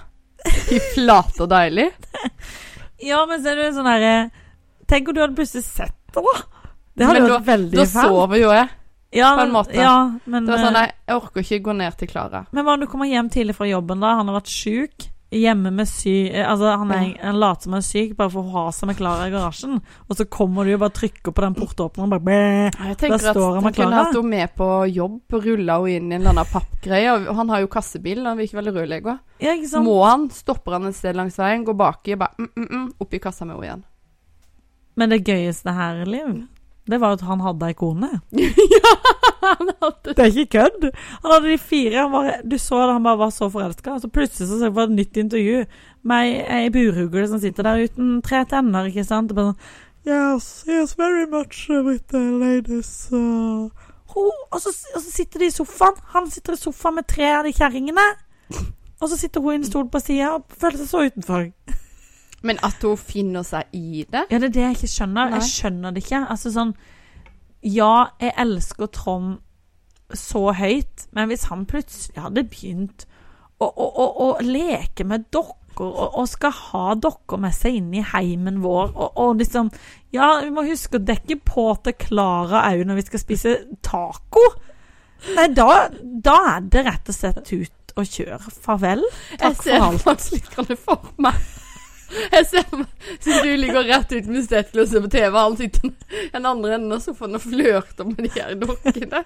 Fy 0.66 0.81
flate 0.94 1.44
og 1.44 1.50
deilig. 1.53 1.88
ja, 3.11 3.22
men 3.29 3.42
ser 3.44 3.59
du 3.59 3.66
en 3.66 3.74
sånn 3.76 3.88
herre 3.90 4.12
Tenk 4.88 5.11
om 5.11 5.14
du 5.14 5.20
hadde 5.20 5.37
plutselig 5.37 5.62
sett 5.66 5.94
det, 6.11 6.22
da. 6.24 6.62
Det 6.98 7.07
hadde 7.07 7.26
vært 7.29 7.44
veldig 7.46 7.76
Da 7.79 7.85
sover 7.92 8.40
jo 8.40 8.48
jeg. 8.50 8.70
Ja, 9.14 9.29
på 9.37 9.44
en 9.44 9.53
måte. 9.55 9.74
Ja, 9.74 9.94
men, 10.24 10.46
Det 10.46 10.53
var 10.55 10.62
sånn, 10.64 10.74
eh, 10.74 10.81
nei, 10.81 10.92
jeg 11.07 11.18
orker 11.20 11.44
ikke 11.44 11.59
gå 11.68 11.74
ned 11.79 11.96
til 11.98 12.11
Klara. 12.11 12.44
men 12.50 12.64
hva 12.66 12.74
om 12.74 12.83
du 12.83 12.87
kommer 12.90 13.11
hjem 13.11 13.31
tidlig 13.31 13.55
fra 13.59 13.66
jobben, 13.66 14.03
da? 14.03 14.16
Han 14.18 14.31
har 14.31 14.40
vært 14.40 14.50
sjuk. 14.55 15.07
Hjemme 15.31 15.71
med 15.71 15.87
sy... 15.87 16.27
eh, 16.27 16.43
Altså, 16.43 16.73
han, 16.81 16.90
er, 16.90 17.12
han 17.23 17.37
later 17.38 17.62
som 17.69 17.75
han 17.77 17.85
er 17.85 17.87
syk 17.87 18.16
bare 18.19 18.33
for 18.35 18.43
å 18.49 18.51
ha 18.57 18.64
seg 18.75 18.88
med 18.90 18.97
Klara 18.99 19.29
i 19.29 19.31
garasjen. 19.31 19.77
Og 20.11 20.16
så 20.19 20.25
kommer 20.27 20.66
du 20.66 20.73
og 20.75 20.81
bare 20.83 20.95
trykker 20.97 21.31
på 21.37 21.45
den 21.45 21.55
portåpneren 21.55 22.09
og 22.09 22.16
bare 22.16 22.25
bæ. 22.27 22.38
Jeg 22.88 22.97
tenker 22.99 23.23
Da 23.23 23.31
at 23.31 23.37
står 23.37 23.47
han 23.47 23.55
han 23.61 23.66
med 23.69 23.77
kunne 23.77 23.93
Klara. 23.93 24.01
hatt 24.09 24.19
henne 24.19 24.33
med 24.35 24.55
på 24.59 24.71
jobb, 24.90 25.37
rulla 25.47 25.77
henne 25.85 25.95
inn 26.01 26.11
i 26.11 26.14
en 26.19 26.21
eller 26.25 26.35
annen 26.35 26.51
pappgreie. 26.51 27.14
Han 27.38 27.55
har 27.55 27.62
jo 27.62 27.71
kassebil, 27.71 28.25
han 28.27 28.43
virker 28.43 28.59
veldig 28.59 28.75
rørlegger. 28.81 29.21
Ja? 29.47 29.55
Må 29.87 30.01
han, 30.03 30.27
stopper 30.35 30.79
han 30.81 30.90
et 30.90 30.99
sted 30.99 31.14
langs 31.14 31.38
veien, 31.38 31.62
går 31.69 31.79
baki 31.79 32.16
og 32.19 32.25
bare 32.25 32.35
mm, 32.43 32.51
mm, 32.57 32.69
mm, 32.75 32.88
opp 33.07 33.14
i 33.14 33.23
kassa 33.23 33.47
med 33.47 33.55
henne 33.55 33.69
igjen. 33.71 33.85
Men 34.99 35.14
det 35.14 35.23
gøyeste 35.31 35.73
her, 35.73 36.03
Liv, 36.11 36.35
det 36.90 37.00
var 37.03 37.16
at 37.16 37.24
han 37.26 37.42
hadde 37.44 37.68
ei 37.70 37.76
kone. 37.79 38.11
ja, 38.76 38.94
han 39.42 39.70
hadde 39.83 40.14
Det 40.14 40.24
er 40.24 40.33
ikke 40.33 40.59
kødd! 40.59 40.88
Han 41.22 41.35
hadde 41.35 41.53
de 41.53 41.59
fire. 41.59 41.96
Han 41.98 42.14
bare, 42.14 42.38
du 42.44 42.57
så 42.59 42.81
det, 42.85 42.96
han 42.96 43.07
bare 43.07 43.22
var 43.24 43.35
så 43.35 43.50
forelska. 43.53 43.98
Så 44.03 44.11
plutselig 44.12 44.48
så 44.50 44.70
var 44.70 44.88
det 44.88 44.92
et 44.92 44.98
nytt 45.00 45.22
intervju 45.24 45.62
med 46.11 46.40
ei 46.48 46.72
burhugle 46.74 47.29
som 47.29 47.40
sitter 47.42 47.66
der 47.66 47.87
uten 47.87 48.18
tre 48.24 48.44
tenner, 48.48 48.88
ikke 48.90 49.07
sant. 49.07 49.35
Bare 49.37 49.53
sånn 49.53 49.88
Yes, 50.00 50.64
yes, 50.66 50.94
very 50.96 51.26
much 51.29 51.68
with 51.68 52.09
the 52.09 52.18
ladies. 52.40 53.11
uh." 53.12 53.68
Ho, 54.11 54.22
og, 54.50 54.61
så, 54.61 54.72
og 54.94 55.03
så 55.03 55.11
sitter 55.11 55.38
de 55.38 55.46
i 55.46 55.55
sofaen. 55.55 55.98
Han 56.14 56.31
sitter 56.31 56.57
i 56.57 56.59
sofaen 56.59 56.96
med 56.98 57.07
tre 57.07 57.29
av 57.37 57.44
de 57.46 57.53
kjerringene. 57.55 58.07
Og 59.00 59.09
så 59.09 59.16
sitter 59.16 59.44
hun 59.44 59.53
i 59.53 59.61
en 59.61 59.68
stol 59.68 59.87
på 59.92 60.00
sida 60.03 60.33
og 60.35 60.57
føler 60.61 60.81
seg 60.81 60.90
så 60.90 61.05
utenfor. 61.07 61.44
Men 62.42 62.61
at 62.64 62.81
hun 62.83 62.96
finner 62.96 63.44
seg 63.44 63.68
i 63.76 64.07
det 64.09 64.24
Ja, 64.31 64.38
det 64.38 64.48
er 64.50 64.55
det 64.55 64.62
jeg 64.64 64.79
ikke 64.79 64.92
skjønner. 64.94 65.29
Nei. 65.29 65.38
Jeg 65.40 65.50
skjønner 65.50 65.92
det 65.92 66.05
ikke. 66.07 66.24
Altså 66.33 66.53
sånn 66.55 66.74
Ja, 67.66 67.94
jeg 68.22 68.33
elsker 68.40 68.88
Trond 68.96 69.38
så 70.16 70.50
høyt, 70.57 71.05
men 71.14 71.29
hvis 71.31 71.44
han 71.53 71.66
plutselig 71.70 72.18
hadde 72.18 72.42
begynt 72.50 73.05
å, 73.61 73.68
å, 73.68 73.87
å, 73.87 74.07
å 74.24 74.29
leke 74.42 75.05
med 75.07 75.29
dokker 75.31 75.85
og, 75.87 76.16
og 76.18 76.26
skal 76.29 76.50
ha 76.57 76.96
dokker 76.98 77.38
med 77.40 77.55
seg 77.55 77.76
inn 77.79 77.92
i 77.94 78.03
heimen 78.05 78.59
vår 78.64 78.90
og, 78.90 79.20
og 79.20 79.38
liksom 79.38 79.70
Ja, 80.12 80.40
vi 80.42 80.50
må 80.53 80.64
huske 80.66 80.98
å 80.98 81.05
dekke 81.12 81.38
på 81.46 81.68
til 81.85 81.94
Klara 82.00 82.64
òg 82.72 82.83
når 82.88 82.98
vi 82.98 83.07
skal 83.07 83.22
spise 83.22 83.55
taco. 83.87 84.42
Nei, 85.37 85.46
da, 85.55 85.68
da 86.00 86.37
er 86.57 86.66
det 86.72 86.85
rett 86.88 87.12
og 87.12 87.14
slett 87.16 87.53
ut 87.53 87.94
og 88.00 88.07
kjør. 88.09 88.50
Farvel. 88.64 89.05
Takk 89.38 89.61
for 89.62 89.76
alt. 89.76 90.00
Jeg 90.00 90.00
ser 90.00 90.05
faktisk 90.09 90.61
litt 90.64 90.83
for 90.83 91.11
meg. 91.22 91.38
Jeg 92.35 92.46
ser 92.51 92.70
meg 92.75 92.87
Så 93.23 93.40
du 93.44 93.51
ligger 93.57 93.87
rett 93.87 94.12
ut 94.12 94.31
med 94.31 94.46
stettglasset 94.46 95.05
på 95.05 95.11
TV, 95.12 95.37
han 95.37 95.59
sitter 95.59 95.92
den 96.35 96.49
andre 96.49 96.75
enden 96.77 96.96
av 96.96 97.05
sofaen 97.05 97.38
og 97.38 97.44
flørter 97.44 98.09
med 98.09 98.25
de 98.27 98.33
her 98.35 98.57
dokkene. 98.59 99.23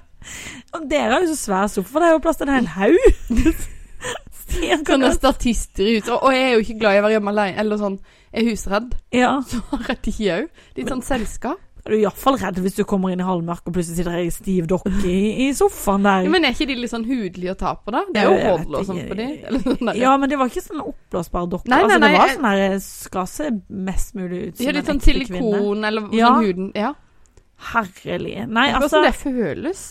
Og 0.77 0.85
dere 0.90 1.14
har 1.14 1.25
jo 1.25 1.33
så 1.33 1.38
svær 1.40 1.70
sofa, 1.73 2.03
det 2.03 2.11
er 2.11 2.16
jo 2.16 2.25
plass 2.25 2.40
til 2.40 2.51
en 2.51 2.59
hel 2.59 2.70
haug. 2.77 3.64
Sånne 4.85 5.11
statister 5.14 5.87
i 5.87 5.97
huset. 5.97 6.12
Og 6.14 6.29
og 6.29 6.35
jeg 6.37 6.44
er 6.44 6.53
jo 6.53 6.64
ikke 6.64 6.79
glad 6.83 6.97
i 6.97 7.01
å 7.01 7.05
være 7.07 7.16
hjemme 7.16 7.33
alene, 7.33 7.61
eller 7.62 7.81
sånn, 7.81 7.97
jeg 8.31 8.42
er 8.42 8.51
husredd. 8.51 8.97
Ja. 9.14 9.31
Så 9.49 9.62
har 9.70 9.87
jeg 9.88 10.03
de 10.07 10.29
òg. 10.37 10.51
Litt 10.77 10.92
sånn 10.92 11.05
selskap. 11.07 11.62
Er 11.85 11.92
du 11.92 11.97
iallfall 11.99 12.38
redd 12.40 12.57
hvis 12.64 12.79
du 12.79 12.85
kommer 12.88 13.12
inn 13.12 13.20
i 13.20 13.25
halvmørket 13.29 13.66
og 13.68 13.75
plutselig 13.77 13.99
sitter 13.99 14.14
ei 14.16 14.31
stiv 14.33 14.64
dokke 14.70 14.92
i, 15.05 15.18
i 15.44 15.49
sofaen 15.53 16.07
der? 16.07 16.29
Men 16.33 16.47
er 16.49 16.55
ikke 16.57 16.66
de 16.70 16.77
litt 16.81 16.90
sånn 16.94 17.05
hudlige 17.05 17.53
å 17.53 17.59
ta 17.61 17.75
på, 17.77 17.92
da? 17.92 18.01
Det 18.14 18.23
er 18.23 18.31
jo 18.31 18.38
hold 18.55 18.79
og 18.79 18.87
sånn 18.88 19.03
på 19.11 19.18
de. 19.18 19.27
Eller 19.44 19.61
sånn. 19.66 19.90
Ja, 20.01 20.14
men 20.16 20.33
det 20.33 20.38
var 20.40 20.49
ikke 20.49 20.62
sånn 20.64 20.81
oppblåsbar 20.81 21.51
dokker. 21.53 21.68
Nei, 21.75 21.83
nei, 21.83 21.85
altså, 21.85 22.01
det 22.01 22.12
var 22.16 22.27
jeg- 22.27 22.37
sånn 22.38 22.49
der 22.49 22.79
skal 22.87 23.27
se 23.35 23.51
mest 23.68 24.14
mulig 24.16 24.40
ut 24.49 24.57
som 24.57 24.66
litt 24.66 24.77
en 24.81 24.87
sånn 24.88 25.03
ekte 25.03 25.29
kvinne. 25.29 25.59
silikon, 25.61 25.85
eller 25.90 26.09
Ja. 26.16 26.29
sånn 26.33 26.44
huden 26.47 26.73
Ja. 26.75 26.94
Herlig. 27.75 28.49
Nei, 28.49 28.66
Tenk 28.73 28.83
altså 28.83 28.99
hvordan 29.03 29.05
det 29.05 29.20
føles. 29.20 29.83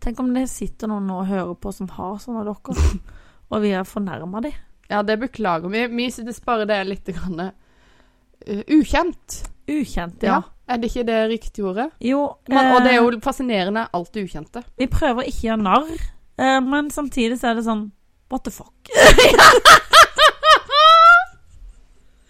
Tenk 0.00 0.20
om 0.20 0.32
det 0.34 0.48
sitter 0.48 0.86
noen 0.88 1.10
og 1.10 1.26
hører 1.26 1.54
på 1.58 1.72
som 1.74 1.88
har 1.88 2.16
sånne 2.22 2.44
dokker, 2.46 2.76
og 3.50 3.60
vi 3.62 3.70
er 3.72 3.82
fornærma 3.82 4.40
de. 4.42 4.52
Ja, 4.90 5.02
det 5.02 5.18
beklager 5.18 5.70
vi. 5.72 5.86
Vi 5.88 6.10
synes 6.10 6.38
bare 6.44 6.66
det 6.68 6.76
er 6.76 6.84
litt 6.84 7.04
grann, 7.06 7.40
uh, 7.40 8.62
ukjent. 8.68 9.48
Ukjent, 9.70 10.22
ja. 10.22 10.42
Er 10.68 10.80
det 10.80 10.88
ikke 10.90 11.04
det 11.08 11.18
riktige 11.28 11.66
ordet? 11.68 11.90
Jo, 12.00 12.22
Man, 12.48 12.70
og 12.72 12.84
det 12.84 12.94
er 12.94 13.00
eh, 13.00 13.04
jo 13.04 13.20
fascinerende, 13.24 13.86
alt 13.92 14.14
det 14.14 14.24
ukjente. 14.24 14.62
Vi 14.80 14.88
prøver 14.88 15.28
ikke 15.28 15.42
å 15.42 15.48
gjøre 15.50 15.64
narr, 15.64 16.06
eh, 16.40 16.60
men 16.64 16.88
samtidig 16.92 17.38
så 17.40 17.52
er 17.52 17.60
det 17.60 17.66
sånn 17.68 17.90
What 18.32 18.46
the 18.46 18.52
fuck? 18.54 18.72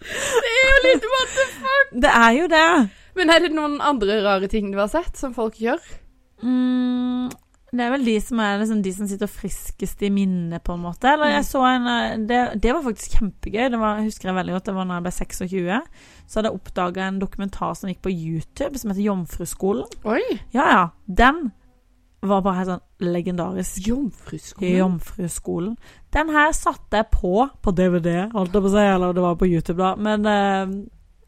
Det 0.05 0.51
er 0.51 0.67
jo 0.69 0.81
litt 0.83 1.05
what 1.09 1.31
the 1.33 1.45
fuck! 1.55 1.93
Det 2.03 2.11
er 2.11 2.31
jo 2.35 2.47
det. 2.51 2.65
Men 3.17 3.31
er 3.31 3.41
det 3.41 3.53
noen 3.55 3.79
andre 3.81 4.19
rare 4.25 4.49
ting 4.51 4.67
du 4.73 4.77
har 4.77 4.89
sett, 4.91 5.15
som 5.17 5.33
folk 5.33 5.57
gjør? 5.61 5.81
Mm, 6.43 7.31
det 7.77 7.85
er 7.85 7.91
vel 7.93 8.05
de 8.05 8.15
som 8.21 8.39
er 8.39 8.57
liksom 8.61 8.81
de 8.85 8.91
som 8.93 9.07
sitter 9.07 9.27
friskest 9.31 10.01
i 10.05 10.09
minnet, 10.13 10.63
på 10.63 10.73
en 10.73 10.81
måte. 10.83 11.07
Eller 11.13 11.33
jeg 11.35 11.43
Mm. 11.43 11.49
så 11.49 11.61
en 11.69 11.87
eh, 11.87 12.17
Det, 12.27 12.61
det 12.61 12.73
var 12.73 12.81
faktisk 12.83 13.17
kjempegøy. 13.19 13.69
Det 13.71 13.79
var, 13.79 14.01
husker 14.03 14.29
jeg 14.29 14.35
veldig 14.35 14.53
godt. 14.55 14.65
Det 14.65 14.75
var 14.75 14.85
da 14.85 14.93
jeg 14.99 15.03
ble 15.03 15.11
26. 15.11 15.81
Så 16.27 16.39
hadde 16.39 16.49
jeg 16.51 16.59
oppdaga 16.59 17.07
en 17.07 17.19
dokumentar 17.19 17.73
som 17.75 17.89
gikk 17.89 18.01
på 18.01 18.13
YouTube, 18.13 18.77
som 18.79 18.91
heter 18.91 19.05
Jomfruskolen. 19.05 19.85
Oi! 20.05 20.21
Ja, 20.53 20.65
ja. 20.71 20.83
Den 21.07 21.51
var 22.25 22.41
bare 22.41 22.57
helt 22.63 22.69
sånn 22.71 23.11
legendarisk. 23.13 23.85
Jomfruskolen. 23.85 24.77
Jomfruskolen. 24.79 25.75
Den 26.15 26.29
her 26.33 26.51
satte 26.57 26.97
jeg 27.03 27.09
på 27.13 27.49
på 27.61 27.71
DVD, 27.75 28.31
holdt 28.33 28.53
jeg 28.55 28.63
på 28.63 28.69
å 28.71 28.73
si, 28.73 28.85
eller 28.95 29.13
det 29.13 29.21
var 29.21 29.35
på 29.35 29.45
YouTube, 29.51 29.77
da. 29.83 29.95
Men 29.95 30.25
eh, 30.25 30.65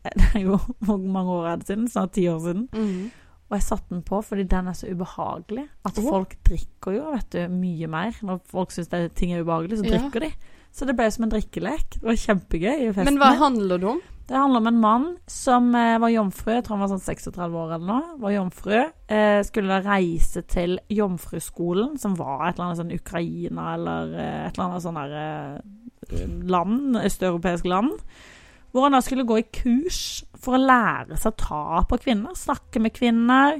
det 0.17 0.27
er 0.35 0.45
jo 0.47 0.57
mange 0.81 1.29
år 1.29 1.47
er 1.51 1.55
det 1.61 1.67
siden? 1.67 1.87
Snart 1.91 2.13
ti 2.15 2.27
år 2.31 2.39
siden. 2.39 2.67
Mhm. 2.73 3.07
Og 3.47 3.55
jeg 3.55 3.63
satte 3.63 3.93
den 3.93 4.03
på 4.03 4.19
fordi 4.25 4.43
den 4.51 4.67
er 4.67 4.75
så 4.75 4.89
ubehagelig. 4.91 5.65
At 5.87 5.99
oh. 6.01 6.09
folk 6.09 6.35
drikker 6.47 6.97
jo 6.97 7.07
vet 7.13 7.31
du, 7.31 7.41
mye 7.53 7.87
mer. 7.91 8.19
Når 8.27 8.43
folk 8.51 8.75
syns 8.75 8.91
ting 9.15 9.31
er 9.31 9.45
ubehagelig, 9.45 9.79
så 9.79 9.87
Ja. 9.87 9.97
drikker 9.97 10.27
de. 10.27 10.33
Så 10.77 10.85
det 10.85 10.97
ble 10.97 11.07
som 11.09 11.23
en 11.25 11.31
drikkelek. 11.31 11.97
Det 11.97 12.05
var 12.05 12.19
kjempegøy. 12.21 12.91
Men 13.07 13.17
hva 13.17 13.31
handler 13.39 13.81
det 13.81 13.87
om? 13.95 14.01
Det 14.27 14.35
handler 14.35 14.59
om 14.59 14.67
en 14.67 14.79
mann 14.83 15.05
som 15.31 15.69
eh, 15.75 15.97
var 16.03 16.11
jomfru, 16.11 16.51
jeg 16.51 16.65
tror 16.67 16.75
han 16.75 16.83
var 16.83 16.89
sånn 16.91 17.05
36 17.05 17.53
år 17.55 17.69
eller 17.77 17.87
noe. 17.87 18.15
Var 18.19 18.33
jomfru. 18.35 18.75
Eh, 19.07 19.39
skulle 19.47 19.79
reise 19.85 20.43
til 20.51 20.75
Jomfruskolen, 20.91 21.95
som 21.97 22.17
var 22.19 22.49
et 22.49 22.57
eller 22.57 22.65
annet 22.65 22.81
sånn 22.81 22.91
Ukraina 22.97 23.69
eller 23.77 24.11
eh, 24.11 24.41
et 24.49 24.57
eller 24.57 24.65
annet 24.65 24.83
sånn 24.83 24.99
derre 24.99 25.27
eh, 26.11 26.35
land, 26.51 26.99
østeuropeisk 26.99 27.71
land. 27.71 27.95
Hvor 28.75 28.83
han 28.83 28.97
da 28.97 29.01
skulle 29.01 29.23
gå 29.23 29.39
i 29.39 29.47
kurs 29.47 30.01
for 30.43 30.57
å 30.57 30.61
lære 30.61 31.17
seg 31.17 31.33
å 31.33 31.41
ta 31.41 31.83
på 31.89 31.99
kvinner. 32.05 32.35
Snakke 32.37 32.81
med 32.83 32.95
kvinner. 32.95 33.59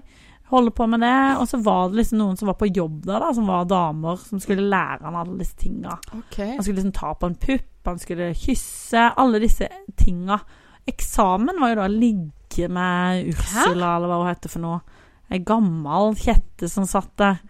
Holde 0.52 0.72
på 0.72 0.88
med 0.88 1.04
det. 1.04 1.18
Og 1.42 1.48
så 1.50 1.60
var 1.64 1.90
det 1.90 2.02
liksom 2.02 2.22
noen 2.22 2.38
som 2.40 2.52
var 2.52 2.58
på 2.60 2.70
jobb 2.70 3.02
der, 3.08 3.20
da, 3.24 3.34
som 3.36 3.50
var 3.50 3.68
damer, 3.68 4.22
som 4.24 4.42
skulle 4.44 4.68
lære 4.70 5.04
han 5.04 5.18
alle 5.20 5.36
disse 5.42 5.58
tinga. 5.60 5.98
Okay. 6.22 6.54
Han 6.56 6.64
skulle 6.64 6.80
liksom 6.80 6.96
ta 6.96 7.12
på 7.20 7.30
en 7.30 7.36
pupp, 7.42 7.74
han 7.88 8.00
skulle 8.00 8.32
kysse, 8.38 9.10
alle 9.20 9.42
disse 9.44 9.68
tinga. 10.00 10.40
Eksamen 10.88 11.60
var 11.60 11.74
jo 11.74 11.80
da 11.82 11.88
å 11.90 11.92
ligge 11.92 12.70
med 12.72 13.28
Ursula, 13.34 13.98
eller 13.98 14.08
hva 14.08 14.22
hun 14.22 14.32
heter 14.32 14.54
for 14.54 14.64
noe. 14.64 14.82
Ei 15.28 15.42
gammel 15.44 16.14
kjette 16.16 16.70
som 16.72 16.88
satt 16.88 17.12
der. 17.20 17.42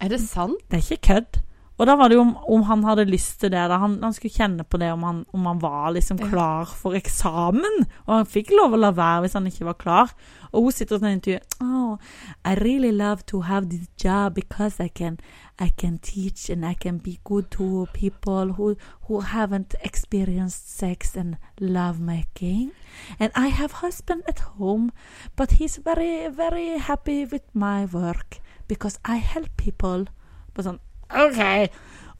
Er 0.00 0.12
det 0.12 0.20
sant? 0.22 0.62
Det 0.70 0.78
er 0.78 0.84
ikke 0.86 1.08
kødd. 1.10 1.40
Og 1.80 1.86
da 1.88 1.94
var 1.96 2.10
det 2.12 2.18
jo 2.18 2.26
om, 2.26 2.34
om 2.44 2.62
han 2.68 2.82
hadde 2.84 3.06
lyst 3.08 3.38
til 3.40 3.54
det. 3.54 3.60
Han, 3.72 3.94
han 4.02 4.12
skulle 4.12 4.34
kjenne 4.34 4.66
på 4.68 4.76
det 4.76 4.90
om 4.92 5.04
han, 5.06 5.22
om 5.32 5.46
han 5.48 5.62
var 5.62 5.94
liksom 5.96 6.18
klar 6.20 6.68
for 6.68 6.92
eksamen. 6.98 7.86
Og 8.04 8.12
han 8.18 8.28
fikk 8.28 8.52
lov 8.52 8.76
å 8.76 8.80
la 8.82 8.90
være 8.92 9.22
hvis 9.24 9.36
han 9.38 9.48
ikke 9.48 9.68
var 9.70 9.78
klar. 9.80 10.12
Og 10.52 10.66
hun 10.66 10.74
sitter 10.76 10.98
og 10.98 11.04
sånn 11.04 11.16
intervju 11.16 11.38
Oh, 11.64 11.96
I 12.44 12.52
really 12.60 12.90
love 12.92 13.24
to 13.32 13.40
have 13.48 13.70
this 13.70 13.88
job 13.96 14.34
because 14.34 14.76
I 14.76 14.88
can 14.88 15.16
I 15.60 15.70
can 15.70 15.96
teach 15.98 16.50
and 16.50 16.66
I 16.66 16.74
can 16.74 16.98
be 16.98 17.18
good 17.24 17.50
to 17.56 17.86
people 17.94 18.52
who 18.58 18.76
who 19.08 19.22
haven't 19.32 19.74
experienced 19.80 20.68
sex 20.68 21.16
and 21.16 21.38
lovemaking. 21.60 22.72
And 23.18 23.32
I 23.34 23.48
have 23.48 23.80
husband 23.80 24.24
at 24.28 24.44
home, 24.58 24.92
but 25.36 25.56
he's 25.62 25.80
very 25.80 26.28
very 26.28 26.76
happy 26.78 27.24
with 27.24 27.48
my 27.54 27.86
work 27.86 28.40
because 28.68 29.00
I 29.04 29.16
help 29.16 29.56
people. 29.56 30.10
På 30.50 30.64
sånn 30.66 30.80
OK. 31.10 31.40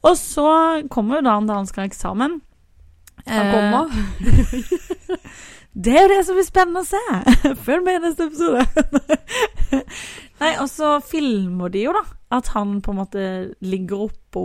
Og 0.01 0.17
så 0.17 0.47
kommer 0.89 1.19
jo 1.19 1.25
da 1.27 1.35
han 1.37 1.49
da 1.49 1.59
han 1.59 1.69
skal 1.69 1.85
ha 1.85 1.91
eksamen. 1.91 2.39
Han 3.27 3.47
Eh, 3.47 3.53
kommer. 3.53 3.91
det 5.85 5.93
er 5.93 6.01
jo 6.01 6.11
det 6.11 6.25
som 6.25 6.37
blir 6.37 6.47
spennende 6.47 6.81
å 6.81 6.89
se. 6.89 7.01
Følg 7.67 7.85
med 7.85 7.99
i 7.99 8.03
neste 8.07 8.27
episode. 8.29 8.65
Nei, 10.41 10.55
og 10.57 10.67
så 10.71 10.95
filmer 11.05 11.69
de 11.69 11.85
jo, 11.85 11.93
da. 11.95 12.03
At 12.33 12.49
han 12.55 12.79
på 12.81 12.93
en 12.93 13.01
måte 13.01 13.23
ligger 13.59 14.07
oppå 14.07 14.43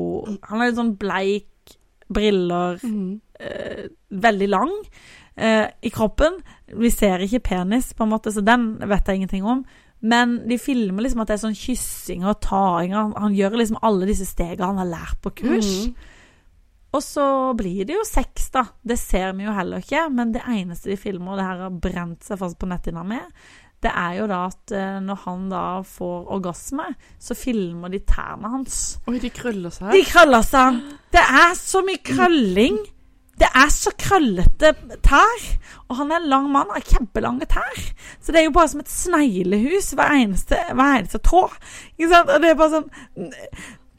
Han 0.48 0.58
har 0.58 0.68
litt 0.68 0.78
sånn 0.80 0.96
bleik, 0.98 1.76
briller, 2.12 2.80
mm. 2.82 3.12
eh, 3.40 3.86
veldig 4.10 4.48
lang 4.50 4.74
eh, 5.36 5.66
i 5.80 5.92
kroppen. 5.94 6.40
Vi 6.76 6.90
ser 6.92 7.24
ikke 7.24 7.44
penis, 7.48 7.92
på 7.96 8.04
en 8.04 8.12
måte, 8.12 8.34
så 8.34 8.44
den 8.44 8.74
vet 8.82 9.08
jeg 9.08 9.22
ingenting 9.22 9.46
om. 9.46 9.64
Men 10.00 10.36
de 10.48 10.58
filmer 10.60 11.06
liksom 11.06 11.22
at 11.22 11.30
det 11.30 11.38
er 11.38 11.44
sånn 11.46 11.56
kyssing 11.56 12.26
og 12.28 12.40
taing. 12.44 12.92
Han, 12.94 13.14
han 13.16 13.36
gjør 13.36 13.56
liksom 13.62 13.80
alle 13.86 14.08
disse 14.10 14.28
stegene 14.28 14.68
han 14.68 14.82
har 14.82 14.92
lært 14.92 15.22
på 15.24 15.32
kurs. 15.42 15.72
Mm. 15.86 16.12
Og 16.96 17.02
så 17.04 17.26
blir 17.56 17.84
det 17.88 17.96
jo 17.96 18.04
sex, 18.08 18.48
da. 18.54 18.62
Det 18.80 18.96
ser 19.00 19.34
vi 19.36 19.44
jo 19.44 19.54
heller 19.56 19.84
ikke. 19.84 20.06
Men 20.12 20.32
det 20.36 20.44
eneste 20.48 20.92
de 20.92 20.98
filmer, 21.00 21.34
og 21.34 21.40
det 21.40 21.46
her 21.48 21.64
har 21.66 21.78
brent 21.88 22.28
seg 22.28 22.40
fast 22.40 22.58
på 22.60 22.68
netthinna 22.70 23.04
mi, 23.06 23.20
det 23.84 23.92
er 23.92 24.14
jo 24.16 24.26
da 24.30 24.38
at 24.48 24.72
eh, 24.74 24.98
når 25.04 25.18
han 25.26 25.48
da 25.50 25.64
får 25.84 26.30
orgasme, 26.32 26.86
så 27.20 27.36
filmer 27.36 27.92
de 27.92 28.00
tærne 28.08 28.50
hans. 28.54 28.78
Oi, 29.10 29.18
de 29.20 29.30
krøller 29.30 29.74
seg. 29.74 29.90
De 29.92 30.04
krøller 30.08 30.46
seg. 30.46 30.80
Det 31.12 31.22
er 31.22 31.52
så 31.58 31.82
mye 31.84 32.00
krølling. 32.04 32.80
Det 33.36 33.48
er 33.52 33.70
så 33.72 33.92
krøllete 34.00 34.72
tær. 35.04 35.46
Og 35.86 36.00
han 36.00 36.10
er 36.10 36.22
en 36.22 36.30
lang 36.30 36.48
mann, 36.50 36.72
har 36.72 36.84
kjempelange 36.84 37.48
tær. 37.50 37.82
Så 38.20 38.32
det 38.32 38.40
er 38.40 38.48
jo 38.48 38.54
bare 38.56 38.72
som 38.72 38.82
et 38.82 38.90
sneglehus 38.90 39.92
hver 39.96 40.14
eneste, 40.16 40.58
hver 40.72 41.00
eneste 41.00 41.20
tå. 41.24 41.44
Ikke 41.96 42.10
sant? 42.14 42.32
Og 42.32 42.42
det 42.42 42.50
er 42.50 42.60
bare 42.60 42.80
sånn 42.80 43.30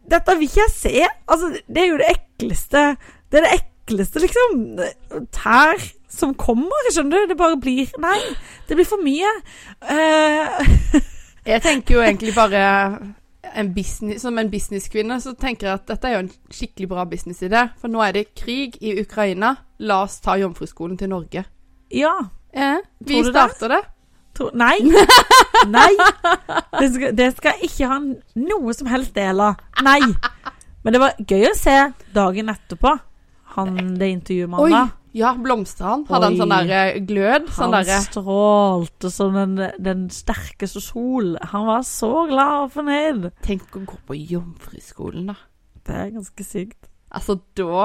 Dette 0.08 0.38
vil 0.40 0.48
ikke 0.48 0.62
jeg 0.64 0.72
se. 0.72 0.96
Altså, 1.28 1.52
det 1.68 1.82
er 1.84 1.90
jo 1.90 2.00
det 2.00 2.12
ekleste. 2.14 2.84
Det 3.28 3.40
er 3.40 3.46
det 3.46 3.56
ekleste, 3.58 4.22
liksom. 4.24 4.62
Tær 5.36 5.84
som 6.18 6.32
kommer, 6.40 6.92
skjønner 6.94 7.26
du. 7.26 7.34
Det 7.34 7.40
bare 7.40 7.60
blir 7.60 7.92
Nei, 8.00 8.20
det 8.70 8.78
blir 8.80 8.88
for 8.88 9.04
mye. 9.04 9.34
Uh, 9.84 11.04
Jeg 11.52 11.64
tenker 11.64 11.96
jo 11.96 12.04
egentlig 12.04 12.34
bare 12.36 12.64
en 13.58 13.74
business, 13.74 14.22
Som 14.22 14.38
en 14.38 14.50
businesskvinne 14.52 15.18
så 15.24 15.34
tenker 15.40 15.68
jeg 15.68 15.80
at 15.80 15.88
dette 15.90 16.08
er 16.08 16.14
jo 16.18 16.24
en 16.26 16.32
skikkelig 16.54 16.88
bra 16.92 17.06
businessidé. 17.10 17.64
For 17.82 17.90
nå 17.92 18.02
er 18.06 18.12
det 18.20 18.26
krig 18.38 18.78
i 18.82 18.94
Ukraina. 19.02 19.56
La 19.80 20.04
oss 20.06 20.20
ta 20.22 20.38
Jomfruskolen 20.38 20.98
til 20.98 21.10
Norge. 21.10 21.46
ja. 21.92 22.16
Eh, 22.58 22.78
vi 23.06 23.14
Tror 23.14 23.24
du 23.24 23.32
det? 23.32 23.34
starter 23.36 23.68
det. 23.76 23.82
Tro, 24.38 24.50
nei. 24.54 24.78
Nei. 25.68 25.90
Det 26.80 26.88
skal, 26.94 27.12
det 27.18 27.28
skal 27.38 27.60
ikke 27.66 27.88
ha 27.92 27.98
noe 28.00 28.74
som 28.74 28.88
helst 28.90 29.14
del 29.18 29.42
av. 29.42 29.60
Nei. 29.84 30.00
Men 30.84 30.94
det 30.96 31.02
var 31.02 31.14
gøy 31.20 31.46
å 31.52 31.54
se 31.58 31.76
dagen 32.16 32.50
etterpå. 32.50 32.96
Han 33.58 33.98
det 34.00 34.10
intervjuet 34.14 34.50
med 34.50 34.60
Oi! 34.64 34.72
Ja, 35.18 35.34
blomstra 35.42 35.96
han. 35.96 36.04
Hadde 36.10 36.30
han 36.30 36.38
sånn 36.40 36.54
der 36.54 36.74
eh, 36.78 37.00
glød? 37.08 37.48
Sånn 37.54 37.72
Han 37.72 37.76
derre 37.80 38.02
strålte 38.06 39.12
som 39.14 39.38
den, 39.38 39.56
den 39.82 40.08
sterkeste 40.14 40.84
sol. 40.84 41.34
Han 41.54 41.66
var 41.70 41.86
så 41.88 42.12
glad 42.30 42.68
og 42.68 42.76
fornøyd. 42.76 43.32
Tenk 43.46 43.80
å 43.80 43.86
gå 43.88 43.98
på 44.10 44.20
Jomfruskolen, 44.36 45.32
da. 45.34 45.38
Det 45.88 45.96
er 45.96 46.14
ganske 46.14 46.46
sykt. 46.46 46.88
Altså, 47.08 47.38
da 47.56 47.84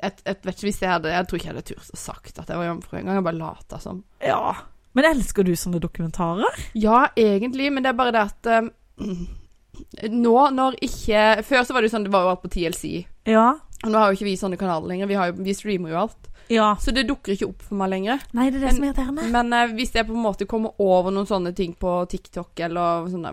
jeg, 0.00 0.12
jeg 0.24 0.36
vet 0.46 0.54
ikke 0.54 0.64
hvis 0.64 0.78
jeg 0.80 0.88
hadde 0.88 1.10
Jeg 1.12 1.26
tror 1.28 1.36
ikke 1.36 1.48
jeg 1.50 1.52
hadde 1.52 1.64
turt 1.68 1.90
å 1.92 1.98
sagt 2.00 2.38
at 2.40 2.48
jeg 2.48 2.56
var 2.56 2.70
jomfru 2.70 2.96
engang. 2.98 3.18
Jeg 3.18 3.26
bare 3.26 3.40
lata 3.40 3.80
som. 3.82 4.00
Ja. 4.24 4.54
Men 4.96 5.10
elsker 5.12 5.46
du 5.46 5.52
sånne 5.58 5.80
dokumentarer? 5.82 6.62
Ja, 6.74 7.04
egentlig, 7.20 7.68
men 7.70 7.84
det 7.84 7.92
er 7.92 7.98
bare 8.00 8.14
det 8.16 8.24
at 8.24 8.50
um, 8.64 8.70
Nå 10.10 10.34
når 10.56 10.78
ikke 10.84 11.20
Før 11.46 11.62
så 11.64 11.76
var 11.76 11.82
det 11.82 11.90
jo 11.90 11.94
sånn, 11.94 12.08
det 12.08 12.14
var 12.14 12.26
jo 12.26 12.32
alt 12.32 12.42
på 12.42 12.52
TLC. 12.56 12.88
Ja. 13.30 13.52
Og 13.84 13.92
nå 13.92 14.00
har 14.00 14.10
jo 14.10 14.18
ikke 14.18 14.28
vi 14.28 14.36
sånne 14.40 14.58
kanaler 14.60 14.90
lenger. 14.90 15.08
Vi, 15.08 15.16
har 15.16 15.30
jo, 15.30 15.38
vi 15.44 15.56
streamer 15.56 15.94
jo 15.94 16.02
alt. 16.02 16.29
Ja. 16.50 16.72
Så 16.82 16.90
det 16.92 17.06
dukker 17.08 17.32
ikke 17.36 17.46
opp 17.48 17.62
for 17.62 17.78
meg 17.78 17.90
lenger. 17.92 18.20
Nei, 18.34 18.48
det 18.50 18.58
er 18.60 18.66
det 18.66 18.72
som 18.74 18.84
er 18.84 18.90
irriterende. 18.90 19.26
Men 19.30 19.52
eh, 19.54 19.72
hvis 19.78 19.92
jeg 19.94 20.06
på 20.08 20.16
en 20.16 20.24
måte 20.24 20.46
kommer 20.50 20.72
over 20.82 21.14
noen 21.14 21.28
sånne 21.30 21.52
ting 21.54 21.76
på 21.78 21.92
TikTok 22.10 22.58
eller 22.66 23.06
sånne 23.12 23.32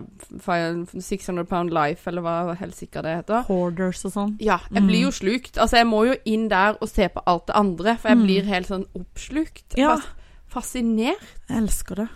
600 1.02 1.44
Pound 1.50 1.72
Life, 1.74 2.06
eller 2.10 2.22
hva 2.24 2.54
helsike 2.60 3.02
det 3.04 3.16
heter 3.20 3.42
Hoarders 3.48 4.04
og 4.08 4.14
sånn. 4.14 4.36
Ja, 4.42 4.60
jeg 4.70 4.86
blir 4.86 5.02
jo 5.08 5.10
slukt. 5.14 5.58
Altså, 5.58 5.80
jeg 5.82 5.88
må 5.90 6.04
jo 6.08 6.14
inn 6.30 6.48
der 6.52 6.78
og 6.80 6.88
se 6.90 7.08
på 7.12 7.22
alt 7.26 7.46
det 7.50 7.56
andre, 7.58 7.96
for 7.98 8.08
jeg 8.12 8.18
Mm. 8.18 8.24
blir 8.26 8.42
helt 8.54 8.66
sånn 8.68 8.86
oppslukt. 8.94 9.76
Ja. 9.76 9.96
Fas 9.96 10.08
fascinert. 10.48 11.20
Jeg 11.48 11.62
elsker 11.62 11.94
det. 11.96 12.08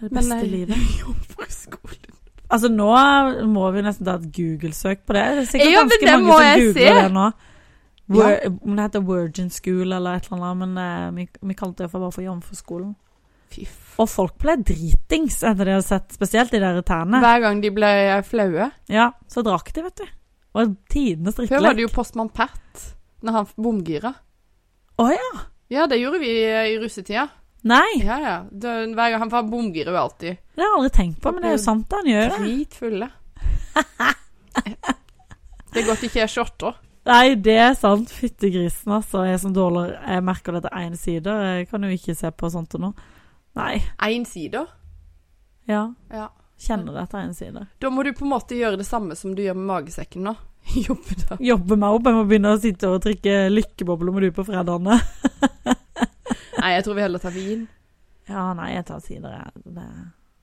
Det 0.00 0.10
beste 0.12 0.28
Men, 0.28 0.38
eh, 0.38 0.50
livet. 0.50 0.76
Jomfruskolen. 1.00 2.16
Altså, 2.50 2.68
nå 2.68 3.46
må 3.46 3.72
vi 3.72 3.82
nesten 3.82 4.04
ta 4.06 4.14
et 4.18 4.32
Google-søk 4.32 5.04
på 5.06 5.14
det. 5.14 5.24
Det 5.36 5.42
er 5.42 5.50
sikkert 5.50 5.70
Ja, 5.72 5.82
ganske 5.82 6.06
mange 6.06 6.26
som 6.26 6.60
googler 6.60 6.72
se. 6.72 6.94
det 7.02 7.12
nå. 7.12 7.32
Wor 8.10 8.36
Om 8.50 8.74
det 8.76 8.82
heter 8.88 9.04
Virgin 9.06 9.50
School 9.54 9.92
eller 9.94 10.18
et 10.18 10.26
eller 10.26 10.42
annet, 10.48 10.68
men 10.68 10.78
eh, 10.82 11.10
vi, 11.14 11.28
vi 11.52 11.54
kalte 11.58 11.84
det 11.84 11.90
for 11.92 12.02
bare 12.02 12.14
for 12.16 12.24
Jomfruskolen. 12.26 12.94
Og 14.00 14.06
folk 14.10 14.36
ble 14.42 14.54
dritings 14.62 15.40
etter 15.42 15.64
det 15.64 15.72
de 15.72 15.76
har 15.76 15.84
sett, 15.86 16.12
spesielt 16.14 16.52
de 16.54 16.60
der 16.62 16.80
tærne. 16.86 17.18
Hver 17.22 17.42
gang 17.42 17.60
de 17.62 17.70
ble 17.74 17.90
flaue. 18.26 18.70
Ja, 18.90 19.10
så 19.30 19.42
drakk 19.46 19.72
de, 19.74 19.84
vet 19.88 20.02
du. 20.02 20.06
Og 20.58 20.74
tidenes 20.90 21.38
Før 21.38 21.62
var 21.62 21.78
det 21.78 21.84
jo 21.86 21.90
Postmann 21.94 22.30
Pat, 22.34 22.86
når 23.22 23.36
han 23.38 23.50
bomgira. 23.58 24.14
Å 24.98 25.06
ja. 25.14 25.30
Ja, 25.70 25.86
det 25.86 26.00
gjorde 26.00 26.18
vi 26.22 26.32
eh, 26.42 26.72
i 26.72 26.78
russetida. 26.82 27.28
Nei, 27.70 28.00
Ja, 28.00 28.16
ja. 28.24 28.36
Det, 28.50 28.70
hver 28.96 29.12
gang 29.12 29.20
han 29.20 29.30
var 29.30 29.42
bomgir 29.50 29.90
jo 29.90 29.96
alltid. 30.00 30.38
det 30.56 30.62
har 30.62 30.70
jeg 30.70 30.78
aldri 30.78 30.92
tenkt 30.96 31.20
på, 31.20 31.32
men 31.34 31.44
det 31.44 31.50
er 31.50 31.58
jo 31.58 31.64
sant 31.66 31.92
han 31.92 32.08
gjør 32.08 32.30
det. 32.32 32.38
Dritfulle. 32.46 33.10
Det 35.70 35.84
er 35.84 35.86
godt 35.86 36.02
ikke 36.02 36.24
er 36.24 36.30
shotter. 36.30 36.78
Nei, 37.10 37.34
det 37.42 37.56
er 37.58 37.72
sant. 37.74 38.10
Fytti 38.14 38.52
grisen, 38.54 38.92
altså. 38.94 39.24
Jeg 39.26 39.40
som 39.42 39.54
dårlig 39.54 39.88
Jeg 39.96 40.22
merker 40.26 40.54
det 40.54 40.66
til 40.66 40.76
én 40.78 40.98
side. 40.98 41.32
Jeg 41.46 41.70
kan 41.70 41.86
jo 41.86 41.96
ikke 41.96 42.14
se 42.18 42.30
på 42.30 42.50
sånt 42.52 42.76
nå. 42.78 42.92
Nei. 43.58 43.80
Én 44.06 44.26
side. 44.28 44.62
Ja. 45.70 45.88
Ja. 46.12 46.28
Kjenner 46.60 47.00
det 47.00 47.08
til 47.10 47.24
én 47.24 47.34
side. 47.34 47.64
Da 47.82 47.90
må 47.90 48.04
du 48.06 48.12
på 48.14 48.26
en 48.26 48.34
måte 48.36 48.58
gjøre 48.58 48.78
det 48.78 48.86
samme 48.86 49.16
som 49.18 49.34
du 49.34 49.42
gjør 49.42 49.58
med 49.58 49.70
magesekken 49.72 50.28
nå. 50.28 50.36
Jobbe 50.86 51.18
da. 51.24 51.40
Jobbe 51.42 51.80
meg 51.80 51.98
opp. 51.98 52.06
Jeg 52.06 52.18
må 52.20 52.24
begynne 52.30 52.54
å 52.54 52.62
sitte 52.62 52.92
og 52.92 53.02
drikke 53.02 53.42
lykkebobler 53.50 54.14
med 54.14 54.28
du 54.28 54.30
på 54.38 54.46
fredagene. 54.46 55.00
Nei, 56.60 56.72
jeg 56.76 56.86
tror 56.86 56.98
vi 56.98 57.06
heller 57.08 57.22
tar 57.22 57.34
vin. 57.34 57.68
Ja, 58.30 58.50
nei, 58.54 58.74
jeg 58.76 58.84
tar 58.86 58.98
sider, 59.02 59.32
jeg. 59.32 59.62
Det... 59.74 59.86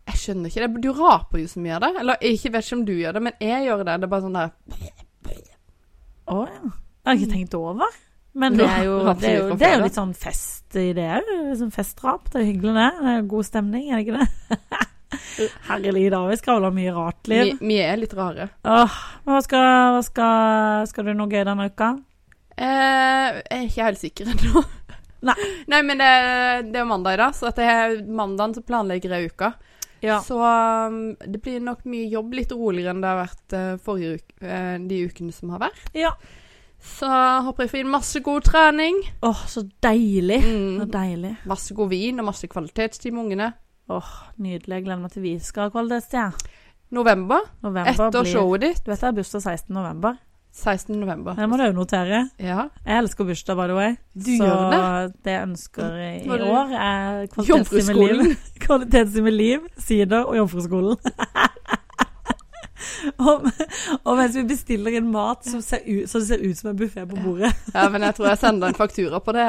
Jeg 0.08 0.20
skjønner 0.20 0.50
ikke 0.50 0.64
det. 0.64 0.82
Du 0.84 0.88
raper 0.98 1.40
jo 1.40 1.50
så 1.52 1.62
mye 1.62 1.76
av 1.78 1.84
det. 1.86 1.92
Eller 2.02 2.24
jeg 2.26 2.52
vet 2.52 2.66
ikke 2.66 2.80
om 2.80 2.88
du 2.88 2.96
gjør 2.98 3.16
det, 3.16 3.22
men 3.28 3.44
jeg 3.44 3.68
gjør 3.68 3.84
det. 3.84 3.94
Det 3.94 4.08
er 4.08 4.12
bare 4.12 4.26
sånn 4.26 4.40
der 4.40 5.06
Å 6.28 6.42
ja. 6.48 6.62
Det 6.68 7.12
har 7.12 7.16
jeg 7.16 7.24
ikke 7.24 7.36
tenkt 7.38 7.56
over. 7.56 7.96
Men 8.38 8.58
det 8.60 8.68
er 8.70 8.84
jo, 8.86 8.98
det 9.18 9.30
er 9.30 9.38
jo, 9.40 9.46
det 9.58 9.66
er 9.66 9.78
jo 9.78 9.86
litt 9.88 9.98
sånn 9.98 10.12
fest 10.18 10.76
i 10.78 10.92
det 10.94 11.08
òg. 11.22 11.30
Sånn 11.58 11.72
festdrap. 11.74 12.28
Det 12.34 12.42
er 12.42 12.50
hyggelig, 12.52 12.74
det. 12.76 12.90
Det 13.00 13.14
er 13.16 13.30
god 13.32 13.48
stemning, 13.48 13.88
er 13.90 13.98
det 13.98 14.06
ikke 14.06 14.20
det? 14.20 14.88
Herlig, 15.70 16.04
da. 16.12 16.20
Vi 16.28 16.38
skravler 16.38 16.76
mye 16.76 16.94
rart 16.94 17.32
liv. 17.32 17.54
vi 17.62 17.80
er 17.82 17.98
litt 17.98 18.14
rare. 18.18 18.50
Åh, 18.68 19.00
men 19.24 19.38
hva 19.38 19.42
skal, 19.46 19.70
hva 19.96 20.04
skal 20.06 20.90
Skal 20.92 21.08
du 21.08 21.14
noe 21.16 21.32
gøy 21.32 21.46
denne 21.48 21.70
uka? 21.72 21.94
Eh, 22.58 23.40
jeg 23.40 23.56
er 23.56 23.66
ikke 23.70 23.88
helt 23.88 24.02
sikker 24.02 24.34
ennå. 24.34 24.64
Nei. 25.28 25.38
Nei, 25.72 25.82
men 25.86 26.02
det, 26.02 26.12
det 26.74 26.82
er 26.82 26.90
mandag 26.90 27.18
i 27.18 27.22
dag, 27.24 27.36
så 27.38 27.50
etter 27.50 27.72
er 27.72 27.98
mandagen 28.06 28.58
så 28.58 28.66
planlegger 28.66 29.16
jeg 29.18 29.32
uka. 29.34 29.54
Ja. 30.04 30.20
Så 30.22 30.38
um, 30.38 31.16
det 31.26 31.40
blir 31.42 31.60
nok 31.64 31.86
mye 31.90 32.08
jobb, 32.12 32.34
litt 32.38 32.52
roligere 32.54 32.92
enn 32.94 33.02
det 33.02 33.10
har 33.10 33.22
vært 33.24 33.56
uh, 33.58 33.78
forrige 33.82 34.20
uke, 34.20 34.36
uh, 34.46 34.76
de 34.88 35.00
ukene 35.10 35.34
som 35.34 35.50
har 35.56 35.64
vært. 35.68 35.88
Ja. 35.98 36.12
Så 36.78 37.08
håper 37.48 37.66
jeg 37.66 37.72
får 37.72 37.80
inn 37.82 37.90
masse 37.90 38.20
god 38.22 38.46
trening. 38.46 39.00
Åh, 39.26 39.40
så 39.50 39.64
deilig. 39.82 40.42
Så 40.44 40.86
Mm. 40.86 40.92
deilig. 40.94 41.34
Masse 41.50 41.74
god 41.74 41.90
vin 41.90 42.20
og 42.22 42.26
masse 42.30 42.48
kvalitetstid 42.48 43.12
med 43.16 43.24
ungene. 43.26 43.54
Åh, 43.90 44.12
nydelig. 44.38 44.76
Jeg 44.76 44.84
gleder 44.86 45.02
meg 45.02 45.12
til 45.16 45.24
vi 45.26 45.34
skal 45.40 45.64
ha 45.68 45.74
kvalitetstid. 45.74 46.48
November, 46.92 47.40
November 47.64 47.92
etter 47.92 48.12
blir 48.22 48.32
showet 48.32 48.62
ditt. 48.62 48.84
Du 48.86 48.92
vet 48.92 49.02
jeg 49.02 49.10
er 49.10 49.18
bursdag 49.18 49.42
16. 49.44 49.74
november. 49.76 50.18
16. 50.54 50.96
november. 51.00 51.36
Det 51.38 51.46
må 51.50 51.58
du 51.58 51.64
òg 51.68 51.76
notere. 51.78 52.30
Ja. 52.42 52.68
Jeg 52.86 52.98
elsker 53.04 53.28
bursdag, 53.28 53.56
by 53.60 53.68
the 53.70 53.76
way. 53.78 53.96
Du 54.16 54.32
så 54.38 54.48
gjør 54.48 54.72
det? 54.74 55.14
det 55.26 55.32
jeg 55.36 55.42
ønsker 55.48 55.98
i, 56.02 56.30
år, 56.30 56.74
er 56.74 57.28
kvalitetstid 57.34 57.84
med 57.88 57.96
liv. 58.02 59.22
Med 59.28 59.34
liv, 59.34 59.60
sider 59.78 60.24
og 60.26 60.38
Jomfruskolen. 60.38 60.98
og, 63.18 63.46
og 64.04 64.18
mens 64.18 64.36
vi 64.38 64.44
bestiller 64.50 64.98
inn 64.98 65.12
mat 65.14 65.46
som 65.48 65.62
ser 65.62 65.86
ut, 65.86 66.10
så 66.10 66.20
det 66.22 66.28
ser 66.32 66.44
ut 66.44 66.58
som 66.58 66.70
en 66.72 66.80
buffé 66.80 67.06
på 67.06 67.16
bordet. 67.22 67.52
Ja, 67.76 67.88
men 67.94 68.02
jeg 68.08 68.16
tror 68.18 68.28
jeg 68.32 68.38
sender 68.42 68.68
en 68.74 68.78
faktura 68.78 69.20
på 69.24 69.32
det. 69.38 69.48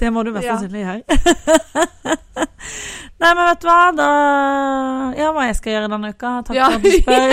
Det 0.00 0.12
må 0.12 0.22
du 0.26 0.32
mest 0.34 0.46
Ja. 0.46 0.56
sannsynlig 0.56 0.80
gjøre. 0.84 1.02
Nei, 3.20 3.30
men 3.36 3.44
vet 3.50 3.60
du 3.62 3.66
hva, 3.68 3.80
da 3.92 4.10
Ja, 5.18 5.30
hva 5.36 5.42
jeg 5.50 5.56
skal 5.58 5.72
gjøre 5.76 5.90
denne 5.92 6.08
uka? 6.14 6.30
Takk 6.48 6.56
Ja. 6.56 6.66
for 6.70 6.76
at 6.76 6.82
du 6.82 6.90
spør. 6.98 7.30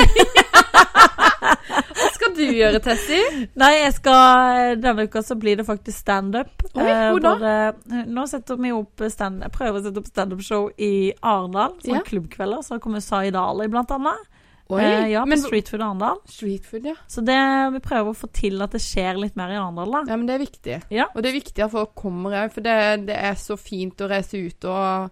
Skal 2.27 2.35
du 2.37 2.53
gjøre, 2.57 2.79
Tessie? 2.83 3.47
Nei, 3.59 3.71
jeg 3.81 3.93
skal 3.97 4.77
Denne 4.83 5.05
uka 5.07 5.21
så 5.25 5.37
blir 5.39 5.57
det 5.59 5.65
faktisk 5.67 5.97
standup. 6.03 6.65
Eh, 6.75 7.17
da? 7.23 7.73
Nå 8.07 8.25
setter 8.29 8.59
vi 8.61 8.71
opp 8.75 9.01
stand 9.13 9.41
Jeg 9.45 9.53
prøver 9.55 9.79
å 9.79 9.83
sette 9.87 10.01
opp 10.03 10.09
standup-show 10.11 10.69
i 10.77 10.91
Arendal. 11.23 11.77
Sånn 11.83 11.99
Ja. 11.99 12.03
klubbkvelder. 12.07 12.63
Så 12.67 12.79
kommer 12.83 12.99
Zaid 13.01 13.35
Ali, 13.35 13.67
blant 13.71 13.89
annet. 13.95 14.27
Oi, 14.69 14.81
Eh, 14.83 15.05
ja, 15.13 15.21
på 15.23 15.29
men 15.31 15.39
Street 15.39 15.69
Food 15.71 15.79
Arendal. 15.81 16.17
Street 16.27 16.65
food, 16.65 16.83
ja. 16.83 16.95
Så 17.07 17.23
det, 17.23 17.37
vi 17.71 17.79
prøver 17.79 18.11
å 18.11 18.17
få 18.19 18.27
til 18.35 18.61
at 18.61 18.71
det 18.75 18.81
skjer 18.83 19.15
litt 19.17 19.37
mer 19.39 19.53
i 19.53 19.55
Arendal, 19.55 19.89
da. 19.93 20.01
Ja, 20.11 20.17
men 20.17 20.25
det 20.27 20.35
er 20.35 20.43
viktig. 20.45 20.81
Ja. 20.91 21.05
Og 21.15 21.23
det 21.23 21.29
er 21.31 21.39
viktig 21.39 21.63
at 21.63 21.71
folk 21.71 21.95
kommer 21.95 22.31
òg, 22.35 22.51
for 22.51 22.61
det, 22.61 23.05
det 23.07 23.15
er 23.15 23.33
så 23.39 23.55
fint 23.57 23.95
å 24.03 24.09
reise 24.11 24.35
ut 24.35 24.65
og 24.67 25.09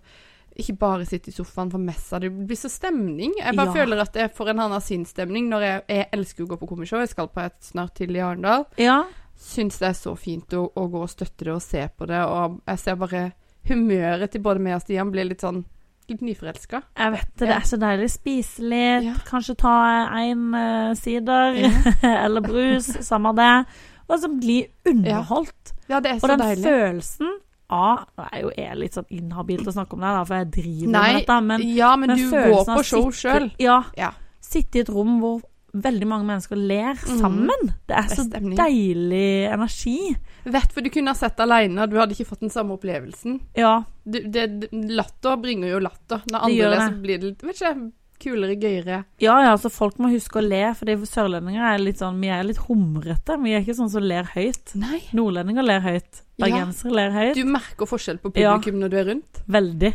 ikke 0.56 0.78
bare 0.80 1.06
sitte 1.06 1.30
i 1.30 1.36
sofaen 1.36 1.72
for 1.72 1.82
messa. 1.84 2.20
Det 2.20 2.30
blir 2.32 2.56
så 2.60 2.70
stemning. 2.72 3.34
Jeg 3.38 3.56
bare 3.58 3.68
Ja. 3.68 3.74
føler 3.74 4.02
at 4.02 4.14
jeg 4.16 4.32
får 4.36 4.50
en 4.50 4.60
annen 4.60 4.82
sinnsstemning 4.82 5.50
når 5.50 5.62
jeg, 5.68 5.84
jeg 5.90 6.10
elsker 6.14 6.44
å 6.46 6.48
gå 6.48 6.58
på 6.62 6.68
komishow. 6.70 7.00
Jeg 7.04 7.10
skal 7.10 7.28
på 7.28 7.42
et 7.44 7.58
snart 7.62 7.94
til 7.96 8.16
i 8.16 8.20
Arendal. 8.24 8.66
Ja. 8.78 9.04
Syns 9.36 9.80
det 9.80 9.90
er 9.90 9.94
så 10.00 10.16
fint 10.18 10.54
å, 10.56 10.70
å 10.76 10.88
gå 10.92 11.02
og 11.02 11.10
støtte 11.12 11.44
det 11.44 11.54
og 11.54 11.62
se 11.62 11.90
på 11.98 12.08
det. 12.08 12.22
Og 12.24 12.62
jeg 12.68 12.80
ser 12.80 12.96
bare 12.96 13.34
humøret 13.68 14.32
til 14.32 14.42
både 14.42 14.60
meg 14.64 14.76
og 14.78 14.82
Stian 14.86 15.12
blir 15.12 15.26
litt 15.28 15.42
sånn 15.44 15.64
litt 16.08 16.22
nyforelska. 16.22 16.84
Jeg 17.02 17.12
vet 17.16 17.30
det. 17.36 17.48
Det 17.48 17.56
er 17.56 17.66
så 17.66 17.78
deilig. 17.82 18.10
Spise 18.14 18.62
litt. 18.62 19.08
Ja. 19.10 19.14
Kanskje 19.26 19.56
ta 19.58 19.76
en 20.22 20.54
uh, 20.54 20.94
sider 20.94 21.58
eller 22.26 22.42
brus. 22.46 22.86
Samme 23.02 23.34
det. 23.36 23.66
Og 24.08 24.20
så 24.22 24.30
bli 24.30 24.60
underholdt. 24.86 25.74
Ja, 25.90 26.00
det 26.00 26.12
er 26.12 26.20
så 26.22 26.28
deilig. 26.28 26.30
Og 26.30 26.30
den 26.30 26.46
deilig. 26.46 26.64
følelsen 26.64 27.34
av 27.70 28.06
Det 28.16 28.28
er 28.32 28.42
jo 28.42 28.52
jeg 28.58 28.78
litt 28.78 28.94
sånn 28.94 29.08
inhabilt 29.10 29.68
å 29.68 29.74
snakke 29.74 29.94
om 29.94 30.00
det, 30.06 30.14
da, 30.18 30.24
for 30.26 30.36
jeg 30.36 30.52
driver 30.52 30.92
Nei, 30.92 31.14
med 31.14 31.20
dette. 31.22 31.42
Men, 31.44 31.62
ja, 31.76 31.96
men, 31.96 32.10
men 32.10 32.18
du 32.18 32.30
går 32.32 32.66
på 32.66 32.84
show 32.84 33.10
sjøl. 33.12 33.52
Ja. 33.60 33.84
Ja. 33.98 34.12
Sitte 34.42 34.78
i 34.78 34.82
et 34.86 34.90
rom 34.90 35.20
hvor 35.20 35.42
veldig 35.76 36.08
mange 36.08 36.24
mennesker 36.30 36.56
ler 36.56 36.94
Mhm. 36.96 37.20
sammen. 37.20 37.66
Det 37.88 37.98
er 37.98 38.04
Det 38.08 38.12
er 38.12 38.16
så 38.16 38.24
stemning. 38.30 38.56
deilig 38.58 39.52
energi. 39.52 40.16
Vet 40.46 40.72
for 40.72 40.82
du 40.82 40.90
kunne 40.90 41.08
ha 41.12 41.14
sett 41.14 41.36
aleine, 41.40 41.90
du 41.90 41.98
hadde 41.98 42.12
ikke 42.16 42.28
fått 42.30 42.40
den 42.40 42.50
samme 42.50 42.78
opplevelsen. 42.78 43.42
Ja. 43.58 43.84
Du, 44.08 44.20
det, 44.22 44.70
latter 44.72 45.36
bringer 45.42 45.68
jo 45.74 45.80
latter. 45.80 46.22
Når 46.32 46.40
andre 46.48 46.78
så 46.80 47.02
blir 47.02 47.20
det 47.20 47.24
litt 47.34 47.42
vet 47.44 47.56
ikke, 47.60 47.92
kulere, 48.20 48.56
gøyere. 48.60 49.04
Ja, 49.20 49.36
ja, 49.44 49.52
altså 49.56 49.70
folk 49.72 49.98
må 50.00 50.10
huske 50.12 50.40
å 50.40 50.44
le, 50.46 50.62
for 50.78 50.86
sørlendinger 51.06 51.74
er 51.74 51.80
litt 51.84 51.98
sånn 52.02 52.20
Vi 52.22 52.28
er 52.34 52.44
litt 52.44 52.62
humrete. 52.68 53.38
Vi 53.44 53.54
er 53.54 53.62
ikke 53.62 53.76
sånn 53.78 53.92
som 53.92 54.04
ler 54.04 54.24
høyt. 54.36 54.76
Nei. 54.76 55.02
Nordlendinger 55.14 55.64
ler 55.64 55.82
høyt. 55.86 56.24
Ja. 56.38 56.46
Bergensere 56.48 56.92
ler 56.96 57.12
høyt. 57.12 57.36
Du 57.36 57.46
merker 57.46 57.86
forskjell 57.86 58.18
på 58.24 58.32
Ja. 58.38 58.56
publikum 58.58 58.80
når 58.82 58.90
du 58.90 58.98
er 58.98 59.06
rundt. 59.12 59.42
Veldig. 59.48 59.94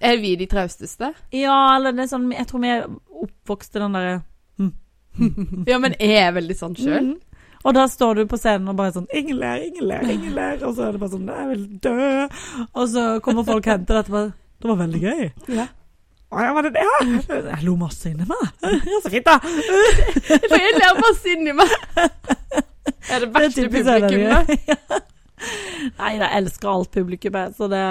Er 0.00 0.16
vi 0.20 0.36
de 0.36 0.46
trausteste? 0.46 1.14
Ja, 1.32 1.76
eller 1.76 1.92
det 1.92 2.02
er 2.04 2.16
sånn 2.16 2.30
Jeg 2.32 2.46
tror 2.50 2.60
vi 2.60 2.68
er 2.68 2.86
oppvokst 3.24 3.76
i 3.76 3.78
den 3.78 3.92
derre 3.92 4.22
Ja, 5.70 5.78
men 5.78 5.94
jeg 6.00 6.16
er 6.18 6.32
veldig 6.34 6.56
sånn 6.58 6.74
sjøl. 6.76 7.12
Mhm. 7.14 7.20
Og 7.64 7.72
da 7.72 7.86
står 7.88 8.18
du 8.18 8.26
på 8.28 8.36
scenen 8.36 8.68
og 8.68 8.76
bare 8.76 8.92
sånn 8.92 9.06
'Ingen 9.08 9.38
ler, 9.40 9.56
ingen 9.64 9.86
ler, 9.88 10.02
ingen 10.04 10.34
ler.' 10.34 10.60
Og 10.68 10.74
så 10.76 10.88
er 10.88 10.92
det 10.92 11.00
bare 11.00 11.10
sånn 11.14 11.24
'Jeg 11.30 11.48
vil 11.48 11.64
dø'. 11.80 12.28
Og 12.74 12.88
så 12.88 13.20
kommer 13.22 13.42
folk 13.46 13.64
og 13.66 13.72
henter 13.72 13.94
dette 14.02 14.10
bare 14.12 14.32
'Det 14.60 14.68
var 14.68 14.76
veldig 14.76 15.00
gøy'. 15.00 15.32
Ja. 15.48 15.66
Ja, 16.32 16.62
det 16.62 16.70
det? 16.74 16.82
Ja. 16.82 17.00
Jeg 17.54 17.62
lo 17.64 17.76
masse 17.78 18.10
inni 18.10 18.24
meg. 18.26 18.46
Ja, 18.64 19.00
så 19.04 19.10
fint, 19.12 19.26
da. 19.28 19.36
For 20.50 20.58
jeg 20.58 20.72
ler 20.80 20.98
masse 21.00 21.30
inni 21.34 21.52
meg. 21.54 21.74
Er 23.12 23.20
det 23.22 23.28
verste 23.34 23.68
publikummet? 23.70 24.54
Ja. 24.68 24.78
Nei, 26.00 26.10
jeg 26.16 26.28
elsker 26.40 26.70
alt 26.72 26.90
publikummet. 26.94 27.54
Så 27.58 27.68
det, 27.70 27.82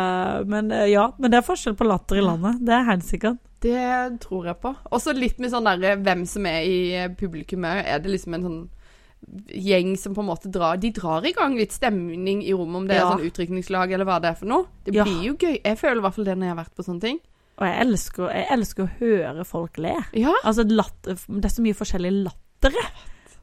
men 0.49 0.71
eh, 0.73 0.88
ja, 0.91 1.07
men 1.21 1.31
det 1.31 1.39
er 1.39 1.45
forskjell 1.45 1.75
på 1.79 1.86
latter 1.88 2.19
i 2.19 2.23
landet. 2.25 2.59
Det 2.65 2.73
er 2.75 2.88
helt 2.89 3.05
sikkert. 3.07 3.39
Det 3.63 4.19
tror 4.25 4.49
jeg 4.49 4.57
på. 4.59 4.73
Også 4.91 5.13
litt 5.15 5.38
med 5.39 5.53
sånn 5.53 5.67
derre 5.69 5.93
hvem 6.03 6.25
som 6.27 6.47
er 6.49 6.65
i 6.67 6.79
publikummet. 7.19 7.86
Er 7.88 8.01
det 8.03 8.11
liksom 8.11 8.36
en 8.36 8.47
sånn 8.47 8.63
gjeng 9.55 9.93
som 9.95 10.11
på 10.17 10.19
en 10.19 10.27
måte 10.27 10.49
drar 10.51 10.75
De 10.84 10.89
drar 10.91 11.23
i 11.23 11.31
gang 11.31 11.53
litt 11.55 11.71
stemning 11.71 12.41
i 12.43 12.51
rommet, 12.51 12.75
om 12.81 12.88
det 12.89 12.97
Ja. 12.97 13.05
er 13.05 13.13
sånn 13.13 13.29
utrykningslag 13.29 13.93
eller 13.95 14.09
hva 14.09 14.17
det 14.19 14.34
er 14.34 14.39
for 14.41 14.49
noe. 14.51 14.65
Det 14.84 14.95
Ja. 14.97 15.05
blir 15.07 15.21
jo 15.29 15.36
gøy. 15.39 15.61
Jeg 15.63 15.79
føler 15.79 16.01
i 16.01 16.03
hvert 16.03 16.15
fall 16.17 16.25
det 16.27 16.36
når 16.38 16.47
jeg 16.49 16.55
har 16.57 16.63
vært 16.65 16.75
på 16.75 16.84
sånne 16.89 17.01
ting. 17.05 17.19
Og 17.60 17.66
jeg 17.68 17.82
elsker, 17.86 18.30
jeg 18.34 18.47
elsker 18.56 18.86
å 18.86 18.93
høre 18.99 19.45
folk 19.45 19.78
le. 19.82 19.97
Ja. 20.18 20.34
Altså, 20.43 20.66
latter, 20.66 21.20
det 21.28 21.49
er 21.49 21.54
så 21.54 21.66
mye 21.66 21.78
forskjellige 21.78 22.24
latter. 22.26 22.78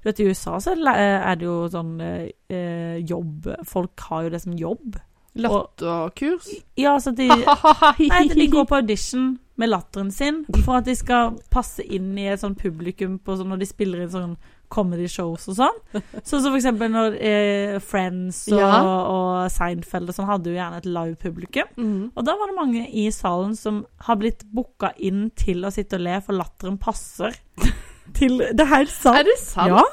Du 0.00 0.08
vet, 0.08 0.20
I 0.20 0.30
USA 0.30 0.56
så 0.62 0.74
er 0.74 1.36
det 1.38 1.46
jo 1.46 1.60
sånn 1.68 1.98
eh, 2.00 2.96
jobb 3.04 3.50
Folk 3.68 4.00
har 4.08 4.24
jo 4.24 4.32
det 4.32 4.40
som 4.42 4.56
jobb. 4.56 4.96
Latterkurs. 5.38 6.48
Ja, 6.80 6.96
altså 6.96 7.12
de 7.14 7.28
Nei, 8.10 8.24
de 8.32 8.48
går 8.50 8.66
på 8.66 8.80
audition 8.80 9.36
med 9.60 9.70
latteren 9.70 10.10
sin 10.10 10.42
for 10.64 10.78
at 10.80 10.88
de 10.88 10.96
skal 10.96 11.36
passe 11.52 11.84
inn 11.84 12.14
i 12.18 12.30
et 12.32 12.40
sånn 12.40 12.56
publikum 12.58 13.18
på 13.22 13.36
sånn 13.36 13.52
når 13.52 13.60
de 13.60 13.68
spiller 13.68 14.02
inn 14.02 14.10
sånn 14.10 14.34
comedy 14.70 15.08
shows 15.10 15.48
og 15.50 15.56
sånn. 15.58 15.78
Sånn 16.22 16.40
som 16.44 16.48
for 16.52 16.58
eksempel 16.60 16.92
når 16.94 17.16
eh, 17.18 17.76
Friends 17.84 18.44
og, 18.52 18.58
Ja. 18.60 18.70
og 19.10 19.50
Seinfeld 19.52 20.10
og 20.12 20.16
sånn 20.16 20.28
hadde 20.30 20.52
jo 20.52 20.56
gjerne 20.58 20.78
et 20.80 20.88
live-publikum. 20.88 21.72
Mm. 21.76 22.04
Og 22.14 22.26
da 22.28 22.36
var 22.38 22.50
det 22.52 22.58
mange 22.58 22.84
i 22.88 23.08
salen 23.14 23.56
som 23.58 23.82
har 24.06 24.20
blitt 24.20 24.44
booka 24.54 24.92
inn 24.98 25.28
til 25.38 25.66
å 25.66 25.72
sitte 25.74 25.98
og 25.98 26.06
le, 26.06 26.18
for 26.24 26.38
latteren 26.38 26.78
passer 26.80 27.34
til 28.18 28.38
Det 28.40 28.64
er 28.64 28.72
helt 28.76 28.94
sant. 28.94 29.20
Er 29.20 29.28
det 29.28 29.38
sant? 29.42 29.74
Ja. 29.74 29.84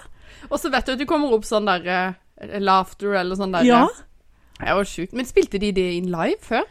Og 0.52 0.60
så 0.62 0.70
vet 0.74 0.86
du 0.88 0.94
at 0.96 1.02
du 1.02 1.08
kommer 1.10 1.34
opp 1.36 1.46
sånn 1.48 1.68
der 1.68 1.84
uh, 1.90 2.60
laughter 2.62 3.18
eller 3.20 3.38
sånn 3.40 3.56
der 3.58 3.66
ja. 3.68 3.84
Det 4.58 4.74
var 4.74 4.88
sjukt. 4.90 5.14
Men 5.14 5.28
spilte 5.30 5.60
de 5.62 5.70
det 5.76 5.88
inn 6.00 6.08
live 6.14 6.40
før? 6.42 6.64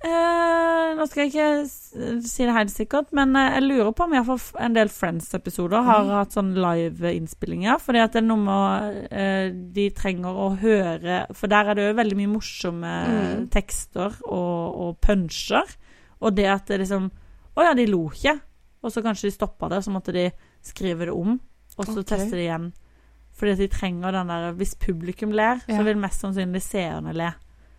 Eh, 0.00 0.94
nå 0.96 1.04
skal 1.10 1.26
jeg 1.26 1.32
ikke 1.34 2.22
si 2.24 2.44
det 2.48 2.54
helt 2.56 2.72
sikkert, 2.72 3.10
men 3.16 3.34
eh, 3.36 3.50
jeg 3.58 3.66
lurer 3.66 3.90
på 3.92 4.06
om 4.06 4.14
iallfall 4.16 4.40
en 4.64 4.76
del 4.76 4.88
Friends-episoder 4.88 5.82
har 5.84 6.06
hatt 6.14 6.32
sånn 6.32 6.54
live-innspillinger. 6.56 7.76
Fordi 7.84 8.00
at 8.00 8.14
det 8.16 8.22
er 8.22 8.28
noe 8.30 8.40
med 8.40 9.12
eh, 9.12 9.50
De 9.76 9.84
trenger 9.96 10.38
å 10.40 10.46
høre 10.60 11.18
For 11.36 11.52
der 11.52 11.68
er 11.68 11.76
det 11.76 11.88
jo 11.90 11.98
veldig 12.00 12.18
mye 12.22 12.32
morsomme 12.32 12.94
Mm. 13.10 13.44
tekster 13.52 14.16
og, 14.24 14.80
og 14.86 14.96
punsjer. 15.04 15.76
Og 16.24 16.34
det 16.36 16.48
at 16.48 16.66
det 16.72 16.80
liksom 16.84 17.10
Å 17.56 17.66
ja, 17.68 17.74
de 17.76 17.86
lo 17.90 18.06
ikke. 18.08 18.38
Og 18.80 18.92
så 18.94 19.02
kanskje 19.04 19.28
de 19.28 19.34
stoppa 19.36 19.68
det, 19.68 19.82
så 19.84 19.92
måtte 19.92 20.14
de 20.16 20.30
skrive 20.64 21.10
det 21.10 21.12
om. 21.12 21.36
Og 21.76 21.84
så 21.84 21.98
okay. 22.00 22.14
teste 22.14 22.38
det 22.38 22.46
igjen. 22.46 22.70
Fordi 23.36 23.52
at 23.52 23.60
de 23.60 23.68
trenger 23.72 24.12
den 24.16 24.32
der 24.32 24.52
Hvis 24.56 24.74
publikum 24.80 25.32
ler, 25.36 25.60
Ja. 25.68 25.76
så 25.76 25.84
vil 25.84 26.00
mest 26.00 26.24
sannsynlig 26.24 26.62
seerne 26.64 27.12
le. 27.12 27.34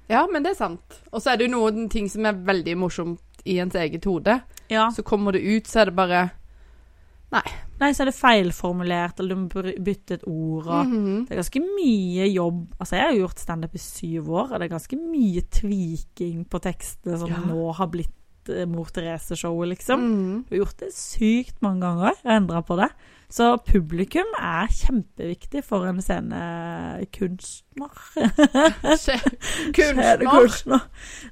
Ja, 0.10 0.26
men 0.32 0.44
det 0.44 0.52
er 0.52 0.56
sant. 0.66 1.02
Og 1.14 1.22
så 1.22 1.32
er 1.34 1.38
det 1.38 1.50
jo 1.50 1.58
noen 1.60 1.90
ting 1.90 2.10
som 2.10 2.26
er 2.26 2.34
veldig 2.34 2.78
morsomt 2.78 3.20
i 3.46 3.58
ens 3.60 3.74
eget 3.76 4.04
hode. 4.06 4.42
Ja. 4.70 4.90
Så 4.92 5.04
kommer 5.04 5.32
det 5.34 5.42
ut, 5.44 5.68
så 5.68 5.82
er 5.82 5.86
det 5.92 5.96
bare 5.96 6.32
Nei, 7.32 7.42
Nei, 7.80 7.94
så 7.96 8.02
er 8.04 8.10
det 8.10 8.18
feilformulert, 8.20 9.20
eller 9.24 9.36
du 9.36 9.42
må 9.46 9.62
bytte 9.86 10.18
et 10.18 10.24
ord. 10.28 10.68
Og 10.68 10.86
Mhm. 10.88 11.28
Det 11.28 11.32
er 11.32 11.42
ganske 11.42 11.62
mye 11.64 12.26
jobb. 12.34 12.68
Altså, 12.78 12.96
jeg 12.98 13.02
har 13.06 13.14
jo 13.14 13.22
gjort 13.26 13.40
standup 13.40 13.74
i 13.74 13.78
syv 13.78 14.28
år, 14.30 14.52
og 14.52 14.60
det 14.60 14.62
er 14.68 14.78
ganske 14.78 14.98
mye 15.00 15.42
tviking 15.50 16.44
på 16.46 16.60
tekstene 16.62 17.18
som 17.18 17.30
Ja. 17.30 17.38
nå 17.38 17.74
har 17.74 17.88
blitt 17.88 18.10
eh, 18.50 18.66
Mor 18.66 18.86
Therese-showet, 18.86 19.70
liksom. 19.70 20.00
Mhm. 20.02 20.44
Du 20.50 20.56
har 20.58 20.66
gjort 20.66 20.78
det 20.80 20.92
sykt 20.94 21.62
mange 21.62 21.80
ganger, 21.82 22.12
og 22.26 22.26
endra 22.26 22.62
på 22.66 22.76
det. 22.76 22.90
Så 23.32 23.58
publikum 23.64 24.28
er 24.40 24.68
kjempeviktig 24.76 25.62
for 25.64 25.86
en 25.88 26.02
scenekunstner. 26.04 27.94
Kunstner. 29.76 30.26
kunstner. 30.32 30.80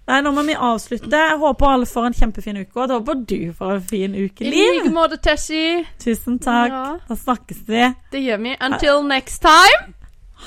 Nei, 0.07 0.21
nå 0.23 0.31
må 0.31 0.45
vi 0.47 0.55
avslutte. 0.55 1.11
Jeg 1.11 1.37
håper 1.43 1.73
alle 1.73 1.89
får 1.89 2.07
en 2.09 2.17
kjempefin 2.21 2.61
uke, 2.61 2.71
og 2.79 2.85
jeg 2.87 2.95
håper 2.97 3.13
du 3.33 3.53
får 3.59 3.75
en 3.75 3.87
fin 3.91 4.15
uke, 4.15 4.47
I 4.47 4.55
like 4.55 4.93
måte, 4.95 5.19
Tessie. 5.23 5.83
Tusen 5.99 6.39
takk. 6.39 6.71
Ja, 6.71 6.97
Da 7.09 7.19
snakkes 7.19 7.65
vi. 7.67 7.83
det 8.15 8.23
gjør 8.23 8.43
vi. 8.47 8.55
Until 8.61 9.03
next 9.07 9.43
time. 9.43 9.93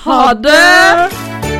Ha 0.03 0.33
det! 0.33 1.52